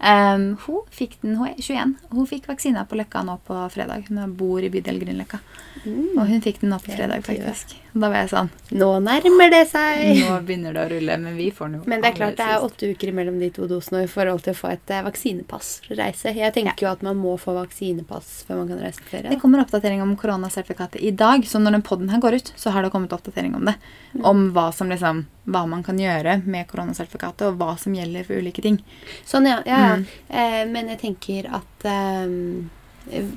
Em, 0.00 0.56
hun 0.66 0.80
fikk 0.90 1.18
den, 1.20 1.36
hun 1.36 1.50
er 1.50 1.58
21. 1.60 1.94
Hun 2.14 2.28
fikk 2.28 2.48
vaksina 2.48 2.86
på 2.88 2.96
Løkka 2.96 3.20
nå 3.26 3.36
på 3.44 3.58
fredag. 3.74 4.08
Hun 4.08 4.34
bor 4.38 4.64
i 4.64 4.72
bydel 4.72 5.00
Grünerløkka. 5.02 5.42
Mm. 5.84 6.16
Og 6.16 6.24
hun 6.28 6.40
fikk 6.44 6.62
den 6.62 6.72
nå 6.72 6.80
på 6.80 6.94
fredag, 6.94 7.24
faktisk. 7.26 7.76
Da 7.90 8.06
var 8.06 8.22
jeg 8.22 8.30
sånn 8.30 8.48
Nå 8.78 8.88
nærmer 9.02 9.50
det 9.50 9.64
seg! 9.72 10.12
Nå 10.22 10.36
begynner 10.46 10.76
det 10.76 10.82
å 10.84 10.90
rulle, 10.92 11.16
men 11.22 11.34
vi 11.38 11.48
får 11.54 11.70
den 11.70 11.80
jo 11.80 11.90
Men 11.90 12.04
det 12.04 12.12
er 12.12 12.18
klart 12.18 12.36
det 12.38 12.46
er 12.46 12.66
åtte 12.66 12.90
uker 12.92 13.14
mellom 13.16 13.40
de 13.42 13.48
to 13.54 13.66
dosene 13.70 14.04
i 14.04 14.10
forhold 14.10 14.44
til 14.44 14.54
å 14.54 14.58
få 14.60 14.70
et 14.74 14.92
eh, 14.94 15.02
vaksinepass 15.06 15.72
for 15.86 15.96
å 15.96 15.98
reise. 15.98 16.34
Jeg 16.36 16.54
tenker 16.54 16.86
jo 16.86 16.92
at 16.92 17.02
man 17.06 17.18
må 17.18 17.34
få 17.40 17.56
vaksinepass 17.56 18.44
før 18.46 18.62
man 18.62 18.70
kan 18.70 18.82
reise 18.84 19.02
på 19.02 19.10
ferie. 19.16 19.32
Det 19.32 19.40
kommer 19.42 19.64
oppdatering 19.64 20.04
om 20.04 20.14
koronasertifikatet 20.20 21.02
i 21.02 21.10
dag, 21.10 21.42
så 21.48 21.62
når 21.62 21.78
den 21.78 21.86
podden 21.86 22.12
her 22.14 22.22
går 22.22 22.38
ut, 22.38 22.52
så 22.60 22.74
har 22.74 22.86
det 22.86 22.92
kommet 22.94 23.14
oppdatering 23.16 23.58
om 23.58 23.66
det. 23.66 23.74
Mm. 24.14 24.24
Om 24.30 24.48
hva 24.56 24.70
som 24.74 24.90
liksom 24.92 25.26
Hva 25.50 25.64
man 25.66 25.80
kan 25.82 25.98
gjøre 25.98 26.36
med 26.46 26.68
koronasertifikatet, 26.70 27.48
og 27.48 27.56
hva 27.58 27.72
som 27.80 27.94
gjelder 27.96 28.26
for 28.28 28.38
ulike 28.38 28.62
ting. 28.62 28.76
Sånn, 29.26 29.48
ja. 29.48 29.56
ja, 29.66 29.78
ja. 29.88 29.89
Mm. 29.96 30.06
Eh, 30.28 30.64
men 30.70 30.88
jeg 30.88 30.98
tenker 31.00 31.48
at 31.54 31.84
eh, 31.84 32.26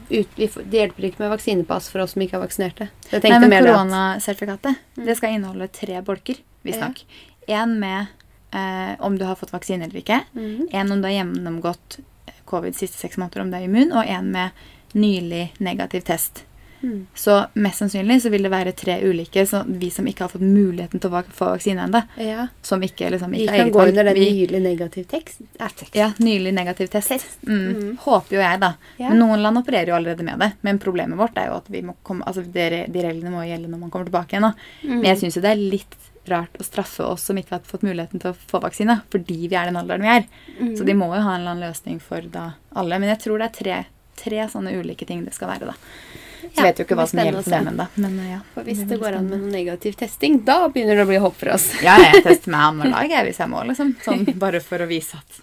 ut, 0.10 0.28
Det 0.38 0.78
hjelper 0.78 1.04
ikke 1.08 1.20
med 1.24 1.32
vaksinepass 1.32 1.90
for 1.90 2.04
oss 2.04 2.14
som 2.14 2.22
ikke 2.22 2.38
er 2.38 2.44
vaksinerte. 2.46 2.90
Nei, 3.12 3.40
men 3.40 3.50
koronasertifikatet 3.66 4.76
Mm. 4.98 5.06
det 5.06 5.18
skal 5.18 5.34
inneholde 5.34 5.68
tre 5.72 6.02
bolker, 6.02 6.36
visstnok. 6.64 7.04
Én 7.48 7.80
med 7.80 8.06
eh, 8.54 8.96
om 9.00 9.18
du 9.18 9.26
har 9.26 9.36
fått 9.36 9.52
vaksine 9.54 9.84
eller 9.86 10.00
ikke. 10.00 10.22
Mhm. 10.34 10.68
En 10.72 10.92
om 10.92 11.02
du 11.02 11.08
har 11.08 11.24
gjennomgått 11.24 12.00
covid 12.46 12.76
siste 12.76 12.98
seks 12.98 13.18
måneder, 13.18 13.42
om 13.42 13.50
du 13.52 13.58
er 13.58 13.64
immun. 13.66 13.92
Og 13.92 14.06
en 14.06 14.32
med 14.32 14.50
nylig 14.94 15.52
negativ 15.60 16.02
test. 16.06 16.44
Mm. 16.84 17.08
Så 17.16 17.38
mest 17.54 17.80
sannsynlig 17.82 18.20
så 18.22 18.30
vil 18.34 18.44
det 18.44 18.52
være 18.52 18.74
tre 18.76 18.98
ulike, 19.08 19.46
så 19.48 19.64
vi 19.66 19.90
som 19.94 20.08
ikke 20.08 20.26
har 20.26 20.32
fått 20.34 20.44
muligheten 20.44 21.00
til 21.00 21.10
å 21.10 21.24
få 21.24 21.50
vaksine 21.54 21.86
ennå, 21.88 22.04
Ja. 22.20 22.48
som 22.62 22.84
ikke, 22.84 23.10
liksom, 23.14 23.34
ikke 23.34 23.52
vi 23.52 23.58
kan 23.64 23.72
gå 23.72 23.88
under 23.88 24.04
den 24.10 24.20
nylig 24.20 24.62
negativ 24.62 25.08
tekst. 25.08 25.42
Eh, 25.60 25.68
tekst. 25.68 25.96
Ja, 25.96 26.12
nylig 26.20 26.54
negativ 26.54 26.88
test. 26.92 27.10
Test. 27.10 27.38
Mm. 27.48 27.74
Mm. 27.74 27.98
Håper 28.04 28.36
jo 28.36 28.42
jeg, 28.44 28.60
da. 28.60 28.74
Ja. 28.98 29.10
Men 29.10 29.20
noen 29.24 29.42
land 29.42 29.58
opererer 29.58 29.88
jo 29.94 29.96
allerede 29.96 30.24
med 30.24 30.40
det. 30.40 30.52
Men 30.62 30.80
problemet 30.80 31.18
vårt 31.18 31.38
er 31.38 31.48
jo 31.48 31.60
at 31.62 31.70
vi 31.72 31.82
må 31.82 31.96
komme, 32.04 32.26
altså 32.28 32.44
de, 32.44 32.86
de 32.92 33.06
reglene 33.08 33.32
må 33.32 33.46
gjelde 33.48 33.72
når 33.72 33.80
man 33.80 33.90
kommer 33.94 34.12
tilbake 34.12 34.36
igjen. 34.36 34.52
Mm. 34.84 34.98
Men 35.00 35.08
jeg 35.14 35.24
syns 35.24 35.38
jo 35.40 35.42
det 35.46 35.52
er 35.56 35.64
litt 35.64 35.96
rart 36.28 36.56
å 36.60 36.64
straffe 36.64 37.04
oss 37.04 37.26
som 37.28 37.38
ikke 37.40 37.58
har 37.58 37.64
fått 37.68 37.84
muligheten 37.84 38.22
til 38.24 38.32
å 38.32 38.38
få 38.38 38.62
vaksine, 38.64 39.02
fordi 39.12 39.48
vi 39.48 39.56
er 39.60 39.68
den 39.68 39.80
alderen 39.80 40.04
vi 40.06 40.12
er. 40.14 40.28
Mm. 40.60 40.76
Så 40.78 40.86
de 40.88 40.96
må 40.96 41.10
jo 41.12 41.22
ha 41.22 41.36
en 41.36 41.42
eller 41.42 41.56
annen 41.56 41.68
løsning 41.70 42.00
for 42.04 42.22
da 42.32 42.54
alle. 42.76 43.00
Men 43.00 43.12
jeg 43.12 43.24
tror 43.26 43.40
det 43.42 43.50
er 43.50 43.58
tre, 43.58 43.80
tre 44.24 44.46
sånne 44.52 44.76
ulike 44.80 45.08
ting 45.10 45.26
det 45.26 45.36
skal 45.36 45.52
være, 45.52 45.74
da. 45.74 46.22
Så 46.54 46.62
Ja, 46.62 46.64
vet 46.68 46.78
jo 46.80 46.86
ikke 46.86 46.96
hva 47.00 47.08
som 47.10 47.20
gjelder 47.20 47.42
for 47.42 47.50
dem 47.56 47.68
ennå. 47.72 47.86
Men 47.98 48.18
ja. 48.30 48.40
For 48.54 48.64
hvis 48.68 48.84
det 48.88 49.00
går 49.02 49.16
an 49.18 49.26
med 49.30 49.40
noen 49.40 49.48
noe 49.50 49.56
negativ 49.58 49.96
testing, 49.98 50.36
da 50.46 50.68
begynner 50.70 51.00
det 51.00 51.06
å 51.08 51.10
bli 51.10 51.18
håp 51.24 51.34
for 51.40 51.50
oss. 51.56 51.66
Ja, 51.82 51.96
jeg 51.98 52.22
tester 52.28 52.52
meg 52.54 52.62
annenhver 52.68 52.94
dag 53.00 53.10
jeg, 53.18 53.26
hvis 53.32 53.40
jeg 53.42 53.50
må, 53.50 53.64
liksom. 53.72 53.96
Sånn 54.06 54.26
bare 54.38 54.62
for 54.62 54.84
å 54.86 54.88
vise 54.92 55.18
at 55.18 55.40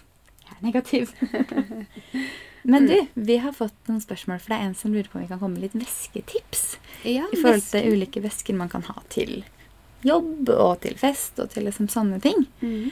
jeg 0.47 0.55
er 0.55 0.63
negativ. 0.69 1.11
Men 2.63 2.85
du, 2.87 2.95
vi 3.13 3.37
har 3.41 3.51
fått 3.57 3.73
noen 3.89 4.01
spørsmål, 4.03 4.39
for 4.39 4.53
det 4.53 4.57
er 4.61 4.67
en 4.69 4.75
som 4.77 4.93
lurer 4.93 5.07
på 5.09 5.17
om 5.17 5.23
vi 5.23 5.29
kan 5.31 5.39
komme 5.41 5.57
med 5.57 5.63
litt 5.65 5.77
væsketips. 5.81 6.65
Ja, 7.09 7.25
I 7.33 7.39
forhold 7.41 7.63
til 7.71 7.87
ulike 7.95 8.21
væsker 8.21 8.53
man 8.57 8.69
kan 8.69 8.83
ha 8.85 9.01
til 9.09 9.41
jobb 10.05 10.49
og 10.53 10.75
til 10.83 10.93
fest 10.97 11.39
og 11.41 11.49
til 11.53 11.65
liksom 11.67 11.89
sånne 11.89 12.19
ting. 12.21 12.45
Mm. 12.61 12.91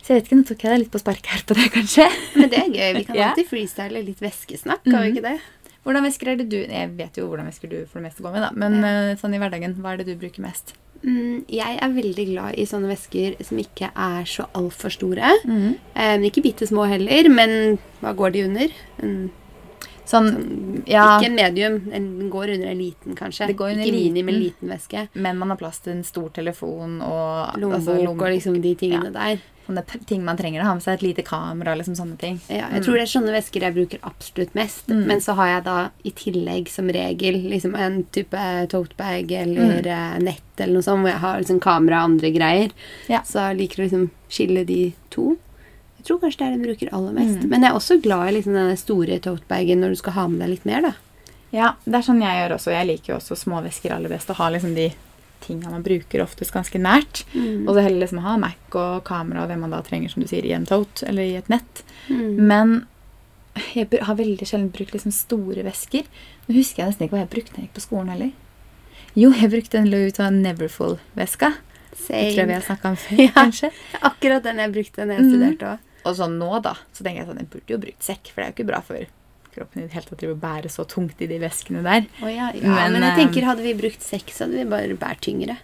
Så 0.00 0.12
jeg 0.14 0.20
vet 0.20 0.28
ikke, 0.30 0.36
nå 0.40 0.46
tok 0.48 0.62
jeg 0.64 0.72
deg 0.74 0.82
litt 0.84 0.92
på 0.92 1.00
sparket 1.00 1.32
her 1.32 1.42
på 1.48 1.56
det, 1.58 1.66
kanskje. 1.74 2.06
Men 2.36 2.52
det 2.52 2.60
er 2.60 2.68
gøy. 2.76 2.92
Vi 2.98 3.02
kan 3.08 3.18
alltid 3.30 3.48
freestyle 3.50 4.04
litt 4.04 4.20
væskesnakk, 4.24 4.84
kan 4.84 5.00
vi 5.00 5.00
Mhm. 5.00 5.16
ikke 5.16 5.24
det? 5.26 5.40
Hvordan 5.86 6.04
væsker 6.04 6.28
er 6.28 6.36
det 6.36 6.50
du 6.52 6.58
Jeg 6.60 6.90
vet 6.98 7.16
jo 7.16 7.26
hvordan 7.30 7.48
væsker 7.48 7.70
du 7.70 7.78
for 7.88 8.00
det 8.00 8.10
meste 8.10 8.24
går 8.24 8.36
med, 8.36 8.44
da. 8.44 8.50
Men 8.52 8.78
ja. 8.84 9.16
sånn 9.20 9.34
i 9.34 9.40
hverdagen, 9.40 9.78
hva 9.80 9.94
er 9.94 10.02
det 10.02 10.10
du 10.10 10.20
bruker 10.20 10.44
mest? 10.44 10.74
Mm, 11.00 11.46
jeg 11.48 11.78
er 11.80 11.92
veldig 11.94 12.24
glad 12.28 12.58
i 12.60 12.66
sånne 12.68 12.90
væsker 12.90 13.38
som 13.46 13.60
ikke 13.60 13.88
er 13.88 14.26
så 14.28 14.44
altfor 14.56 14.92
store. 14.92 15.30
Mm. 15.48 15.78
Eh, 15.94 16.16
ikke 16.28 16.44
bitte 16.44 16.68
små 16.68 16.84
heller, 16.90 17.30
men 17.32 17.78
hva 18.02 18.12
går 18.16 18.34
de 18.34 18.44
under? 18.50 18.74
En, 19.00 19.14
Sånn, 20.10 20.82
ja, 20.90 21.04
Ikke 21.20 21.28
en 21.30 21.36
medium. 21.38 21.76
Den 21.92 22.08
går 22.32 22.54
under 22.56 22.66
en 22.72 22.78
liten, 22.82 23.14
kanskje. 23.14 23.46
Det 23.46 23.56
går 23.60 23.76
under 23.76 23.86
ikke 23.86 23.94
mini, 24.00 24.22
men 24.26 24.40
liten. 24.42 24.68
væske. 24.72 25.06
men 25.14 25.38
man 25.38 25.50
har 25.54 25.56
plass 25.60 25.78
til 25.84 25.92
en 25.94 26.02
stor 26.04 26.28
telefon 26.34 26.98
og 27.06 27.54
Lommebok 27.60 27.78
altså, 27.78 27.94
lommebok. 28.00 28.26
og 28.26 28.34
liksom 28.34 28.60
de 28.64 28.74
tingene 28.74 29.12
der. 29.14 29.38
Sånne 29.68 29.84
ting 30.08 30.24
man 30.26 30.36
trenger 30.36 30.62
å 30.64 30.66
ha 30.66 30.72
med 30.74 30.82
seg. 30.82 30.94
Et 30.98 31.02
lite 31.04 31.22
kamera, 31.22 31.76
liksom 31.78 31.94
sånne 31.94 32.16
ting. 32.18 32.40
Ja, 32.50 32.66
jeg 32.74 32.82
tror 32.82 32.96
det 32.98 33.04
er 33.04 33.12
sånne 33.12 33.34
væsker 33.36 33.60
jeg 33.68 33.74
bruker 33.76 34.00
absolutt 34.02 34.54
mest. 34.58 34.88
Mm. 34.90 35.04
Men 35.06 35.20
så 35.22 35.36
har 35.38 35.46
jeg 35.52 35.64
da 35.68 35.76
i 36.02 36.10
tillegg 36.10 36.68
som 36.68 36.88
regel 36.90 37.38
liksom 37.52 37.76
en 37.78 38.00
type 38.10 38.40
totebag 38.72 39.30
eller 39.30 39.78
Mm. 39.78 39.86
eh, 39.86 40.18
nett 40.26 40.58
eller 40.58 40.74
noe 40.74 40.82
sånt, 40.82 41.04
hvor 41.04 41.12
jeg 41.12 41.20
har 41.22 41.38
liksom 41.38 41.60
kamera 41.60 42.00
og 42.02 42.10
andre 42.10 42.32
greier. 42.34 42.70
Ja. 43.08 43.22
Så 43.22 43.38
jeg 43.46 43.58
liker 43.60 43.84
å 43.84 43.86
liksom 43.86 44.10
skille 44.28 44.66
de 44.66 44.92
to. 45.10 45.36
Jeg 46.00 46.06
tror 46.08 46.20
kanskje 46.22 46.38
det 46.40 46.46
er 46.46 46.50
det 46.56 46.58
jeg 46.58 46.66
bruker 46.70 46.92
aller 46.96 47.12
mest. 47.20 47.42
Mm. 47.44 47.48
Men 47.52 47.62
jeg 47.66 47.70
er 47.70 47.76
også 47.76 47.98
glad 48.02 48.28
i 48.30 48.34
liksom 48.38 48.54
den 48.56 48.76
store 48.80 49.18
totebagen 49.20 49.80
når 49.84 49.92
du 49.94 50.00
skal 50.00 50.12
ha 50.16 50.26
med 50.32 50.40
deg 50.40 50.48
litt 50.54 50.64
mer, 50.70 50.80
da. 50.88 50.92
Ja, 51.52 51.68
det 51.84 51.98
er 51.98 52.04
sånn 52.06 52.22
jeg 52.24 52.38
gjør 52.40 52.54
også. 52.56 52.70
Jeg 52.72 52.86
liker 52.88 53.12
jo 53.12 53.18
også 53.20 53.36
små 53.36 53.60
væsker 53.64 53.92
aller 53.92 54.08
best. 54.12 54.30
Å 54.32 54.36
ha 54.38 54.48
liksom 54.54 54.72
de 54.78 54.88
tinga 55.44 55.70
man 55.72 55.82
bruker 55.82 56.22
oftest 56.22 56.52
ganske 56.54 56.78
nært. 56.80 57.24
Mm. 57.34 57.66
Og 57.68 57.74
så 57.74 57.82
heller 57.84 58.04
liksom 58.04 58.20
ha 58.24 58.36
Mac 58.38 58.76
og 58.78 59.02
kamera 59.08 59.42
og 59.42 59.48
hvem 59.50 59.60
man 59.66 59.70
da 59.74 59.80
trenger, 59.82 60.08
som 60.12 60.22
du 60.22 60.28
sier, 60.30 60.44
i 60.46 60.52
en 60.56 60.66
tote 60.68 61.04
eller 61.08 61.22
i 61.26 61.34
et 61.40 61.48
nett. 61.52 61.82
Mm. 62.08 62.36
Men 62.48 62.74
jeg 63.74 63.88
har 64.06 64.14
veldig 64.16 64.46
sjelden 64.46 64.70
brukt 64.72 64.92
liksom 64.94 65.12
store 65.12 65.64
vesker. 65.66 66.06
Nå 66.46 66.54
husker 66.54 66.84
jeg 66.84 66.92
nesten 66.92 67.08
ikke 67.08 67.16
hva 67.18 67.24
jeg 67.24 67.32
brukte 67.34 67.52
da 67.56 67.60
jeg 67.60 67.68
gikk 67.68 67.76
på 67.80 67.84
skolen 67.88 68.12
heller. 68.14 68.30
Jo, 69.18 69.32
jeg 69.34 69.50
brukte 69.50 69.80
en 69.80 69.90
Louis 69.90 70.06
Vuitton 70.12 70.38
Neverfull-veska. 70.44 71.52
Det 71.90 72.06
tror 72.06 72.38
jeg 72.38 72.46
vi 72.46 72.54
har 72.54 72.62
snakka 72.64 72.92
om 72.94 72.96
før, 72.96 73.18
Ja. 73.26 73.32
kanskje. 73.34 73.72
Akkurat 74.06 74.44
den 74.46 74.62
jeg 74.62 74.72
brukte 74.72 75.02
når 75.04 75.16
jeg 75.18 75.24
Mm. 75.24 75.30
studerte 75.34 75.66
òg. 75.74 75.78
Og 76.04 76.16
så 76.16 76.28
nå, 76.32 76.50
da, 76.64 76.76
så 76.96 77.04
tenker 77.04 77.22
jeg 77.22 77.30
sånn, 77.30 77.40
jeg 77.42 77.50
burde 77.52 77.74
jo 77.74 77.80
brukt 77.82 78.06
sekk, 78.06 78.30
for 78.30 78.40
det 78.40 78.46
er 78.46 78.52
jo 78.52 78.56
ikke 78.58 78.70
bra 78.70 78.82
for 78.84 79.08
kroppen 79.50 79.82
i 79.82 79.86
det 79.88 79.96
hele 79.96 80.06
tatt 80.06 80.28
å 80.28 80.36
bære 80.38 80.70
så 80.72 80.84
tungt 80.88 81.20
i 81.22 81.28
de 81.30 81.40
veskene 81.42 81.82
der. 81.86 82.06
Oh, 82.22 82.30
ja, 82.30 82.50
ja, 82.54 82.62
Men, 82.62 82.94
men, 82.94 83.04
jeg 83.04 83.12
eh, 83.12 83.18
tenker 83.24 83.48
hadde 83.48 83.66
vi 83.66 83.74
brukt 83.78 84.04
sekk, 84.04 84.30
så 84.34 84.46
hadde 84.46 84.60
vi 84.60 84.68
bare 84.70 84.98
båret 85.00 85.22
tyngre. 85.26 85.58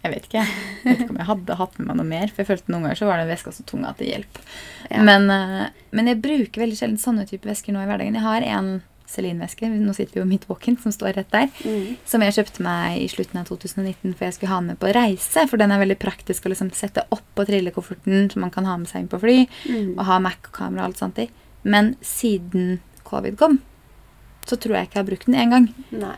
Jeg 0.00 0.14
vet 0.14 0.28
ikke. 0.30 0.44
Jeg 0.44 0.86
vet 0.86 1.02
ikke 1.04 1.12
om 1.12 1.18
jeg 1.20 1.28
hadde 1.28 1.56
hatt 1.58 1.74
med 1.76 1.90
meg 1.90 1.98
noe 1.98 2.08
mer, 2.08 2.30
for 2.32 2.40
jeg 2.40 2.48
følte 2.48 2.72
noen 2.72 2.86
ganger 2.86 3.00
så 3.02 3.08
var 3.10 3.20
den 3.20 3.28
veska 3.28 3.52
så 3.52 3.64
tung 3.68 3.82
at 3.84 3.98
det 4.00 4.08
hjelp. 4.08 4.38
Ja. 4.88 5.02
Men, 5.04 5.26
eh, 5.34 5.66
men 5.96 6.08
jeg 6.08 6.22
bruker 6.24 6.64
veldig 6.64 6.78
sjelden 6.78 7.02
sånne 7.02 7.26
type 7.28 7.50
vesker 7.50 7.76
nå 7.76 7.82
i 7.82 7.90
hverdagen. 7.90 8.16
Jeg 8.16 8.24
har 8.24 8.46
en 8.54 8.70
Celine-veske, 9.10 9.68
nå 9.68 9.92
sitter 9.96 10.14
vi 10.14 10.20
jo 10.20 10.26
midt 10.30 10.46
walk-in, 10.48 10.76
som 10.80 10.92
står 10.94 11.16
rett 11.18 11.30
der, 11.34 11.48
Mm. 11.64 11.96
som 12.06 12.22
jeg 12.22 12.34
kjøpte 12.34 12.60
meg 12.62 13.00
i 13.02 13.08
slutten 13.08 13.40
av 13.40 13.46
2019 13.48 14.14
for 14.14 14.24
jeg 14.24 14.34
skulle 14.34 14.48
ha 14.52 14.60
den 14.60 14.66
med 14.68 14.78
på 14.78 14.92
reise, 14.94 15.48
for 15.50 15.56
den 15.58 15.72
er 15.72 15.78
veldig 15.82 15.98
praktisk 15.98 16.46
å 16.46 16.50
liksom 16.52 16.70
sette 16.72 17.04
på 17.10 17.46
trillekofferten, 17.46 18.30
som 18.32 18.40
man 18.40 18.50
kan 18.50 18.64
ha 18.64 18.76
med 18.76 18.88
seg 18.88 19.00
inn 19.02 19.08
på 19.08 19.20
fly, 19.20 19.48
Mm. 19.68 19.98
og 19.98 20.04
ha 20.06 20.18
Mac 20.18 20.38
og 20.46 20.52
kamera 20.52 20.84
og 20.84 20.90
alt 20.90 20.98
sånt 20.98 21.18
i. 21.18 21.28
Men 21.64 21.96
siden 22.00 22.80
covid 23.04 23.36
kom, 23.36 23.60
så 24.46 24.56
tror 24.56 24.76
jeg 24.76 24.88
ikke 24.88 24.94
jeg 24.94 25.04
har 25.04 25.10
brukt 25.10 25.26
den 25.26 25.34
én 25.34 25.50
gang. 25.50 25.74
Nei. 25.92 26.16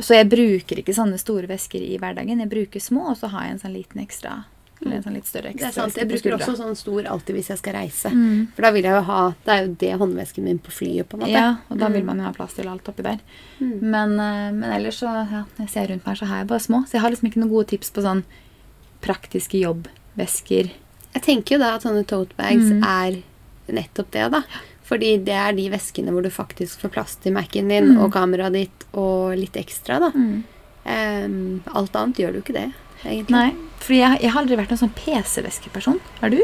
Så 0.00 0.14
jeg 0.16 0.28
bruker 0.30 0.76
ikke 0.82 0.94
sånne 0.96 1.18
store 1.18 1.46
vesker 1.46 1.80
i 1.80 1.98
hverdagen. 1.98 2.38
Jeg 2.40 2.48
bruker 2.50 2.80
små, 2.80 3.10
og 3.10 3.16
så 3.18 3.28
har 3.28 3.42
jeg 3.44 3.50
en 3.52 3.58
sånn 3.60 3.74
liten 3.76 4.00
ekstra 4.06 4.44
Eller 4.82 4.96
en 4.96 5.02
sånn 5.02 5.12
litt 5.14 5.26
større 5.28 5.52
Det 5.52 5.62
er 5.62 5.72
sant. 5.72 5.94
Jeg 5.94 6.08
bruker 6.08 6.32
også 6.38 6.56
sånn 6.56 6.76
stor 6.76 7.04
alltid 7.04 7.34
hvis 7.36 7.48
jeg 7.52 7.58
skal 7.58 7.74
reise. 7.74 8.08
Mm. 8.08 8.46
For 8.56 8.62
da 8.62 8.70
vil 8.72 8.82
jeg 8.84 8.94
jo 8.94 9.02
ha 9.02 9.34
Det 9.44 9.52
er 9.52 9.66
jo 9.66 9.74
det 9.78 9.92
håndvesken 10.00 10.42
min 10.44 10.58
på 10.58 10.70
flyet, 10.72 11.06
på 11.08 11.14
en 11.18 11.20
måte. 11.26 11.30
Ja, 11.34 11.56
og 11.68 11.78
da 11.78 11.88
vil 11.88 12.00
Mm. 12.02 12.06
man 12.06 12.16
jo 12.18 12.22
ha 12.24 12.32
plass 12.32 12.54
til 12.54 12.66
alt 12.68 12.84
oppi 12.88 13.02
der. 13.02 13.18
Mm. 13.60 13.80
Men, 13.82 14.12
eh, 14.20 14.52
men 14.52 14.72
ellers 14.72 15.00
så 15.02 15.12
ja, 15.30 15.44
når 15.58 15.66
jeg 15.66 15.68
ser 15.68 15.86
rundt 15.92 16.06
meg, 16.06 16.16
så 16.16 16.26
har 16.26 16.38
jeg 16.38 16.46
bare 16.48 16.60
små. 16.60 16.84
Så 16.86 16.92
jeg 16.92 17.00
har 17.02 17.10
liksom 17.10 17.28
ikke 17.30 17.40
noen 17.44 17.50
gode 17.50 17.66
tips 17.68 17.90
på 17.90 18.00
sånn 18.02 18.24
praktiske 19.02 19.60
jobbvesker. 19.60 20.70
Jeg 21.14 21.22
tenker 21.22 21.56
jo 21.56 21.58
da 21.58 21.74
at 21.74 21.82
sånne 21.82 22.06
tote 22.06 22.34
bags 22.36 22.70
Mm. 22.70 22.82
er 22.84 23.22
nettopp 23.72 24.10
det, 24.12 24.30
da. 24.32 24.42
Fordi 24.84 25.22
det 25.24 25.34
er 25.34 25.52
de 25.52 25.68
veskene 25.70 26.10
hvor 26.10 26.22
du 26.22 26.30
faktisk 26.30 26.80
får 26.80 26.90
plass 26.90 27.14
til 27.16 27.32
Mac-en 27.32 27.68
din 27.68 27.94
Mm. 27.96 28.00
og 28.02 28.12
kameraet 28.12 28.52
ditt 28.52 28.84
og 28.94 29.36
litt 29.36 29.52
ekstra, 29.54 30.00
da. 30.00 30.10
Um, 30.86 31.62
alt 31.74 31.92
annet 31.92 32.16
gjør 32.16 32.32
du 32.32 32.40
ikke 32.40 32.54
det, 32.54 32.72
egentlig. 33.04 33.34
Nei, 33.36 33.50
fordi 33.80 33.98
jeg, 34.00 34.18
jeg 34.22 34.30
har 34.34 34.40
aldri 34.42 34.56
vært 34.60 34.72
noen 34.74 34.82
sånn 34.82 34.94
PC-veskeperson. 34.98 36.00
Har 36.20 36.30
du? 36.34 36.40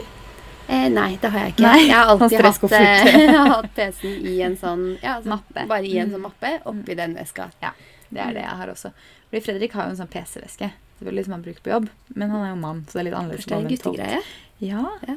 Eh, 0.69 0.89
nei, 0.91 1.13
det 1.23 1.31
har 1.31 1.45
jeg 1.45 1.53
ikke. 1.55 1.63
Nei, 1.67 1.83
jeg 1.87 1.95
har 1.95 2.09
alltid 2.11 2.41
sånn 2.41 2.71
hatt, 2.73 2.73
eh, 2.81 3.37
hatt 3.55 3.69
PC-en 3.77 4.25
i 4.27 4.41
en 4.43 4.57
sånn 4.59 4.87
ja, 5.03 5.19
altså, 5.19 5.31
Mappe. 5.37 5.67
Bare 5.71 5.87
i 5.87 5.93
en 5.99 6.09
Mm. 6.09 6.17
sånn 6.17 6.25
mappe 6.27 6.55
oppi 6.73 6.97
den 6.99 7.15
veska. 7.15 7.51
Ja, 7.63 7.71
det 8.11 8.21
er 8.25 8.33
det 8.35 8.43
jeg 8.43 8.57
har 8.63 8.73
også. 8.73 8.91
Fordi 9.31 9.45
Fredrik 9.45 9.73
har 9.79 9.87
jo 9.87 9.95
en 9.95 10.01
sånn 10.01 10.11
PC-veske. 10.11 10.73
Selvfølgelig 10.99 11.25
som 11.29 11.33
han 11.37 11.43
bruker 11.45 11.63
på 11.63 11.71
jobb, 11.75 11.89
men 12.17 12.31
han 12.33 12.43
er 12.47 12.51
jo 12.55 12.59
mann, 12.65 12.85
så 12.89 12.97
det 12.97 13.01
er 13.03 13.09
litt 13.11 13.17
annerledes. 13.21 13.45
Først 13.45 13.53
er 13.53 13.63
det 13.69 13.77
guttegreie. 13.77 14.21
Ja. 14.65 14.85
Ja. 15.07 15.17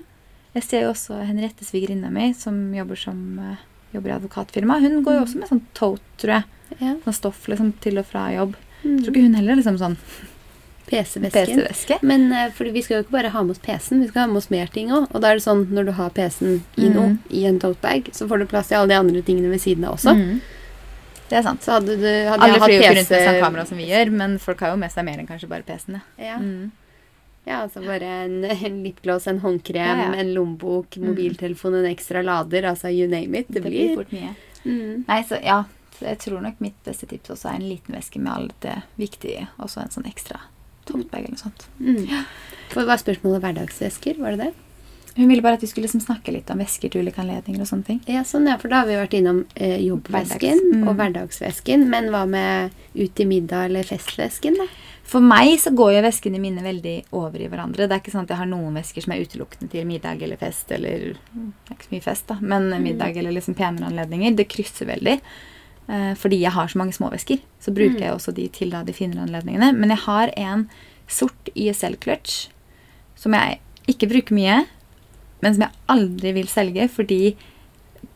Jeg 0.58 0.64
ser 0.66 0.82
jo 0.84 0.90
også 0.92 1.20
Henriette, 1.24 1.64
svigerinna 1.64 2.10
mi, 2.12 2.34
som 2.34 2.58
jobber 2.76 2.98
som 3.00 3.20
eh, 3.40 3.62
jobber 3.94 4.10
i 4.12 4.16
advokatfirma. 4.18 4.80
Hun 4.84 5.04
går 5.06 5.16
jo 5.20 5.22
også 5.24 5.40
med 5.40 5.50
sånn 5.54 5.62
tote, 5.78 6.04
tror 6.20 6.34
jeg. 6.36 6.44
Ja. 6.82 6.96
Sånn 7.06 7.16
stoff 7.16 7.48
liksom 7.50 7.72
til 7.82 7.98
og 8.02 8.06
fra 8.10 8.28
jobb. 8.36 8.58
Mm. 8.84 8.98
Tror 9.02 9.14
ikke 9.16 9.24
hun 9.30 9.38
heller 9.40 9.56
er 9.56 9.62
liksom 9.62 9.80
sånn 9.82 9.98
PC-vesken. 10.90 11.46
PC-veske. 11.60 11.98
Men 12.02 12.32
eh, 12.34 12.52
fordi 12.56 12.72
vi 12.76 12.82
skal 12.86 12.98
jo 13.00 13.04
ikke 13.06 13.16
bare 13.18 13.30
ha 13.34 13.44
med 13.46 13.52
oss 13.56 13.62
PC-en, 13.64 14.02
vi 14.02 14.08
skal 14.10 14.22
ha 14.26 14.28
med 14.28 14.38
oss 14.42 14.50
mer 14.54 14.68
ting 14.74 14.90
òg. 14.92 15.08
Og 15.14 15.22
da 15.22 15.32
er 15.32 15.40
det 15.40 15.46
sånn 15.46 15.66
når 15.74 15.86
du 15.86 15.92
har 16.00 16.10
PC-en 16.18 16.60
i 16.78 16.90
noe, 16.90 17.10
Mm. 17.14 17.20
i 17.32 17.46
en 17.46 17.60
totebag, 17.60 18.10
så 18.14 18.28
får 18.28 18.40
du 18.40 18.46
plass 18.52 18.68
til 18.72 18.78
alle 18.80 18.88
de 18.94 19.00
andre 19.00 19.22
tingene 19.22 19.50
ved 19.54 19.62
siden 19.62 19.86
av 19.86 19.96
også. 19.98 20.16
Mm. 20.18 20.42
Det 21.30 21.38
er 21.38 21.44
sant. 21.46 21.62
Så 21.62 21.72
hadde 21.78 21.96
du 22.02 22.08
hadde 22.10 22.42
Alle 22.42 22.60
flyr 22.60 22.74
jo 22.74 22.82
ikke 22.82 22.96
rundt 22.98 23.10
med 23.14 23.28
sånn 23.30 23.42
kamera 23.44 23.66
som 23.70 23.78
vi 23.78 23.86
gjør, 23.92 24.12
men 24.12 24.38
folk 24.42 24.60
har 24.66 24.72
jo 24.74 24.78
med 24.82 24.92
seg 24.92 25.06
mer 25.06 25.20
enn 25.22 25.28
kanskje 25.30 25.48
bare 25.52 25.64
PC-en. 25.68 26.02
Ja. 26.18 26.38
Mm. 26.42 26.72
ja, 27.46 27.62
altså 27.64 27.82
bare 27.86 28.10
en, 28.26 28.44
en 28.46 28.84
lipgloss, 28.84 29.28
en 29.28 29.40
håndkrem, 29.40 29.76
Ja, 30.00 30.10
ja. 30.10 30.14
en 30.22 30.34
lommebok, 30.34 30.98
mobiltelefon, 30.98 31.76
en 31.76 31.86
ekstra 31.94 32.24
lader. 32.26 32.66
Altså 32.74 32.90
you 32.92 33.08
name 33.08 33.38
it. 33.38 33.48
Det, 33.48 33.62
Det 33.62 33.70
blir 33.70 33.96
blir 33.96 33.96
fort 33.96 34.12
mye. 34.12 34.34
mm. 34.66 35.06
Nei, 35.08 35.22
så 35.30 35.38
ja. 35.44 35.64
Så 36.00 36.06
jeg 36.06 36.18
tror 36.20 36.42
nok 36.42 36.60
mitt 36.64 36.78
beste 36.86 37.06
tips 37.12 37.30
også 37.34 37.50
er 37.52 37.56
en 37.60 37.66
liten 37.70 37.94
veske 37.94 38.20
med 38.24 38.32
alt 38.32 38.56
det 38.62 38.78
viktige, 38.98 39.48
og 39.60 39.68
så 39.70 39.82
en 39.84 39.90
sånn 39.92 40.06
ekstra 40.08 40.40
totebag 40.90 41.26
eller 41.26 41.38
noe 41.38 41.46
sånt. 41.46 41.68
Mm. 41.80 42.26
For 42.74 42.86
hva 42.86 42.98
er 42.98 43.06
spørsmålet 43.06 43.46
hverdagsvesker? 43.46 44.20
Var 44.22 44.36
det 44.36 44.50
det? 44.50 44.52
Hun 45.20 45.28
ville 45.28 45.44
bare 45.44 45.58
at 45.58 45.64
vi 45.64 45.68
skulle 45.68 45.88
liksom 45.88 46.04
snakke 46.04 46.32
litt 46.32 46.50
om 46.54 46.62
vesker 46.62 46.92
til 46.92 47.04
ulike 47.04 47.20
anledninger 47.20 47.64
og 47.64 47.68
sånne 47.68 47.88
ting. 47.88 47.98
Ja, 48.08 48.22
sånn, 48.28 48.46
ja, 48.48 48.56
for 48.62 48.72
da 48.72 48.84
har 48.84 48.88
vi 48.88 49.00
vært 49.00 49.16
innom 49.18 49.42
eh, 49.56 49.80
jobbvesken 49.84 50.62
Hverdags- 50.62 50.78
mm. 50.78 50.86
og 50.88 51.00
hverdagsvesken. 51.00 51.84
Men 51.92 52.08
hva 52.14 52.22
med 52.30 52.78
ut 52.94 53.16
til 53.18 53.28
middag 53.28 53.68
eller 53.68 53.90
festvesken, 53.90 54.56
da? 54.62 54.70
For 55.10 55.26
meg 55.26 55.56
så 55.58 55.74
går 55.74 55.96
jo 55.96 56.06
veskene 56.06 56.40
mine 56.40 56.62
veldig 56.62 56.96
over 57.18 57.42
i 57.42 57.50
hverandre. 57.50 57.88
Det 57.90 57.96
er 57.96 58.02
ikke 58.04 58.14
sånn 58.14 58.28
at 58.28 58.34
jeg 58.36 58.44
har 58.44 58.50
noen 58.52 58.78
vesker 58.78 59.04
som 59.04 59.16
er 59.16 59.24
utelukkende 59.26 59.72
til 59.74 59.88
middag 59.90 60.22
eller 60.22 60.38
fest, 60.38 60.70
eller 60.76 61.08
Det 61.18 61.72
er 61.72 61.76
ikke 61.76 61.88
så 61.88 61.96
mye 61.96 62.06
fest, 62.06 62.28
da, 62.30 62.38
men 62.54 62.70
middag 62.84 63.18
eller 63.18 63.34
liksom 63.34 63.58
penere 63.58 63.90
anledninger. 63.90 64.38
Det 64.38 64.46
krysser 64.54 64.88
veldig. 64.92 65.18
Eh, 65.90 66.14
fordi 66.14 66.42
jeg 66.44 66.54
har 66.54 66.68
så 66.70 66.78
mange 66.78 66.94
småvesker, 66.94 67.40
så 67.60 67.74
bruker 67.74 67.98
Mm. 67.98 68.02
jeg 68.02 68.14
også 68.14 68.34
de 68.36 68.48
til 68.48 68.70
da 68.70 68.84
de 68.84 68.94
finere 68.94 69.26
anledningene. 69.26 69.74
Men 69.74 69.90
jeg 69.90 69.98
har 70.06 70.30
en 70.38 70.70
sort 71.08 71.50
ISL-clutch 71.56 72.50
som 73.16 73.34
jeg 73.34 73.60
ikke 73.88 74.08
bruker 74.08 74.36
mye, 74.36 74.66
men 75.42 75.54
som 75.54 75.62
jeg 75.62 75.72
aldri 75.88 76.34
vil 76.34 76.48
selge 76.48 76.88
fordi 76.90 77.36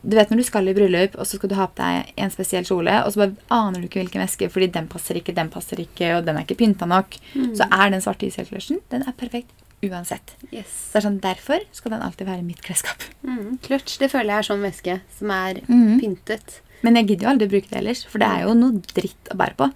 du 0.04 0.16
vet 0.16 0.30
når 0.30 0.36
du 0.36 0.44
skal 0.44 0.68
i 0.68 0.74
bryllup, 0.74 1.16
og 1.18 1.26
så 1.26 1.36
skal 1.36 1.48
du 1.48 1.54
ha 1.56 1.66
på 1.66 1.76
deg 1.76 2.12
en 2.16 2.30
spesiell 2.30 2.64
kjole, 2.64 3.04
og 3.04 3.12
så 3.12 3.16
bare 3.16 3.36
aner 3.50 3.80
du 3.80 3.86
ikke 3.88 4.00
hvilken 4.00 4.20
veske, 4.22 4.48
fordi 4.52 4.70
den 4.72 4.86
passer 4.88 5.14
ikke, 5.14 5.34
den 5.34 5.50
passer 5.50 5.76
ikke, 5.80 6.16
og 6.16 6.24
den 6.24 6.36
er 6.36 6.44
ikke 6.44 6.60
pynta 6.60 6.86
nok. 6.86 7.16
Så 7.56 7.66
er 7.70 7.90
den 7.90 8.00
svarte 8.00 8.26
ISL-clutchen 8.26 8.80
den 8.90 9.02
er 9.02 9.12
perfekt 9.12 9.50
uansett. 9.82 10.36
Yes. 10.52 10.68
Så 10.68 10.92
det 10.92 11.00
er 11.00 11.06
sånn, 11.08 11.20
Derfor 11.20 11.60
skal 11.72 11.90
den 11.92 12.02
alltid 12.02 12.26
være 12.26 12.38
i 12.38 12.46
mitt 12.46 12.62
klesskap. 12.62 13.02
Mm. 13.22 13.58
Clutch, 13.64 13.98
det 13.98 14.10
føler 14.12 14.30
jeg 14.30 14.38
er 14.38 14.48
sånn 14.48 14.64
veske 14.64 15.00
som 15.18 15.30
er 15.30 15.60
mm. 15.66 15.98
pyntet. 16.00 16.60
Men 16.84 16.98
jeg 17.00 17.08
gidder 17.08 17.26
jo 17.26 17.32
aldri 17.32 17.48
bruke 17.48 17.70
det 17.70 17.78
ellers, 17.80 18.04
for 18.04 18.20
det 18.22 18.28
er 18.28 18.44
jo 18.44 18.54
noe 18.58 18.80
dritt 18.92 19.30
å 19.32 19.36
bære 19.40 19.56
på. 19.60 19.70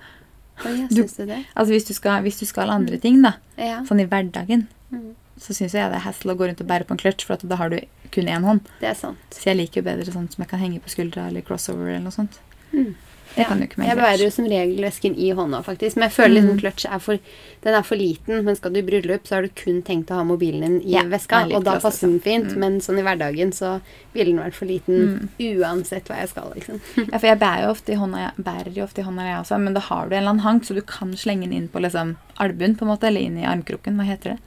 Oh, 0.66 0.88
Du- 0.90 1.02
det? 1.06 1.44
Altså 1.56 1.70
Hvis 1.72 1.86
du 1.88 1.94
skal, 1.94 2.22
hvis 2.26 2.38
du 2.40 2.44
skal 2.46 2.70
andre 2.70 2.98
ting, 2.98 3.22
da, 3.22 3.34
Ja. 3.56 3.80
sånn 3.86 4.00
i 4.02 4.06
hverdagen, 4.06 4.66
Mm. 4.92 5.14
så 5.38 5.54
syns 5.54 5.72
jeg 5.72 5.90
det 5.90 5.96
er 5.96 6.00
hassle 6.06 6.34
å 6.34 6.36
gå 6.36 6.48
rundt 6.48 6.60
og 6.60 6.66
bære 6.66 6.84
på 6.86 6.90
en 6.92 6.96
clutch, 6.98 7.24
for 7.24 7.34
at 7.34 7.48
da 7.48 7.56
har 7.56 7.68
du 7.70 7.80
kun 8.10 8.26
én 8.26 8.42
hånd. 8.44 8.60
Det 8.80 8.88
er 8.90 8.94
sant. 8.94 9.16
Så 9.30 9.44
jeg 9.44 9.56
liker 9.56 9.82
jo 9.82 9.82
bedre 9.82 10.04
sånn 10.12 10.28
som 10.32 10.42
jeg 10.42 10.48
kan 10.48 10.58
henge 10.60 10.80
på 10.82 10.90
skuldra 10.90 11.28
eller 11.28 11.40
crossover 11.42 11.88
eller 11.88 12.00
noe 12.00 12.10
sånt. 12.12 12.38
Mm. 12.74 12.94
Det 13.36 13.44
kan 13.46 13.58
du 13.60 13.64
ikke 13.66 13.78
med 13.78 13.86
Jeg 13.88 13.96
bærer 13.96 14.22
jo 14.24 14.30
som 14.30 14.44
regel 14.50 14.80
vesken 14.82 15.14
i 15.16 15.30
hånda, 15.30 15.62
faktisk. 15.62 15.96
Men 15.96 16.08
jeg 16.08 16.12
føler 16.16 16.34
liksom 16.40 16.54
Mm. 16.56 16.60
clutch 16.60 16.86
er 16.92 16.98
for 16.98 17.18
Den 17.62 17.74
er 17.74 17.82
for 17.82 17.96
liten, 17.96 18.44
men 18.44 18.54
skal 18.56 18.72
du 18.72 18.78
i 18.78 18.82
bryllup, 18.82 19.24
så 19.26 19.34
har 19.36 19.42
du 19.42 19.48
kun 19.48 19.82
tenkt 19.82 20.06
å 20.10 20.14
ha 20.14 20.22
mobilen 20.24 20.60
din 20.62 20.80
i 20.82 20.92
Ja, 20.94 21.02
veska, 21.02 21.44
og 21.54 21.64
da 21.64 21.78
passer 21.80 22.06
den 22.06 22.20
altså. 22.20 22.22
fint. 22.22 22.52
Mm. 22.52 22.58
Men 22.58 22.78
sånn 22.80 22.98
i 22.98 23.02
hverdagen 23.02 23.50
så 23.52 23.80
ville 24.14 24.26
den 24.32 24.38
vært 24.38 24.54
for 24.54 24.66
liten 24.66 25.28
uansett 25.38 26.04
hva 26.08 26.18
jeg 26.20 26.28
skal, 26.28 26.52
liksom. 26.54 26.80
Ja, 27.12 27.18
for 27.18 27.26
jeg 27.26 27.38
bærer 27.40 27.64
jo 27.66 27.72
ofte 27.74 27.92
i 27.92 27.96
hånda, 27.98 28.32
bærer 28.38 28.72
jo 28.74 28.84
ofte 28.84 29.02
i 29.02 29.04
hånda 29.04 29.26
jeg 29.26 29.40
også, 29.42 29.60
men 29.60 29.74
da 29.74 29.80
har 29.80 30.08
du 30.08 30.14
en 30.14 30.22
eller 30.22 30.30
annen 30.36 30.44
hank, 30.46 30.62
så 30.64 30.74
du 30.74 30.82
kan 30.82 31.12
slenge 31.18 31.42
den 31.48 31.52
inn 31.52 31.68
på 31.68 31.80
liksom 31.82 32.16
albuen, 32.38 32.76
på 32.78 32.82
en 32.86 32.92
måte, 32.94 33.04
eller 33.10 33.20
inn 33.20 33.38
i 33.38 33.44
armkroken. 33.44 33.96
Hva 33.98 34.06
heter 34.06 34.36
det? 34.36 34.38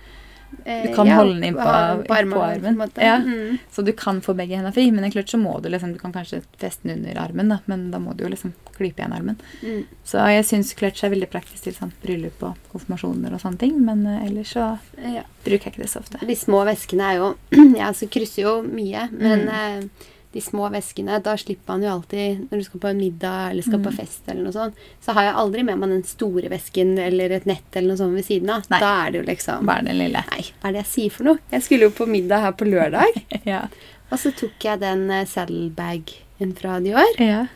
Eh, 0.66 0.88
Du 0.88 0.94
kan 0.96 1.08
holde 1.08 1.36
den 1.40 1.44
inn 1.44 1.56
på- 1.56 1.64
på 2.08 2.16
armen, 2.16 2.34
armen. 2.38 2.78
på. 2.92 3.02
Ja. 3.02 3.18
Mm. 3.20 3.60
Så 3.72 3.84
du 3.86 3.94
kan 3.94 4.20
få 4.22 4.36
begge 4.36 4.56
hendene 4.58 4.74
fri, 4.74 4.90
men 4.92 5.04
en 5.06 5.12
kløtsj 5.12 5.36
så 5.36 5.40
må 5.42 5.62
du 5.62 5.70
liksom 5.70 5.94
Du 5.94 6.00
kan 6.00 6.12
kanskje 6.12 6.42
feste 6.60 6.84
den 6.84 7.00
under 7.06 7.22
armen, 7.22 7.48
da, 7.50 7.60
men 7.68 7.90
da 7.92 8.00
må 8.00 8.16
du 8.16 8.24
jo 8.26 8.30
liksom 8.30 8.54
klype 8.82 9.00
igjen 9.06 9.16
armen. 9.18 9.40
Mm. 9.64 9.84
Så 10.04 10.26
jeg 10.34 10.46
syns 10.52 10.74
clutch 10.78 11.06
er 11.08 11.14
veldig 11.16 11.30
praktisk 11.32 11.70
til 11.70 11.78
sånn 11.78 11.94
bryllup 12.04 12.42
og 12.50 12.58
konfirmasjoner 12.74 13.34
og 13.38 13.44
sånne 13.46 13.62
ting, 13.62 13.78
men 13.86 14.04
uh, 14.10 14.20
ellers 14.26 14.56
så 14.58 14.72
Ja. 15.00 15.24
bruker 15.46 15.70
jeg 15.70 15.76
ikke 15.78 15.86
det 15.86 15.92
så 15.94 16.02
ofte. 16.04 16.20
De 16.26 16.36
små 16.36 16.66
veskene 16.68 17.12
er 17.14 17.22
jo 17.22 17.36
Ja, 17.82 17.94
så 17.94 18.10
krysser 18.12 18.44
jo 18.50 18.58
mye, 18.66 19.08
men 19.14 19.46
Mm. 19.48 19.86
uh, 19.86 20.10
de 20.32 20.40
små 20.40 20.70
veskene, 20.72 21.18
da 21.20 21.34
slipper 21.36 21.74
man 21.74 21.82
jo 21.84 21.90
alltid 21.92 22.46
Når 22.48 22.62
du 22.62 22.64
skal 22.64 22.80
på 22.80 22.88
en 22.88 23.00
middag 23.02 23.50
eller 23.52 23.66
skal 23.66 23.82
på 23.84 23.92
Mm. 23.92 23.98
fest 23.98 24.30
eller 24.32 24.46
noe 24.46 24.54
sånt, 24.56 24.78
så 25.04 25.12
har 25.18 25.26
jeg 25.28 25.34
aldri 25.42 25.64
med 25.68 25.78
meg 25.82 25.90
den 25.92 26.04
store 26.08 26.48
vesken 26.54 26.94
eller 27.04 27.34
et 27.36 27.46
nett 27.50 27.76
eller 27.76 27.90
noe 27.92 28.00
sånt 28.00 28.16
ved 28.16 28.24
siden 28.30 28.50
av. 28.50 28.64
Nei. 28.72 28.80
Da 28.80 28.92
er 29.08 29.12
det 29.12 29.20
jo 29.20 29.26
liksom 29.28 29.66
Bare 29.68 29.84
den 29.90 29.98
lille. 30.00 30.24
Nei, 30.32 30.46
hva 30.62 30.70
er 30.70 30.78
det 30.78 30.84
jeg 30.86 30.92
sier 30.94 31.12
for 31.18 31.28
noe? 31.28 31.40
Jeg 31.52 31.66
skulle 31.68 31.90
jo 31.90 31.92
på 32.00 32.08
middag 32.08 32.40
her 32.46 32.56
på 32.56 32.64
lørdag, 32.72 33.12
Ja. 33.52 33.66
og 34.10 34.20
så 34.24 34.32
tok 34.32 34.56
jeg 34.64 34.80
den 34.80 35.04
eh, 35.12 35.26
saddlebagen 35.28 36.56
fra 36.58 36.80
Dior. 36.80 37.20
ja. 37.20 37.48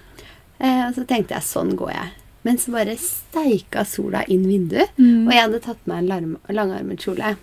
Eh, 0.60 0.88
og 0.88 0.94
så 0.96 1.06
tenkte 1.08 1.36
jeg 1.36 1.44
sånn 1.44 1.76
går 1.76 1.92
jeg. 1.92 2.14
Men 2.46 2.58
så 2.62 2.72
bare 2.76 2.94
steika 3.02 3.82
sola 3.90 4.22
inn 4.30 4.44
vinduet, 4.48 4.90
Mm. 5.00 5.26
og 5.28 5.34
jeg 5.34 5.42
hadde 5.42 5.60
tatt 5.66 5.88
meg 5.90 6.04
en 6.12 6.38
langarmet 6.54 7.00
kjole. 7.02 7.36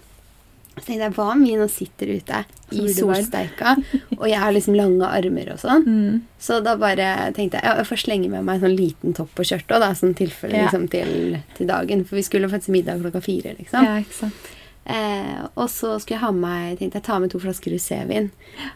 Så 0.79 0.85
tenkte 0.87 1.03
jeg, 1.05 1.13
hva 1.19 1.25
om 1.33 1.43
vi 1.45 1.57
nå 1.59 1.67
sitter 1.69 2.07
ute 2.17 2.45
i 2.73 2.87
solsteika, 2.95 3.75
og 4.17 4.25
jeg 4.31 4.39
har 4.41 4.53
liksom 4.55 4.75
lange 4.79 5.05
armer 5.05 5.51
og 5.53 5.59
sånn. 5.61 5.85
Mm. 5.85 6.23
Så 6.41 6.63
da 6.65 6.77
bare 6.81 7.33
tenkte 7.37 7.59
jeg 7.61 7.67
ja, 7.67 7.75
jeg 7.83 7.89
får 7.91 8.01
slenge 8.07 8.31
med 8.31 8.45
meg 8.47 8.55
en 8.63 8.71
sånn 8.71 8.79
liten 8.79 9.13
topp 9.19 9.37
og 9.43 9.45
skjørt 9.45 9.69
òg, 9.77 9.85
sånn 9.99 10.15
tilfelle 10.17 10.57
Ja. 10.57 10.71
liksom, 10.71 10.89
til, 10.89 11.43
til 11.59 11.67
dagen. 11.67 12.07
For 12.07 12.17
vi 12.17 12.23
skulle 12.23 12.49
faktisk 12.49 12.73
middag 12.73 13.03
klokka 13.03 13.21
fire, 13.21 13.53
liksom. 13.59 13.85
ja, 13.85 13.99
ikke 14.01 14.17
sant. 14.23 14.51
Eh, 14.87 15.45
og 15.57 15.69
så 15.69 15.99
skulle 16.01 16.17
jeg 16.17 16.25
ha 16.25 16.33
med 16.33 16.41
meg 16.43 16.79
tenkte 16.79 16.95
jeg 16.99 17.05
ta 17.07 17.19
med 17.19 17.31
to 17.31 17.39
flasker 17.39 17.71
rosévin. 17.75 18.31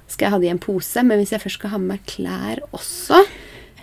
Skal 0.06 0.26
jeg 0.26 0.32
ha 0.32 0.38
det 0.38 0.46
i 0.50 0.50
en 0.52 0.58
pose, 0.62 1.02
men 1.02 1.18
hvis 1.18 1.32
jeg 1.32 1.40
først 1.40 1.58
skal 1.62 1.70
ha 1.70 1.78
med 1.78 1.88
meg 1.96 2.04
klær 2.06 2.60
også 2.76 3.24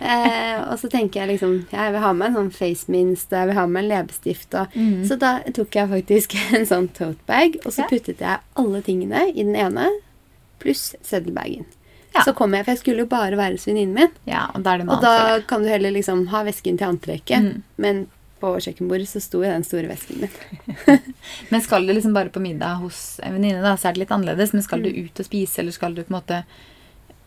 eh, 0.00 0.60
Og 0.70 0.78
så 0.78 0.88
tenker 0.90 1.20
jeg 1.20 1.28
liksom 1.38 1.66
Jeg 1.72 1.92
vil 1.92 2.00
ha 2.00 2.12
med 2.12 2.28
en 2.28 2.34
sånn 2.34 2.52
face 2.52 2.88
minst, 2.88 3.32
og 3.32 3.38
jeg 3.38 3.46
vil 3.48 3.54
ha 3.58 3.66
med 3.66 3.84
en 3.84 3.90
leppestift. 3.90 4.54
Og, 4.54 4.66
Mm. 4.74 5.04
Så 5.08 5.18
da 5.18 5.38
tok 5.54 5.70
jeg 5.74 5.88
faktisk 5.88 6.34
en 6.58 6.66
sånn 6.66 6.88
tote 6.92 7.20
bag, 7.26 7.56
og 7.64 7.72
så 7.72 7.84
Ja. 7.84 7.88
puttet 7.90 8.18
jeg 8.20 8.38
alle 8.56 8.82
tingene 8.82 9.28
i 9.34 9.42
den 9.42 9.54
ene, 9.56 9.90
pluss 10.58 10.94
seddelbagen. 11.02 11.64
Ja. 12.14 12.22
Så 12.22 12.32
kom 12.34 12.52
jeg, 12.54 12.64
for 12.64 12.70
jeg 12.72 12.78
skulle 12.78 12.98
jo 13.02 13.06
bare 13.10 13.36
være 13.36 13.52
hos 13.56 13.66
venninnen 13.66 13.94
min. 13.94 14.10
Ja, 14.26 14.46
og 14.54 14.62
da 14.62 14.74
er 14.74 14.78
det 14.78 14.88
Og 14.88 15.00
da 15.02 15.40
kan 15.40 15.62
du 15.62 15.68
heller 15.68 15.90
liksom 15.90 16.28
ha 16.28 16.44
vesken 16.44 16.78
til 16.78 16.86
antrekket. 16.86 17.42
Mm. 17.42 17.62
Men 17.76 18.06
på 18.40 18.52
kjøkkenbordet 18.60 19.08
så 19.08 19.20
sto 19.22 19.38
jo 19.42 19.50
den 19.50 19.64
store 19.64 19.88
vesken 19.88 20.20
min. 20.20 21.00
Men 21.50 21.60
skal 21.60 21.86
du 21.86 21.92
liksom 21.92 22.14
bare 22.14 22.28
på 22.30 22.40
middag 22.40 22.76
hos 22.82 23.18
en 23.22 23.34
venninne, 23.34 23.62
da, 23.64 23.74
så 23.76 23.88
er 23.88 23.92
det 23.96 24.04
litt 24.04 24.12
annerledes. 24.14 24.52
Men 24.54 24.62
skal 24.62 24.82
du 24.84 24.90
Mm. 24.90 25.06
ut 25.06 25.20
og 25.20 25.26
spise, 25.26 25.58
eller 25.58 25.72
skal 25.72 25.94
du 25.94 26.02
på 26.04 26.12
en 26.14 26.20
måte 26.20 26.44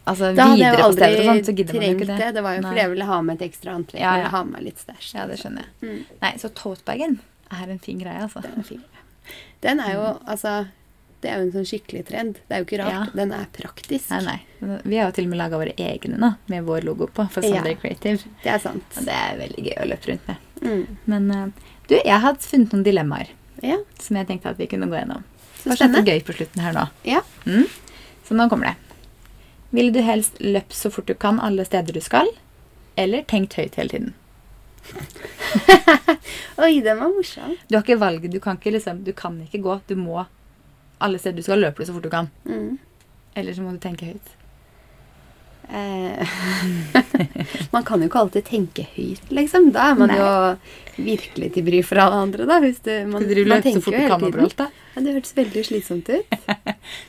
altså, 0.07 0.31
Da 0.37 0.45
hadde 0.51 0.61
jeg 0.63 0.77
jo 0.77 0.85
aldri 0.87 1.09
sånt, 1.25 1.45
så 1.49 1.55
trengt 1.71 1.99
det. 2.05 2.07
det. 2.17 2.29
Det 2.37 2.43
var 2.45 2.55
jo 2.57 2.61
fordi 2.65 2.81
jeg 2.83 2.91
ville 2.93 3.07
ha 3.09 3.17
med 3.27 3.41
et 3.41 3.47
ekstra 3.49 3.75
antrekk. 3.77 4.01
Ja, 4.01 4.15
Ja. 4.23 4.29
Ha 4.33 4.43
med 4.47 4.63
litt 4.65 4.79
stæsj. 4.81 5.11
Ja, 5.15 5.25
det 5.29 5.37
skjønner 5.41 5.65
jeg. 5.67 5.71
Mm. 5.83 6.19
Nei, 6.23 6.33
så 6.41 6.49
totebagen 6.55 7.19
er 7.51 7.69
en 7.75 7.79
fin 7.79 7.99
greie, 8.01 8.21
altså. 8.23 8.41
Den 8.43 8.59
er 8.63 8.67
fin. 8.67 8.83
Den 9.61 9.79
er 9.83 9.93
jo 9.93 10.07
altså 10.27 10.67
Det 11.19 11.31
er 11.31 11.39
jo 11.39 11.45
en 11.47 11.51
sånn 11.55 11.65
skikkelig 11.65 12.03
trend. 12.05 12.35
Det 12.47 12.53
er 12.53 12.59
jo 12.61 12.65
ikke 12.67 12.77
rart. 12.83 12.93
Ja. 12.93 13.05
Den 13.17 13.31
er 13.33 13.47
praktisk. 13.51 14.09
Nei, 14.11 14.19
nei. 14.61 14.77
Vi 14.85 14.97
har 14.99 15.07
jo 15.09 15.15
til 15.17 15.25
og 15.25 15.31
med 15.31 15.39
laga 15.39 15.57
våre 15.57 15.73
egne 15.81 16.19
nå, 16.21 16.29
med 16.47 16.63
vår 16.67 16.85
logo 16.85 17.07
på, 17.09 17.25
for 17.33 17.41
Ja. 17.43 17.63
Creative. 17.63 18.21
Det 18.43 18.51
er 18.53 18.59
sant. 18.61 18.85
Og 18.97 19.05
det 19.07 19.15
er 19.17 19.39
veldig 19.39 19.63
gøy 19.65 19.73
å 19.81 19.87
løpe 19.89 20.11
rundt 20.11 20.27
med. 20.29 20.37
Mm. 20.61 20.97
Men 21.09 21.31
eh, 21.31 21.47
du, 21.89 21.95
jeg 21.97 22.19
har 22.21 22.35
funnet 22.35 22.71
noen 22.71 22.83
dilemmaer 22.85 23.33
Ja. 23.63 23.79
som 23.99 24.15
jeg 24.15 24.27
tenkte 24.27 24.49
at 24.53 24.57
vi 24.61 24.67
kunne 24.67 24.85
gå 24.85 24.93
gjennom. 24.93 25.23
Så 25.63 25.73
det 25.75 25.89
var 25.97 26.05
gøy 26.05 26.21
på 26.23 26.33
slutten 26.37 26.61
her 26.61 26.73
nå. 26.77 26.85
Ja. 27.03 27.21
Mm. 27.47 27.65
Så 28.27 28.37
nå 28.37 28.45
kommer 28.49 28.69
det. 28.69 28.75
Ville 29.69 29.91
du 29.91 29.99
helst 30.01 30.39
løpt 30.39 30.73
så 30.73 30.91
fort 30.91 31.09
du 31.09 31.13
kan 31.13 31.41
alle 31.43 31.65
steder 31.67 31.93
du 31.93 32.01
skal, 32.03 32.29
eller 32.95 33.25
tenkt 33.27 33.57
høyt 33.59 33.75
hele 33.75 33.91
tiden? 33.91 34.13
Oi, 36.63 36.79
den 36.81 36.99
var 36.99 37.11
morsom. 37.11 37.57
Du 37.67 37.75
har 37.75 37.83
ikke 37.83 37.99
valget. 37.99 38.31
Du 38.31 38.39
kan 38.39 38.59
ikke, 38.59 38.71
liksom, 38.77 39.03
du 39.03 39.11
kan 39.13 39.35
ikke 39.43 39.61
gå. 39.65 39.79
Du 39.87 39.95
må 39.99 40.23
alle 41.03 41.19
steder 41.19 41.37
du 41.37 41.45
skal, 41.45 41.59
løpe 41.61 41.85
så 41.85 41.95
fort 41.95 42.07
du 42.07 42.13
kan. 42.13 42.31
Mm. 42.47 42.77
Eller 43.35 43.53
så 43.53 43.65
må 43.65 43.75
du 43.75 43.81
tenke 43.83 44.07
høyt. 44.07 44.36
Eh, 45.69 46.27
man 47.75 47.83
kan 47.83 48.01
jo 48.01 48.07
ikke 48.07 48.21
alltid 48.21 48.45
tenke 48.47 48.85
høyt, 48.95 49.31
liksom. 49.33 49.71
Da 49.75 49.89
er 49.91 49.97
man 49.99 50.11
Nei. 50.13 50.19
jo 50.19 51.03
virkelig 51.07 51.49
til 51.55 51.65
bry 51.67 51.81
for 51.85 52.01
alle 52.01 52.21
andre, 52.27 52.47
da. 52.49 52.59
Hvis 52.63 52.79
du, 52.85 52.91
man, 53.11 53.25
du 53.27 53.41
man 53.49 53.65
så 53.65 53.81
fort 53.83 53.97
du 53.97 54.05
kan 54.07 54.23
overalt? 54.29 54.63
Ja, 54.95 55.03
det 55.03 55.17
hørtes 55.17 55.35
veldig 55.37 55.65
slitsomt 55.67 56.07
ut. 56.09 56.37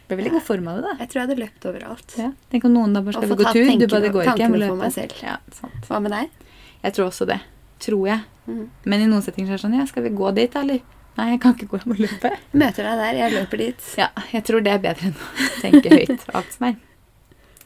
Blir 0.09 0.21
veldig 0.21 0.35
god 0.35 0.47
form 0.49 0.73
av 0.73 0.81
det, 0.81 0.89
da. 0.89 0.97
Jeg 1.05 1.13
tror 1.13 1.21
jeg 1.21 1.29
hadde 1.29 1.39
løpt 1.45 1.71
overalt. 1.71 2.19
Ja. 2.19 2.33
Tenk 2.53 2.67
om 2.69 2.75
noen 2.75 2.99
da 2.99 3.05
bare 3.07 3.21
skal 3.21 3.33
gå 3.33 3.55
tur. 3.55 3.71
Du 3.79 3.87
bare 3.87 4.05
det 4.05 4.13
går 4.17 4.27
ikke, 4.27 4.43
jeg 4.43 4.53
må 4.53 4.63
løpe. 4.65 4.91
selv. 4.99 5.23
Ja, 5.25 5.39
sant. 5.55 5.81
Hva 5.89 6.03
med 6.05 6.17
deg? 6.17 6.51
Jeg 6.83 6.99
tror 6.99 7.09
også 7.13 7.29
det. 7.31 7.41
Tror 7.83 8.11
jeg. 8.11 8.27
Mm. 8.49 8.65
Men 8.91 9.05
i 9.05 9.09
noen 9.11 9.23
settinger 9.23 9.55
er 9.55 9.61
det 9.61 9.63
sånn 9.63 9.77
Ja, 9.79 9.87
skal 9.87 10.07
vi 10.09 10.15
gå 10.19 10.33
dit, 10.35 10.55
eller? 10.59 10.83
Nei, 11.19 11.33
jeg 11.33 11.41
kan 11.43 11.55
ikke 11.57 11.67
gå, 11.71 11.81
jeg 11.83 11.91
må 11.91 11.97
løpe. 11.99 12.31
Møter 12.59 12.87
deg 12.87 13.01
der, 13.03 13.17
jeg 13.23 13.35
løper 13.35 13.63
dit. 13.65 13.89
Ja, 13.99 14.13
jeg 14.35 14.45
tror 14.47 14.63
det 14.63 14.75
er 14.77 14.85
bedre 14.85 15.11
enn 15.11 15.17
å 15.19 15.49
tenke 15.63 15.91
høyt 15.95 16.29
alt 16.31 16.53
som 16.55 16.69
er. 16.71 16.77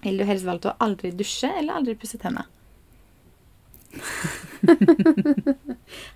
Vil 0.03 0.19
du 0.19 0.25
helst 0.27 0.47
valgt 0.49 0.67
å 0.67 0.75
aldri 0.83 1.13
dusje 1.15 1.51
eller 1.61 1.79
aldri 1.79 1.95
pusse 1.99 2.19
tenna? 2.19 2.45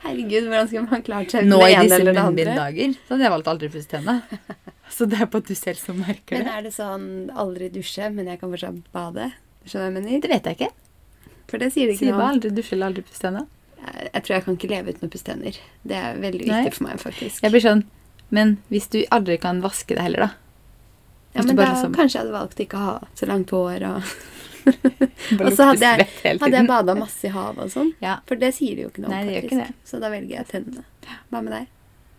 Herregud, 0.05 0.46
hvordan 0.49 0.68
skulle 0.68 0.87
man 0.87 1.03
klart 1.05 1.35
seg 1.35 1.44
Nå 1.49 1.59
med 1.61 1.75
i 1.75 1.83
disse 1.85 1.99
munnbinddager 2.07 2.94
så 2.96 3.12
hadde 3.12 3.27
jeg 3.27 3.33
valgt 3.35 3.51
å 3.51 3.53
aldri 3.53 3.68
pusse 3.75 3.90
tenna. 3.90 4.14
Så 4.96 5.09
det 5.11 5.18
er 5.18 5.27
på 5.29 5.40
at 5.42 5.49
du 5.51 5.55
selv 5.59 5.81
som 5.83 5.99
merker 5.99 6.38
det. 6.38 6.44
Men 6.44 6.53
er 6.55 6.62
det 6.62 6.72
sånn 6.77 7.07
aldri 7.35 7.66
dusje, 7.75 8.07
men 8.14 8.29
jeg 8.31 8.38
kan 8.38 8.53
fortsatt 8.53 8.79
bade? 8.94 9.25
Skjønner 9.66 9.75
du 9.75 9.83
hva 9.83 9.88
jeg 9.90 9.94
mener? 9.96 10.20
Det 10.22 10.31
vet 10.31 10.46
jeg 10.46 10.59
ikke. 10.61 10.70
For 11.51 11.62
det 11.62 11.68
sier 11.75 11.90
det 11.90 11.96
ikke 11.96 12.05
Sier 12.05 12.14
noe 12.14 12.20
bare 12.20 12.29
om. 12.31 12.37
aldri 12.38 12.53
dusje 12.55 12.77
eller 12.77 12.92
aldri 12.92 13.03
pusse 13.09 13.22
tenna. 13.25 13.42
Jeg, 13.83 14.07
jeg 14.07 14.22
tror 14.22 14.35
jeg 14.37 14.44
kan 14.46 14.59
ikke 14.61 14.70
leve 14.70 14.94
uten 14.94 15.09
å 15.09 15.12
pusse 15.12 15.27
tenner. 15.27 15.59
Det 15.83 15.99
er 15.99 16.22
veldig 16.22 16.49
Nei. 16.53 16.62
for 16.70 16.87
meg, 16.87 17.03
faktisk. 17.03 17.42
Jeg 17.42 17.55
blir 17.55 17.64
sånn 17.66 17.83
Men 18.35 18.57
hvis 18.70 18.88
du 18.94 19.01
aldri 19.14 19.37
kan 19.42 19.61
vaske 19.62 19.99
det 19.99 20.07
heller, 20.07 20.29
da? 20.29 20.45
Ja, 21.37 21.44
men 21.46 21.57
da 21.57 21.68
liksom- 21.70 21.94
kanskje 21.94 22.18
jeg 22.18 22.25
hadde 22.25 22.38
valgt 22.38 22.64
ikke 22.64 22.81
å 22.81 22.85
ha 22.87 22.96
så 23.14 23.29
langt 23.31 23.51
hår. 23.55 23.87
Og, 23.90 24.03
og 25.46 25.53
så 25.55 25.70
hadde 25.70 25.92
jeg, 25.92 26.09
hadde 26.40 26.57
jeg 26.57 26.66
bada 26.66 26.96
masse 26.99 27.29
i 27.29 27.31
havet 27.31 27.64
og 27.68 27.70
sånn. 27.70 27.94
Ja. 28.03 28.18
For 28.27 28.40
det 28.40 28.55
sier 28.57 28.75
det 28.77 28.87
jo 28.87 28.90
ikke 28.90 29.07
noe 29.07 29.14
om, 29.14 29.33
faktisk. 29.37 29.72
Så 29.87 30.01
da 30.03 30.11
velger 30.12 30.40
jeg 30.40 30.49
tennene. 30.53 30.87
Hva 31.31 31.42
med 31.42 31.53
deg? 31.55 31.72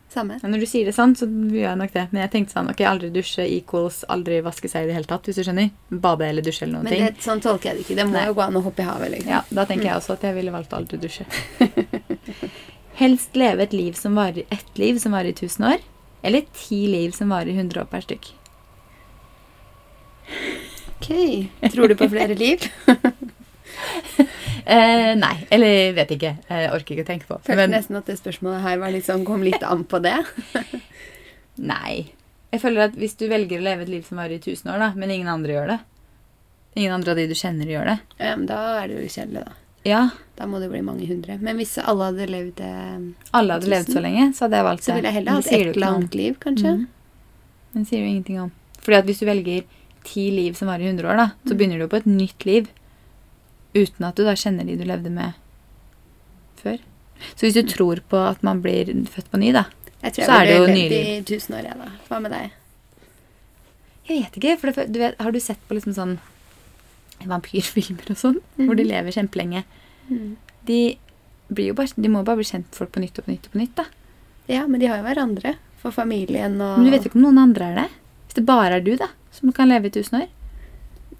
Samme? 0.08 0.38
Ja, 0.42 0.48
Når 0.48 0.62
du 0.64 0.66
sier 0.72 0.88
det 0.88 0.94
sånn, 0.96 1.14
så 1.20 1.28
gjør 1.28 1.66
jeg 1.68 1.80
nok 1.82 1.92
det. 1.92 2.06
Men 2.14 2.22
jeg 2.24 2.32
tenkte 2.32 2.56
sånn, 2.56 2.70
ok, 2.72 2.82
aldri 2.88 3.10
dusje 3.12 3.44
equals 3.44 4.06
aldri 4.08 4.38
vaske 4.46 4.70
seg 4.72 4.86
i 4.86 4.88
det 4.88 4.96
hele 4.96 5.10
tatt, 5.10 5.28
hvis 5.28 5.36
du 5.36 5.44
skjønner. 5.44 5.74
Bade 5.92 6.30
eller 6.30 6.46
dusje 6.46 6.64
eller 6.64 6.78
noen 6.78 6.88
Men 6.88 6.94
ting. 6.96 7.04
det, 7.10 7.26
sånn 7.26 7.44
tolker 7.44 7.70
jeg 7.74 7.76
det 7.76 7.84
ikke. 7.84 7.98
Det 8.00 8.06
må 8.08 8.16
Nei. 8.16 8.24
jo 8.30 8.38
gå 8.38 8.46
an 8.46 8.56
å 8.56 8.64
hoppe 8.64 8.86
i 8.86 8.88
havet, 8.88 9.12
liksom. 9.18 9.34
Ja, 9.36 9.42
da 9.52 9.66
tenker 9.68 9.90
jeg 9.90 10.00
også 10.00 10.16
at 10.16 10.24
jeg 10.24 10.38
ville 10.40 10.54
valgt 10.56 10.72
å 10.72 10.80
aldri 10.80 11.02
dusje. 11.04 11.28
Helst 13.02 13.36
leve 13.38 13.68
et 13.68 13.76
liv 13.76 13.94
som 14.00 14.16
varer 14.18 14.48
ett 14.50 14.80
liv 14.80 14.98
som 15.04 15.12
varer 15.14 15.34
i 15.34 15.36
1000 15.36 15.68
år, 15.74 15.84
eller 16.24 16.48
ti 16.56 16.80
liv 16.90 17.12
som 17.14 17.30
varer 17.30 17.52
i 17.52 17.60
100 17.60 17.84
år 17.84 17.92
per 17.92 18.08
stykk. 18.08 18.32
Ok. 20.98 21.10
Tror 21.74 21.92
du 21.92 21.96
på 22.00 22.10
flere 22.12 22.38
liv? 22.38 22.68
Eh, 24.68 25.14
nei, 25.16 25.36
eller 25.54 25.94
vet 25.96 26.10
ikke. 26.12 26.34
Jeg 26.50 26.72
orker 26.76 26.96
ikke 26.98 27.04
å 27.06 27.08
tenke 27.08 27.28
på. 27.30 27.36
Følte 27.40 27.56
Men 27.56 27.72
nesten 27.72 27.96
at 27.96 28.10
det 28.10 28.18
spørsmålet 28.20 28.66
her 28.66 28.82
var 28.82 28.92
liksom, 28.92 29.22
kom 29.24 29.46
litt 29.46 29.62
an 29.64 29.86
på 29.88 30.02
det. 30.04 30.18
nei. 31.72 32.10
Jeg 32.52 32.60
føler 32.60 32.90
at 32.90 32.98
hvis 33.00 33.16
du 33.16 33.30
velger 33.32 33.62
å 33.62 33.64
leve 33.64 33.86
et 33.86 33.92
liv 33.94 34.04
som 34.04 34.20
varer 34.20 34.36
i 34.36 34.42
1000 34.42 34.74
år, 34.74 34.82
da, 34.84 34.90
men 35.00 35.14
ingen 35.14 35.30
andre 35.32 35.56
gjør 35.56 35.72
det 35.72 35.78
Ingen 36.78 36.98
andre 36.98 37.14
av 37.14 37.22
de 37.22 37.26
du 37.32 37.34
kjenner, 37.40 37.72
gjør 37.72 37.88
det. 37.94 37.96
Ja, 38.20 38.34
men 38.36 38.44
da 38.50 38.60
er 38.82 38.92
det 38.92 39.00
jo 39.00 39.08
kjedelig, 39.16 39.46
da. 39.48 39.56
Ja, 39.88 40.02
Da 40.36 40.46
må 40.52 40.60
det 40.60 40.68
bli 40.70 40.84
mange 40.86 41.08
hundre. 41.08 41.40
Men 41.42 41.58
hvis 41.58 41.78
alle 41.80 42.12
hadde 42.12 42.28
levd 42.30 42.60
eh, 42.68 43.08
alle 43.40 43.56
hadde 43.56 43.72
levd 43.72 43.96
så 43.96 44.04
lenge, 44.04 44.28
så 44.36 44.46
hadde 44.46 44.60
jeg 44.60 44.68
valgt 44.68 44.84
det. 44.84 44.90
så 44.90 44.98
ville 44.98 45.10
jeg 45.10 45.18
heller 45.22 45.40
hatt 45.40 45.54
om. 45.56 45.80
langt 45.82 46.18
liv, 46.20 46.36
kanskje. 46.44 46.74
Mm. 46.76 46.86
Men 47.72 47.86
det 47.86 47.90
sier 47.90 48.04
jo 48.04 48.12
ingenting 48.12 48.42
om. 48.44 48.52
Fordi 48.84 49.00
at 49.00 49.08
hvis 49.08 49.24
du 49.24 49.26
velger 49.32 49.64
ti 50.08 50.30
liv 50.32 50.56
som 50.58 50.70
varer 50.72 50.86
i 50.88 50.92
100 50.92 51.10
år, 51.12 51.18
da, 51.20 51.28
så 51.46 51.54
Mm. 51.54 51.58
begynner 51.60 51.80
du 51.84 51.88
på 51.92 51.98
et 52.00 52.06
nytt 52.10 52.46
liv. 52.48 52.70
Uten 53.76 54.06
at 54.08 54.16
du 54.16 54.24
da 54.24 54.34
kjenner 54.40 54.66
de 54.66 54.76
du 54.80 54.86
levde 54.88 55.12
med 55.12 55.34
før. 56.64 56.80
Så 57.36 57.46
hvis 57.48 57.54
du 57.58 57.64
tror 57.64 58.00
på 58.10 58.18
at 58.30 58.42
man 58.44 58.62
blir 58.62 58.86
født 59.10 59.30
på 59.32 59.40
ny, 59.42 59.52
da 59.52 59.66
Jeg 60.04 60.14
tror 60.14 60.22
jeg 60.24 60.28
Så 60.30 60.34
er 60.42 60.46
det 60.46 60.56
jo 60.56 60.66
ville 60.66 60.76
levd 60.78 60.92
nylig. 60.92 61.18
i 61.18 61.22
1000 61.22 61.56
år, 61.58 61.64
jeg, 61.66 61.78
da. 61.78 61.92
Hva 62.08 62.22
med 62.22 62.32
deg? 62.32 62.52
Jeg 64.08 64.22
vet 64.24 64.38
ikke. 64.38 64.58
For 64.62 64.72
det, 64.72 64.92
du 64.94 65.00
vet, 65.00 65.16
har 65.20 65.32
du 65.32 65.40
sett 65.40 65.60
på 65.68 65.74
liksom 65.76 65.94
sånn 65.98 66.20
vampyrfilmer 67.26 68.12
og 68.14 68.18
sånn? 68.20 68.38
Hvor 68.58 68.76
de 68.78 68.84
Mhm. 68.84 68.92
lever 68.92 69.12
kjempelenge. 69.12 69.64
Mm. 70.10 70.36
De, 70.66 70.98
blir 71.52 71.68
jo 71.68 71.74
bare, 71.74 71.88
de 72.00 72.08
må 72.10 72.24
bare 72.24 72.38
bli 72.38 72.46
kjent 72.46 72.66
folk 72.72 72.92
på 72.92 73.00
nytt 73.02 73.18
og 73.20 73.26
på 73.26 73.32
nytt 73.32 73.46
og 73.48 73.52
på 73.54 73.60
nytt. 73.60 73.76
da. 73.76 73.86
Ja, 74.48 74.68
men 74.68 74.80
de 74.80 74.88
har 74.88 74.98
jo 74.98 75.04
hverandre. 75.04 75.56
For 75.78 75.92
familien 75.92 76.60
og 76.62 76.78
Men 76.80 76.86
du 76.86 76.92
vet 76.92 77.04
jo 77.04 77.10
ikke 77.10 77.16
om 77.16 77.22
noen 77.34 77.40
andre 77.40 77.66
er 77.66 77.76
det. 77.76 77.90
Hvis 78.28 78.34
det 78.36 78.46
bare 78.46 78.74
er 78.76 78.80
du 78.82 78.96
da, 78.96 79.08
som 79.38 79.52
kan 79.56 79.70
leve 79.70 79.88
i 79.88 79.94
tusen 79.98 80.22
år. 80.22 80.28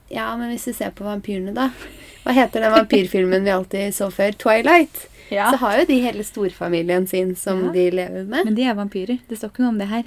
Ja, 0.10 0.30
men 0.40 0.50
hvis 0.54 0.66
du 0.70 0.74
ser 0.74 0.92
på 0.96 1.04
vampyrene, 1.08 1.54
da. 1.56 1.70
Hva 2.24 2.34
heter 2.36 2.64
den 2.64 2.72
vampyrfilmen 2.74 3.44
vi 3.48 3.52
alltid 3.54 3.96
så 3.96 4.10
før? 4.12 4.36
Twilight. 4.40 5.08
Så 5.30 5.58
har 5.60 5.80
jo 5.82 5.86
de 5.90 5.98
hele 6.00 6.24
storfamilien 6.24 7.08
sin 7.08 7.34
som 7.36 7.66
Ja. 7.66 7.72
de 7.74 7.90
lever 7.92 8.24
med. 8.28 8.46
Men 8.46 8.56
de 8.56 8.64
er 8.64 8.76
vampyrer. 8.76 9.20
Det 9.28 9.38
står 9.38 9.52
ikke 9.52 9.66
noe 9.66 9.74
om 9.76 9.78
det 9.82 9.88
her. 9.92 10.04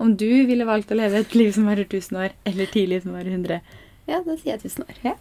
Om 0.00 0.16
du 0.16 0.46
ville 0.48 0.64
valgt 0.64 0.90
å 0.90 0.96
leve 0.96 1.20
et 1.20 1.34
liv 1.34 1.52
som 1.52 1.66
varer 1.68 1.84
1000 1.84 2.16
år, 2.18 2.30
eller 2.46 2.66
ti 2.66 2.86
liv 2.86 3.02
som 3.02 3.12
varer 3.12 3.30
100. 3.30 3.60
Ja, 4.08 4.22
da 4.24 4.36
sier 4.36 4.56
jeg 4.56 4.62
tusen 4.62 4.84
år. 4.88 4.96
Ja. 5.04 5.14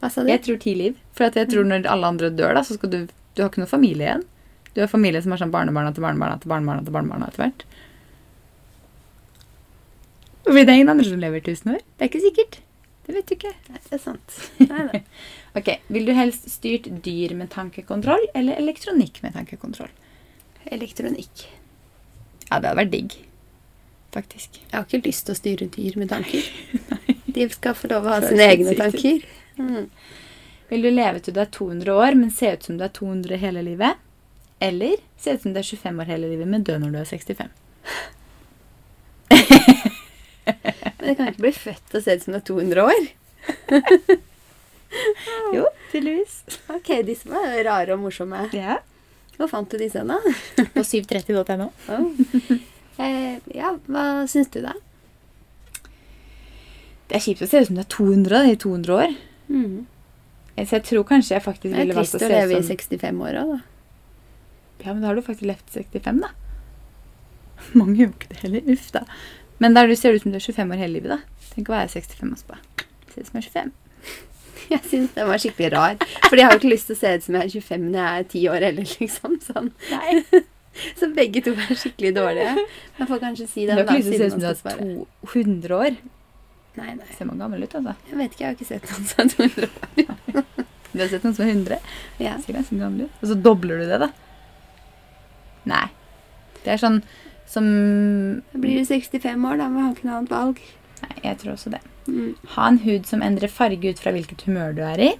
Hva 0.00 0.10
sa 0.10 0.22
du? 0.22 0.28
Jeg 0.30 0.42
tror 0.46 0.58
ti 0.62 0.74
liv. 0.78 0.94
For 1.12 1.24
at 1.26 1.34
jeg 1.34 1.48
tror 1.50 1.64
når 1.66 1.86
alle 1.90 2.06
andre 2.06 2.30
dør, 2.30 2.54
da, 2.54 2.62
så 2.62 2.74
skal 2.78 2.90
du 2.90 3.08
Du 3.34 3.42
har 3.42 3.50
ikke 3.50 3.58
noe 3.62 3.70
familie 3.70 4.06
igjen. 4.06 4.22
Du 4.74 4.80
har 4.80 4.88
familie 4.90 5.20
som 5.22 5.32
er 5.32 5.36
sånn 5.38 5.50
barnebarna 5.52 5.92
til 5.94 6.02
barnebarna 6.02 6.40
til 6.42 6.48
barnebarna 6.50 6.82
til 6.84 6.92
barnebarna 6.92 7.28
etter 7.28 7.44
hvert. 7.44 7.62
Fordi 10.48 10.64
det 10.64 10.74
ingen 10.78 10.88
andre 10.88 11.04
som 11.04 11.20
lever 11.20 11.44
1000 11.44 11.74
år. 11.74 11.84
Det 11.84 12.06
er 12.06 12.10
ikke 12.10 12.24
sikkert. 12.24 12.58
Det 13.06 13.14
vet 13.16 13.28
du 13.28 13.34
ikke. 13.36 13.52
Nei, 13.68 13.80
det 13.84 13.96
er 13.96 14.00
sant. 14.02 14.36
Nei. 14.72 15.00
Ok, 15.56 15.70
Vil 15.92 16.08
du 16.08 16.12
helst 16.16 16.48
styrt 16.52 16.88
dyr 17.04 17.34
med 17.36 17.50
tankekontroll 17.52 18.24
eller 18.36 18.60
elektronikk 18.60 19.22
med 19.24 19.36
tankekontroll? 19.36 19.92
Elektronikk. 20.68 21.46
Ja, 22.48 22.58
det 22.58 22.70
hadde 22.70 22.76
vært 22.80 22.92
digg. 22.92 23.16
Faktisk. 24.12 24.60
Jeg 24.62 24.72
har 24.76 24.86
ikke 24.88 25.04
lyst 25.04 25.26
til 25.28 25.36
å 25.36 25.38
styre 25.38 25.68
dyr 25.72 25.96
med 26.00 26.12
tanker. 26.12 26.48
De 27.36 27.48
skal 27.52 27.76
få 27.76 27.90
lov 27.92 28.08
å 28.08 28.16
ha 28.16 28.20
sine 28.24 28.48
egne 28.54 28.72
tanker. 28.76 29.24
Mm. 29.60 29.88
Vil 30.68 30.84
du 30.84 30.90
leve 30.92 31.20
til 31.24 31.36
du 31.36 31.40
er 31.44 31.50
200 31.52 31.92
år, 31.92 32.16
men 32.16 32.32
se 32.32 32.52
ut 32.56 32.64
som 32.64 32.76
du 32.80 32.84
er 32.84 32.92
200 32.96 33.40
hele 33.40 33.64
livet? 33.64 34.00
Eller 34.64 34.96
se 35.20 35.36
ut 35.36 35.44
som 35.44 35.52
du 35.54 35.60
er 35.60 35.68
25 35.68 36.00
år 36.02 36.12
hele 36.12 36.32
livet, 36.32 36.48
men 36.48 36.64
dø 36.66 36.76
når 36.80 36.96
du 36.96 37.00
er 37.02 37.08
65? 37.08 37.52
Men 40.98 41.10
jeg 41.10 41.18
kan 41.18 41.30
ikke 41.30 41.44
bli 41.44 41.54
født 41.56 41.94
og 41.98 42.04
se 42.04 42.16
ut 42.16 42.24
som 42.24 42.34
du 42.34 42.40
er 42.40 42.48
200 42.52 42.88
år. 42.88 43.08
Jo, 45.52 45.66
tydeligvis. 45.92 46.38
Ok, 46.72 46.86
disse 47.04 47.28
var 47.28 47.52
rare 47.66 47.92
og 47.92 48.00
morsomme. 48.06 48.46
Ja. 48.56 48.78
Hvor 49.36 49.50
fant 49.50 49.70
du 49.70 49.78
disse, 49.80 50.00
da? 50.00 50.16
På 50.74 50.80
730.no. 50.80 51.68
Oh. 51.92 52.06
Eh, 52.98 53.36
ja, 53.54 53.74
hva 53.86 54.04
syns 54.30 54.48
du, 54.54 54.62
da? 54.64 54.72
Det 57.08 57.18
er 57.18 57.24
kjipt 57.24 57.44
å 57.44 57.48
se 57.48 57.62
ut 57.62 57.70
som 57.70 57.78
du 57.78 57.84
er 57.84 57.92
200 57.92 58.40
i 58.50 58.56
200 58.58 58.96
år. 58.96 59.14
Mm. 59.52 59.86
Så 60.58 60.74
jeg 60.74 60.84
tror 60.88 61.06
kanskje 61.06 61.36
jeg 61.36 61.44
faktisk 61.44 61.68
ville 61.70 61.76
Det 61.76 61.84
er 61.84 61.90
ville 61.92 62.00
valgt 62.00 62.14
trist 62.16 62.24
å 62.24 62.28
å 62.28 62.32
leve 62.34 62.58
i 62.58 62.66
65 62.66 63.22
år 63.28 63.38
òg, 63.44 63.52
da. 63.54 63.60
Ja, 64.82 64.92
men 64.92 65.02
da 65.02 65.10
har 65.10 65.18
du 65.18 65.24
faktisk 65.26 65.46
levd 65.48 65.70
til 65.70 65.86
65, 65.86 66.20
da. 66.24 66.32
Mange 67.78 67.96
gjør 68.00 68.12
ikke 68.12 68.32
det 68.32 68.40
heller. 68.42 68.66
Uff, 68.74 68.90
da. 68.94 69.04
Men 69.62 69.74
der 69.74 69.90
du 69.90 69.94
ser 69.98 70.14
ut 70.14 70.22
som 70.22 70.32
du 70.32 70.38
er 70.38 70.44
25 70.44 70.74
år 70.74 70.82
hele 70.82 70.98
livet, 70.98 71.10
da. 71.16 71.46
Tenk 71.54 71.70
å 71.70 71.74
være 71.74 71.92
65 71.96 72.32
og 72.32 72.40
så 72.40 72.50
bare 72.52 72.86
Se 73.08 73.20
ut 73.22 73.30
som 73.30 73.38
jeg 73.40 73.48
er 73.48 73.50
25. 73.50 73.72
Jeg 74.68 74.84
syns 74.84 75.14
den 75.16 75.28
var 75.30 75.40
skikkelig 75.40 75.68
rar. 75.72 75.94
Fordi 76.26 76.42
jeg 76.42 76.44
har 76.44 76.52
jo 76.52 76.60
ikke 76.60 76.70
lyst 76.74 76.90
til 76.90 76.96
å 76.98 77.00
se 77.00 77.12
ut 77.16 77.24
som 77.24 77.36
jeg 77.38 77.46
er 77.46 77.52
25 77.54 77.86
når 77.88 77.98
jeg 78.02 78.18
er 78.20 78.26
10 78.28 78.42
år 78.52 78.64
heller, 78.66 78.88
liksom. 79.00 79.36
Sånn. 79.40 79.70
Nei. 79.88 80.42
Så 80.98 81.08
begge 81.16 81.40
to 81.46 81.54
er 81.56 81.78
skikkelig 81.80 82.10
dårlige. 82.18 82.66
Man 82.98 83.08
får 83.08 83.22
kanskje 83.22 83.46
si 83.48 83.64
Du 83.64 83.72
har 83.72 83.80
ikke 83.86 83.96
lyst 83.96 84.12
til 84.12 84.18
å 84.18 84.20
se 84.20 84.26
ut 84.28 84.34
som 84.34 84.42
du 84.44 84.48
er 84.50 84.60
200 85.32 85.78
år. 85.78 85.96
Nei, 86.78 86.90
nei. 87.00 87.08
Ser 87.16 87.30
man 87.30 87.40
gammel 87.40 87.64
ut, 87.64 87.74
altså. 87.80 87.96
Jeg 88.10 88.20
vet 88.20 88.36
ikke, 88.36 88.44
jeg 88.44 88.50
har 88.50 88.58
ikke 88.58 88.68
sett 88.68 88.92
noen 88.92 89.08
som 89.08 89.24
er 89.24 89.32
200 89.38 89.70
år. 90.44 90.66
Du 90.92 91.02
har 91.02 91.10
sett 91.12 91.24
noen 91.26 91.34
som 91.36 91.44
er 91.44 91.50
100. 91.52 91.80
Ja. 92.24 92.36
Ser 92.44 92.56
ganske 92.56 92.76
gammel 92.80 93.06
ut. 93.08 93.16
Og 93.20 93.28
så 93.32 93.34
dobler 93.44 93.82
du 93.82 93.88
det, 93.90 93.98
da. 94.00 94.08
Nei. 95.68 95.84
Det 96.64 96.72
er 96.74 96.80
sånn 96.80 97.02
som 97.48 97.64
Da 98.52 98.58
blir 98.60 98.78
du 98.78 98.84
65 98.84 99.46
år, 99.48 99.56
da 99.60 99.68
må 99.72 99.80
jeg 99.80 99.86
ha 99.86 99.94
ikke 99.94 100.08
noe 100.08 100.18
annet 100.20 100.34
valg. 100.34 100.60
Nei, 101.02 101.14
jeg 101.24 101.38
tror 101.40 101.54
også 101.54 101.72
det. 101.72 101.80
Mm. 102.08 102.34
Ha 102.56 102.66
en 102.68 102.78
hud 102.84 103.06
som 103.08 103.22
endrer 103.24 103.52
farge 103.52 103.92
ut 103.92 104.02
fra 104.02 104.12
hvilket 104.14 104.44
humør 104.48 104.74
du 104.76 104.82
er 104.84 105.00
i. 105.00 105.10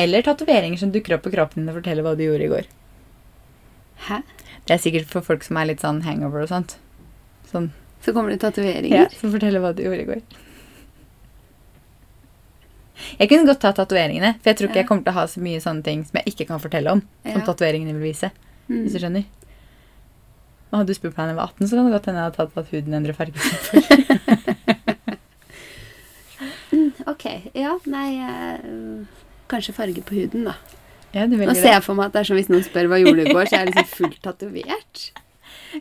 Eller 0.00 0.22
tatoveringer 0.26 0.78
som 0.80 0.92
dukker 0.92 1.16
opp 1.16 1.24
på 1.26 1.32
kroppen 1.34 1.62
din 1.64 1.72
og 1.72 1.80
forteller 1.80 2.04
hva 2.06 2.16
du 2.18 2.24
gjorde 2.26 2.46
i 2.46 2.52
går. 2.52 2.68
Hæ? 4.08 4.20
Det 4.66 4.76
er 4.76 4.82
sikkert 4.82 5.08
for 5.10 5.24
folk 5.24 5.42
som 5.46 5.58
er 5.60 5.70
litt 5.70 5.82
sånn 5.84 6.02
hangover 6.06 6.44
og 6.44 6.52
sånt. 6.52 6.76
Sånn 7.50 7.70
Så 8.00 8.14
kommer 8.16 8.30
det 8.32 8.88
Ja, 8.88 9.08
som 9.12 9.32
forteller 9.32 9.60
hva 9.60 9.74
du 9.76 9.82
gjorde 9.82 10.00
i 10.00 10.08
går. 10.08 10.22
Jeg 13.18 13.28
kunne 13.28 13.46
godt 13.48 13.60
ta 13.60 13.72
tatoveringene, 13.72 14.34
for 14.40 14.50
jeg 14.50 14.56
tror 14.56 14.68
ikke 14.68 14.76
Ja. 14.76 14.82
jeg 14.82 14.88
kommer 14.88 15.04
til 15.04 15.12
å 15.12 15.18
ha 15.20 15.26
så 15.26 15.40
mye 15.40 15.60
sånne 15.60 15.84
ting 15.84 16.04
som 16.04 16.20
jeg 16.20 16.34
ikke 16.34 16.46
kan 16.48 16.60
fortelle 16.60 16.90
om. 16.90 17.00
Som 17.24 17.40
Ja. 17.40 17.46
tatoveringene 17.46 17.92
vil 17.92 18.12
vise. 18.12 18.30
Mm. 18.68 18.84
Hvis 18.84 18.92
du 18.92 18.98
skjønner. 18.98 19.24
Og 20.70 20.78
hadde 20.78 20.92
du 20.92 20.98
spurt 20.98 21.16
meg 21.16 21.24
da 21.26 21.32
jeg 21.32 21.38
var 21.40 21.50
18, 21.50 21.66
så 21.66 21.76
kan 21.76 21.86
det 21.88 21.94
godt 21.96 22.06
hende 22.10 22.20
jeg 22.20 22.28
hadde 22.28 22.38
tatt 22.38 22.60
at 22.62 22.70
huden 22.74 22.98
endrer 23.00 23.16
farge. 23.18 23.38
Ok, 27.10 27.24
ja, 27.56 27.72
nei 27.90 28.10
øh, 28.22 29.00
Kanskje 29.50 29.74
farge 29.74 30.02
på 30.06 30.14
huden, 30.14 30.44
da. 30.46 30.54
ja, 31.14 31.24
Nå 31.26 31.38
ser 31.58 31.74
jeg 31.74 31.82
for 31.82 31.98
meg 31.98 32.10
at 32.10 32.14
det 32.14 32.20
er 32.22 32.28
som 32.28 32.38
hvis 32.38 32.50
noen 32.52 32.62
spør 32.64 32.86
hva 32.92 33.00
gjorde 33.00 33.24
du 33.24 33.30
i 33.30 33.34
går, 33.34 33.48
så 33.50 33.56
er 33.56 33.64
jeg 33.64 33.70
liksom 33.72 33.88
fullt 33.96 34.20
tatovert. 34.24 35.02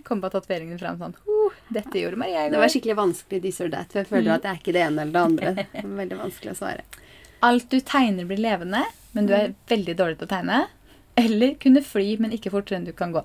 Kom 0.08 0.24
på 0.24 0.32
tatoveringene 0.34 0.78
fram 0.82 0.98
sånn 1.00 1.16
oh, 1.30 1.54
Dette 1.74 1.98
gjorde 1.98 2.18
Maria 2.22 2.44
i 2.46 2.52
Det 2.54 2.60
var 2.62 2.70
skikkelig 2.70 2.96
vanskelig 2.98 3.40
this 3.46 3.62
or 3.62 3.72
that, 3.74 3.90
for 3.92 4.02
jeg 4.02 4.10
føler 4.10 4.36
at 4.36 4.46
det 4.46 4.52
er 4.52 4.60
ikke 4.62 4.74
det 4.76 4.84
ene 4.86 5.06
eller 5.06 5.16
det 5.16 5.24
andre. 5.30 5.54
Det 5.74 5.86
var 5.86 5.96
veldig 6.02 6.20
vanskelig 6.24 6.54
å 6.54 6.60
svare. 6.60 7.06
Alt 7.46 7.70
du 7.72 7.80
tegner, 7.80 8.28
blir 8.30 8.42
levende, 8.44 8.84
men 9.16 9.30
du 9.30 9.34
er 9.38 9.54
veldig 9.72 9.96
dårlig 10.02 10.20
til 10.20 10.28
å 10.28 10.34
tegne. 10.34 10.64
Eller 11.20 11.56
kunne 11.62 11.84
fly, 11.86 12.10
men 12.22 12.34
ikke 12.36 12.52
fortere 12.54 12.82
enn 12.82 12.90
du 12.90 12.94
kan 12.98 13.14
gå. 13.16 13.24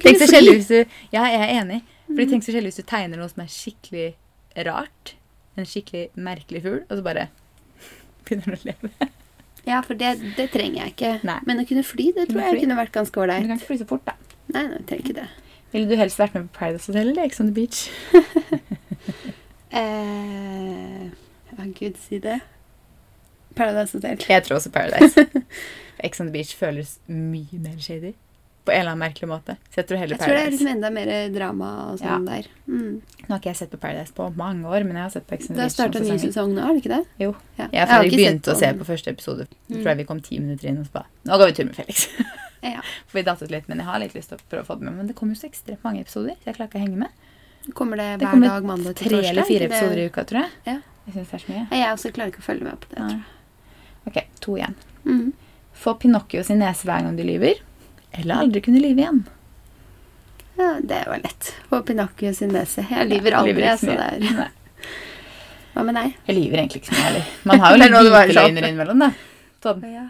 Tenk 0.00 0.20
så 0.22 0.28
kjedelig 0.30 0.54
hvis 0.60 0.70
du 0.70 0.78
Ja, 1.12 1.24
jeg 1.28 1.40
er 1.42 1.52
enig. 1.60 1.80
Fordi 2.08 2.26
tenk 2.30 2.44
så 2.46 2.52
kjedelig 2.54 2.72
hvis 2.72 2.80
du 2.82 2.88
tegner 2.88 3.20
noe 3.20 3.28
som 3.32 3.42
er 3.44 3.50
skikkelig 3.52 4.08
rart. 4.68 5.14
En 5.56 5.68
skikkelig 5.68 6.08
merkelig 6.16 6.62
fugl, 6.64 6.80
og 6.88 6.96
så 6.98 7.04
bare 7.04 7.26
begynner 8.24 8.54
du 8.54 8.56
å 8.56 8.70
leve. 8.70 9.10
Ja, 9.66 9.78
for 9.86 9.94
det, 9.94 10.16
det 10.36 10.48
trenger 10.50 10.82
jeg 10.84 10.94
ikke. 10.96 11.12
Nei. 11.28 11.38
Men 11.46 11.62
å 11.62 11.66
kunne 11.68 11.84
fly, 11.86 12.08
det 12.16 12.28
tror 12.30 12.42
jeg 12.48 12.64
kunne 12.64 12.78
vært 12.80 12.94
ganske 12.96 13.20
ålreit. 13.22 13.44
du 13.44 13.52
kan 13.52 13.60
ikke 13.60 13.70
fly 13.70 13.78
så 13.82 13.88
fort, 13.92 14.04
da. 14.08 14.16
Nei, 14.48 14.64
nei, 14.66 14.80
jeg 14.80 14.86
trenger 14.88 15.04
ikke 15.04 15.18
det. 15.20 15.28
Ville 15.72 15.88
du 15.88 15.96
helst 15.96 16.18
vært 16.20 16.34
med 16.36 16.48
på 16.50 16.58
Paradise 16.58 16.90
Hotel 16.90 17.12
eller 17.12 17.28
Ex 17.28 17.40
on 17.40 17.52
the 17.52 17.56
Beach? 17.56 17.86
Eh, 19.72 21.04
ja, 21.48 21.64
gud, 21.78 21.94
si 21.96 22.18
det. 22.20 22.40
Paradise 23.56 23.96
Hotel. 23.96 24.18
Jeg 24.28 24.42
tror 24.44 24.58
også 24.58 24.70
Paradise. 24.70 25.24
Ex 26.04 26.20
on 26.20 26.26
the 26.28 26.32
Beach 26.34 26.52
føles 26.56 26.98
mye 27.08 27.56
mer 27.56 27.78
shady. 27.80 28.12
På 28.62 28.70
en 28.70 28.80
eller 28.80 28.92
annen 28.92 29.02
merkelig 29.02 29.26
måte. 29.26 29.56
Så 29.72 29.80
jeg 29.80 29.88
tror 29.90 29.98
heller 29.98 30.14
Jeg 30.14 30.22
tror 30.22 30.36
det 30.36 30.42
er 30.42 30.52
liksom 30.52 30.68
enda 30.70 30.90
mer 30.94 31.08
drama 31.34 31.70
og 31.88 31.96
sånn 31.98 32.28
der. 32.28 32.46
Mm. 32.70 32.92
Nå 33.02 33.26
har 33.32 33.40
ikke 33.40 33.50
jeg 33.50 33.58
sett 33.58 33.72
på 33.72 33.80
Paradise 33.82 34.14
på 34.14 34.28
mange 34.38 34.70
år, 34.70 34.86
men 34.86 35.00
jeg 35.00 35.06
har 35.08 35.10
sett 35.16 35.26
på 35.26 35.34
Ex 35.34 35.50
on 35.50 35.58
Det 35.58 35.64
har 35.64 35.72
starta 35.74 35.98
en 35.98 36.06
ny 36.06 36.18
sesong 36.22 36.54
nå, 36.54 36.62
er 36.62 36.76
det 36.76 36.84
ikke 36.84 36.92
det? 36.94 37.00
Jo. 37.24 37.32
Ja. 37.58 37.66
Jeg, 37.66 37.80
har 37.80 37.92
har 37.96 38.06
ikke 38.06 38.20
begynt 38.22 38.52
å 38.52 38.54
se 38.60 38.70
på 38.78 38.86
første 38.86 39.16
episode. 39.16 39.48
Mm. 39.66 39.74
tror 39.80 39.90
jeg 39.90 40.00
vi 40.02 40.06
kom 40.12 40.22
ti 40.22 40.38
minutter 40.38 40.70
inn 40.70 40.78
og 40.82 40.86
så 40.86 41.00
bare 41.00 41.10
Nå 41.26 41.40
går 41.42 41.50
vi 41.50 41.58
tur 41.58 41.68
med 41.72 41.78
Felix. 41.80 42.06
Ja. 42.62 42.78
For 43.10 43.18
vi 43.18 43.24
dattet 43.26 43.50
litt, 43.50 43.66
men 43.66 43.82
jeg 43.82 43.88
har 43.88 43.98
litt 43.98 44.14
lyst 44.14 44.30
til 44.30 44.38
å 44.38 44.44
prøve 44.46 44.62
å 44.62 44.66
få 44.68 44.78
det 44.78 44.86
med. 44.86 44.94
Men 45.00 45.10
det 45.10 45.16
kommer 45.18 45.34
jo 45.34 45.42
så 45.42 45.48
ekstremt 45.50 45.82
mange 45.82 46.04
episoder, 46.04 46.36
så 46.38 46.50
jeg 46.50 46.58
klarer 46.58 46.70
ikke 46.70 46.78
å 46.78 46.84
henge 46.84 47.00
med. 47.00 47.28
Kommer 47.78 47.98
det 47.98 48.08
hver 48.22 48.38
dag 48.42 48.66
mandag 48.66 48.96
til 48.98 49.10
Tre 49.10 49.22
eller 49.28 49.46
fire 49.46 49.66
episoder 49.66 49.98
i 49.98 50.06
uka, 50.10 50.24
tror 50.30 50.44
jeg. 50.44 50.52
Ja. 50.70 50.78
Jeg 51.06 51.16
synes 51.16 51.30
det 51.32 51.34
er 51.34 51.42
så 51.42 51.52
mye. 51.52 51.64
Jeg 51.74 51.88
også 51.90 52.12
klarer 52.14 52.30
ikke 52.32 52.42
å 52.42 52.46
følge 52.46 52.66
med 52.66 52.78
på 52.82 52.92
det. 52.92 53.08
Jeg. 53.10 53.20
Ok, 54.10 54.18
to 54.42 54.56
igjen. 54.58 54.78
Mm. 55.02 55.32
Få 55.82 55.94
Pinocchio 55.98 56.42
sin 56.46 56.62
nese 56.62 56.86
hver 56.86 57.02
gang 57.06 57.18
du 57.18 57.24
lyver, 57.26 57.62
eller 58.12 58.42
aldri 58.44 58.60
kunne 58.64 58.82
lyve 58.82 59.04
igjen. 59.04 59.22
Ja, 60.58 60.76
det 60.82 61.04
var 61.08 61.22
lett. 61.22 61.54
Og 61.70 61.86
Pinocchio 61.86 62.34
sin 62.36 62.52
nese. 62.52 62.84
Jeg 62.90 63.08
lyver 63.08 63.38
aldri, 63.38 63.54
Lyver 63.56 63.76
så 63.76 63.86
så 63.86 63.96
det 63.96 64.08
er 64.08 64.42
Nei. 64.42 64.50
Hva 65.72 65.84
med 65.88 65.96
deg? 65.96 66.16
Jeg 66.28 66.36
lyver 66.36 66.60
egentlig 66.60 66.82
ikke 66.82 66.90
så 66.90 66.96
mye 66.98 67.06
heller. 67.06 67.28
Man 67.48 67.62
har 67.62 67.72
jo 67.72 67.78
litt 67.80 67.94
det 67.94 68.02
hvite 68.12 68.34
løgner 68.36 68.66
innimellom, 68.68 69.04
da. 69.06 69.08
Sånn. 69.64 69.86
Ja. 69.88 70.04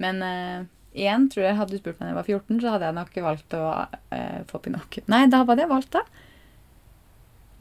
Men 0.00 0.22
uh, 0.24 0.62
igjen, 0.96 1.26
tror 1.32 1.44
jeg, 1.44 1.56
hadde 1.58 1.76
du 1.76 1.82
spurt 1.82 1.98
meg 1.98 2.08
da 2.08 2.12
jeg 2.14 2.18
var 2.20 2.30
14, 2.30 2.62
så 2.62 2.72
hadde 2.74 2.88
jeg 2.88 2.96
nok 2.98 3.18
valgt 3.26 3.56
å 3.58 3.64
uh, 3.84 4.38
få 4.48 4.62
Pinocchio. 4.64 5.04
Nei, 5.12 5.26
da 5.32 5.42
hadde 5.44 5.66
jeg 5.66 5.72
valgt 5.74 5.92
da. 5.98 6.04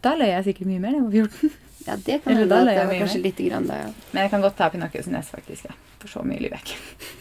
Da 0.04 0.16
løy 0.20 0.32
jeg 0.32 0.48
sikkert 0.48 0.72
mye 0.72 0.84
mer 0.84 0.96
da 0.96 1.02
jeg 1.02 1.10
var 1.10 1.18
14. 1.42 1.58
ja, 1.90 1.98
det 2.08 2.22
kan 2.24 2.40
hende 2.40 2.62
det 2.70 2.78
var 2.80 2.96
kanskje 2.96 3.20
mer. 3.20 3.26
lite 3.28 3.50
grann 3.50 3.68
da, 3.68 3.82
ja. 3.84 3.92
Men 4.14 4.24
jeg 4.24 4.34
kan 4.38 4.48
godt 4.48 4.58
ta 4.62 4.72
Pinocchios 4.72 5.12
nese, 5.12 5.36
faktisk. 5.36 5.68
Ja. 5.68 5.76
For 6.00 6.16
så 6.16 6.24
mye 6.28 6.40
lyver 6.40 6.62
jeg 6.62 6.78
ikke. 6.78 7.12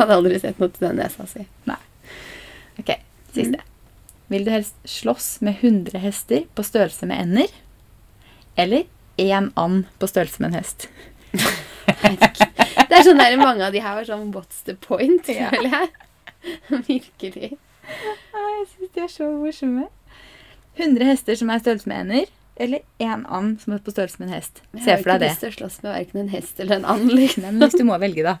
Hadde 0.00 0.16
aldri 0.16 0.40
sett 0.40 0.60
noe 0.62 0.72
til 0.72 0.88
den 0.88 0.98
nesa 1.02 1.28
si. 1.28 1.44
Ok, 2.78 2.94
siste. 3.34 3.60
Vil 4.28 4.44
du 4.44 4.50
helst 4.52 4.76
slåss 4.84 5.40
med 5.40 5.56
100 5.60 5.98
hester 6.02 6.44
på 6.54 6.64
størrelse 6.66 7.06
med 7.08 7.20
ender? 7.22 7.52
Eller 8.56 8.84
én 9.16 9.50
and 9.56 9.84
på 9.98 10.06
størrelse 10.10 10.42
med 10.42 10.52
en 10.52 10.58
hest? 10.60 10.88
Det 12.88 12.96
er 12.96 13.04
sånn 13.04 13.20
der 13.20 13.36
mange 13.40 13.64
av 13.66 13.72
de 13.72 13.80
her 13.84 13.96
var 13.96 14.06
sånn 14.08 14.30
What's 14.34 14.60
the 14.66 14.74
point? 14.80 15.28
Ja. 15.32 15.48
føler 15.52 15.74
jeg. 15.74 15.88
Virkelig. 16.88 17.50
jeg 17.52 18.66
syns 18.72 18.92
de 18.94 19.04
er 19.04 19.12
så 19.12 19.30
morsomme. 19.32 19.88
100 20.78 21.08
hester 21.08 21.38
som 21.40 21.50
er 21.50 21.62
størrelse 21.62 21.90
med 21.90 22.04
ender, 22.04 22.28
eller 22.60 22.84
én 23.02 23.24
and 23.26 23.58
som 23.62 23.74
er 23.74 23.82
på 23.82 23.94
størrelse 23.94 24.20
med 24.20 24.28
en 24.28 24.36
hest? 24.36 24.62
Se 24.76 24.78
for 24.78 24.84
deg 24.84 24.94
det. 24.94 25.02
Jeg 25.02 25.10
har 25.10 25.18
ikke 25.18 25.28
lyst 25.28 25.44
til 25.44 25.50
å 25.50 25.56
slåss 25.56 25.80
med 25.82 25.92
verken 25.94 26.20
en 26.22 26.32
hest 26.32 26.62
eller 26.62 26.78
en 26.78 26.88
and. 26.94 27.12
Liksom. 27.12 27.44
Nei, 27.44 27.52
men 27.54 27.64
hvis 27.64 27.78
du 27.80 27.84
må 27.88 27.98
velge, 28.02 28.24
da. 28.28 28.38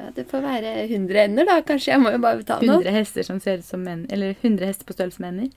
Ja, 0.00 0.08
det 0.16 0.24
får 0.30 0.42
være 0.44 0.72
100 0.86 1.24
ender, 1.26 1.46
da. 1.48 1.58
Kanskje 1.66 1.92
jeg 1.92 2.02
må 2.02 2.12
jo 2.14 2.20
bare 2.22 2.40
betale 2.40 2.66
noe. 2.66 2.80
100 2.80 2.96
hester 2.96 3.26
som 3.26 3.40
ser 3.44 3.60
ut 3.60 3.68
som 3.68 3.82
menn, 3.84 4.06
eller 4.12 4.34
100 4.40 4.66
hester 4.70 4.88
på 4.88 4.96
størrelse 4.96 5.22
med 5.22 5.34
ender. 5.34 5.50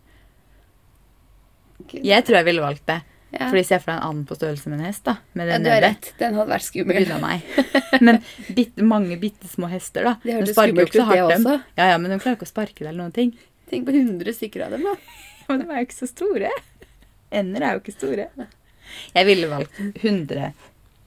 Jeg 2.04 2.26
tror 2.26 2.40
jeg 2.40 2.48
ville 2.50 2.64
valgt 2.64 2.86
det. 2.90 3.02
Ja. 3.36 3.50
Fordi 3.50 3.64
se 3.68 3.80
for 3.82 3.92
deg 3.92 3.98
en 3.98 4.06
and 4.08 4.28
på 4.30 4.36
størrelse 4.38 4.70
med 4.72 4.80
en 4.80 4.86
hest, 4.88 5.04
da. 5.08 5.18
Med 5.36 5.50
ja, 5.52 5.58
du 5.60 5.68
har 5.72 5.82
rett. 5.84 6.12
Den 6.20 6.38
hadde 6.38 6.52
vært 6.54 6.68
skummel. 6.68 7.10
Men 8.06 8.22
bitte, 8.56 8.86
mange 8.88 9.18
bitte 9.20 9.50
små 9.52 9.68
hester, 9.72 10.08
da. 10.08 10.14
Det 10.22 10.30
De 10.30 10.38
hørtes 10.38 10.56
skummelt 10.56 10.94
ut, 10.94 11.02
det 11.12 11.24
også. 11.26 11.58
Ja, 11.76 11.90
ja, 11.92 11.98
men 12.00 12.14
de 12.14 12.20
klarer 12.22 12.40
ikke 12.40 12.48
å 12.48 12.52
sparke 12.54 12.80
deg 12.80 12.92
eller 12.92 13.02
noen 13.04 13.16
ting. 13.16 13.34
Tenk 13.72 13.90
på 13.90 13.96
100 13.96 14.38
stykker 14.38 14.68
av 14.68 14.78
dem, 14.78 14.86
da. 14.88 14.96
Men 15.46 15.62
de 15.62 15.68
er 15.70 15.82
jo 15.82 15.86
ikke 15.86 15.98
så 15.98 16.08
store. 16.10 16.50
Ender 17.38 17.66
er 17.66 17.76
jo 17.76 17.82
ikke 17.84 17.94
store. 17.94 18.24
Jeg 19.14 19.28
ville 19.28 19.50
valgt 19.52 19.78
100 19.82 20.48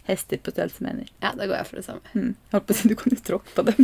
hester 0.09 0.41
på 0.43 0.55
størrelse 0.55 0.85
med 0.85 0.95
hender. 0.95 1.11
Ja, 1.21 1.33
da 1.37 1.47
går 1.47 1.57
jeg 1.61 1.69
for 1.69 1.81
det 1.81 1.87
samme. 1.87 2.15
Mm. 2.15 2.33
Jeg 2.33 2.57
holdt 2.57 2.69
på 2.69 2.77
å 2.77 2.79
si 2.79 2.91
du 2.91 2.97
kan 2.99 3.15
jo 3.15 3.21
tråkke 3.29 3.55
på 3.57 3.67
dem. 3.69 3.79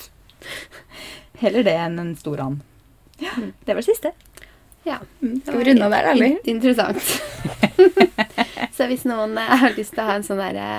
Heller 1.44 1.66
det 1.66 1.76
enn 1.86 1.98
en 2.02 2.12
stor 2.18 2.42
and. 2.44 2.66
Ja, 3.20 3.36
det 3.38 3.74
var 3.74 3.82
det 3.82 3.88
siste. 3.88 4.12
Ja. 4.84 4.98
Mm. 5.20 5.40
Skal 5.44 5.58
vi 5.60 5.66
runde 5.70 5.86
av 5.86 5.94
der, 5.94 6.12
eller? 6.14 6.36
Interessant. 6.48 7.02
så 8.76 8.88
hvis 8.90 9.04
noen 9.08 9.36
eh, 9.38 9.56
har 9.62 9.76
lyst 9.76 9.94
til 9.96 10.04
å 10.04 10.08
ha 10.08 10.16
en 10.18 10.26
sånn 10.26 10.40
derre 10.40 10.70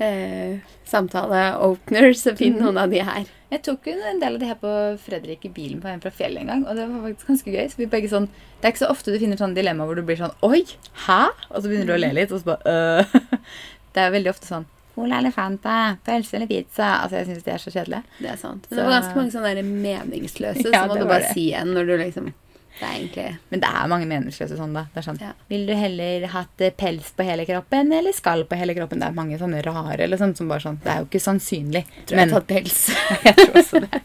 eh, 0.00 0.58
samtale-opener, 0.86 2.12
så 2.14 2.36
finn 2.36 2.54
Mhm. 2.54 2.62
noen 2.62 2.78
av 2.78 2.90
de 2.90 2.98
her. 3.00 3.24
Jeg 3.50 3.62
tok 3.62 3.86
en 3.88 4.20
del 4.20 4.34
av 4.34 4.40
det 4.40 4.46
her 4.48 4.54
på 4.56 4.98
Fredrik 4.98 5.44
i 5.44 5.48
bilen 5.48 5.80
på 5.80 5.88
en 5.88 6.00
fra 6.00 6.10
fjellet 6.10 6.40
en 6.42 6.46
gang, 6.46 6.66
og 6.66 6.76
det 6.76 6.86
var 6.88 7.08
faktisk 7.08 7.26
ganske 7.26 7.52
gøy. 7.54 7.70
Så 7.70 7.76
vi 7.76 7.86
begge 7.86 8.08
sånn, 8.10 8.28
Det 8.60 8.64
er 8.66 8.72
ikke 8.72 8.86
så 8.86 8.90
ofte 8.90 9.12
du 9.12 9.18
finner 9.20 9.36
sånne 9.36 9.54
dilemmaer 9.54 9.86
hvor 9.86 9.94
du 9.94 10.02
blir 10.02 10.16
sånn 10.18 10.34
Oi, 10.42 10.64
hæ? 11.06 11.28
Og 11.50 11.62
så 11.62 11.68
begynner 11.68 11.86
du 11.86 11.92
å 11.94 12.00
le 12.00 12.12
litt, 12.12 12.32
og 12.32 12.40
så 12.40 12.44
bare 12.44 12.62
øh. 12.66 13.04
Det 13.94 14.00
er 14.02 14.10
veldig 14.10 14.30
ofte 14.30 14.46
sånn 14.46 14.64
Cola 14.96 15.18
eller 15.18 15.30
Fanta? 15.30 15.96
Pølse 16.04 16.34
eller 16.34 16.46
pizza? 16.48 17.04
Altså, 17.04 17.10
jeg 17.22 17.26
syns 17.28 17.44
de 17.44 17.50
er 17.52 17.58
så 17.62 17.70
kjedelige. 17.70 18.02
Det 18.20 18.30
er 18.32 18.36
sant. 18.36 18.66
Men 18.68 18.78
Så- 18.78 18.82
det 18.82 18.84
var 18.84 19.00
ganske 19.00 19.14
mange 19.16 19.30
sånne 19.30 19.62
meningsløse, 19.64 20.72
Ja, 20.72 20.82
så 20.82 20.88
må 20.88 20.98
du 20.98 21.04
bare 21.06 21.20
det. 21.22 21.30
si 21.34 21.52
en 21.54 21.68
når 21.68 21.86
du 21.86 21.96
liksom 21.98 22.32
Det 22.78 22.86
egentlig 22.86 23.26
Men 23.50 23.62
det 23.62 23.68
er 23.74 23.90
mange 23.90 24.06
meningsløse 24.06 24.56
sånn, 24.58 24.74
da. 24.76 24.84
Det 24.94 25.00
er 25.02 25.06
sånn 25.08 25.20
Ja. 25.22 25.32
Vil 25.50 25.66
du 25.66 25.74
heller 25.74 26.26
hatt 26.34 26.60
eh, 26.64 26.70
pels 26.70 27.10
på 27.16 27.26
hele 27.26 27.46
kroppen 27.48 27.92
eller 27.92 28.14
skall 28.16 28.44
på 28.48 28.58
hele 28.58 28.76
kroppen? 28.78 29.02
Det 29.02 29.08
er 29.08 29.16
mange 29.16 29.38
sånne 29.40 29.62
rare 29.66 29.98
eller 30.04 30.20
sånn 30.20 30.36
som 30.38 30.50
bare 30.50 30.64
sånn 30.64 30.80
Det 30.84 30.92
er 30.92 31.02
jo 31.02 31.08
ikke 31.10 31.22
sannsynlig. 31.24 31.84
Tror 32.06 32.14
jeg 32.14 32.20
Men 32.20 32.34
har 32.34 32.40
tatt 32.40 32.50
pels. 32.52 32.82
jeg 33.26 33.38
tror 33.40 33.60
også 33.62 33.82
det. 33.86 34.02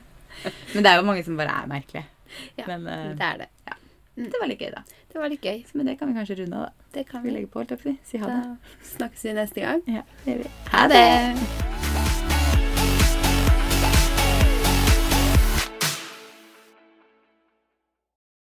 Men 0.74 0.84
det 0.84 0.92
er 0.92 1.00
jo 1.00 1.06
mange 1.08 1.24
som 1.26 1.36
bare 1.38 1.54
er 1.62 1.70
merkelige. 1.70 2.06
Ja, 2.58 2.66
Men 2.68 2.86
uh, 2.86 3.16
det 3.16 3.26
er 3.32 3.42
det. 3.44 3.48
det 4.16 4.40
var 4.40 4.50
litt 4.50 4.60
gøy, 4.60 4.70
da. 4.74 4.84
Det 5.12 5.22
var 5.22 5.32
litt 5.32 5.44
gøy. 5.48 5.64
Men 5.74 5.90
det 5.90 5.98
kan 5.98 6.12
vi 6.12 6.18
kanskje 6.18 6.38
runde 6.42 6.60
av, 6.60 6.68
da. 6.68 6.90
Det 6.98 7.06
kan 7.08 7.24
vi 7.24 7.30
vi. 7.30 7.36
legge 7.38 7.50
på, 7.52 7.62
holdt 7.62 7.74
jeg 7.74 7.82
på 7.82 7.88
å 7.88 7.92
si. 7.94 7.98
Si 8.12 8.22
ha 8.22 8.30
det. 8.30 8.38
Da 8.44 8.94
snakkes 8.96 9.26
vi 9.28 9.36
neste 9.40 9.66
gang. 9.66 9.84
Ja, 9.88 10.06
det 10.24 10.36
gjør 10.36 10.44
vi. 10.44 10.54
Ha 10.74 10.86
det! 10.92 11.85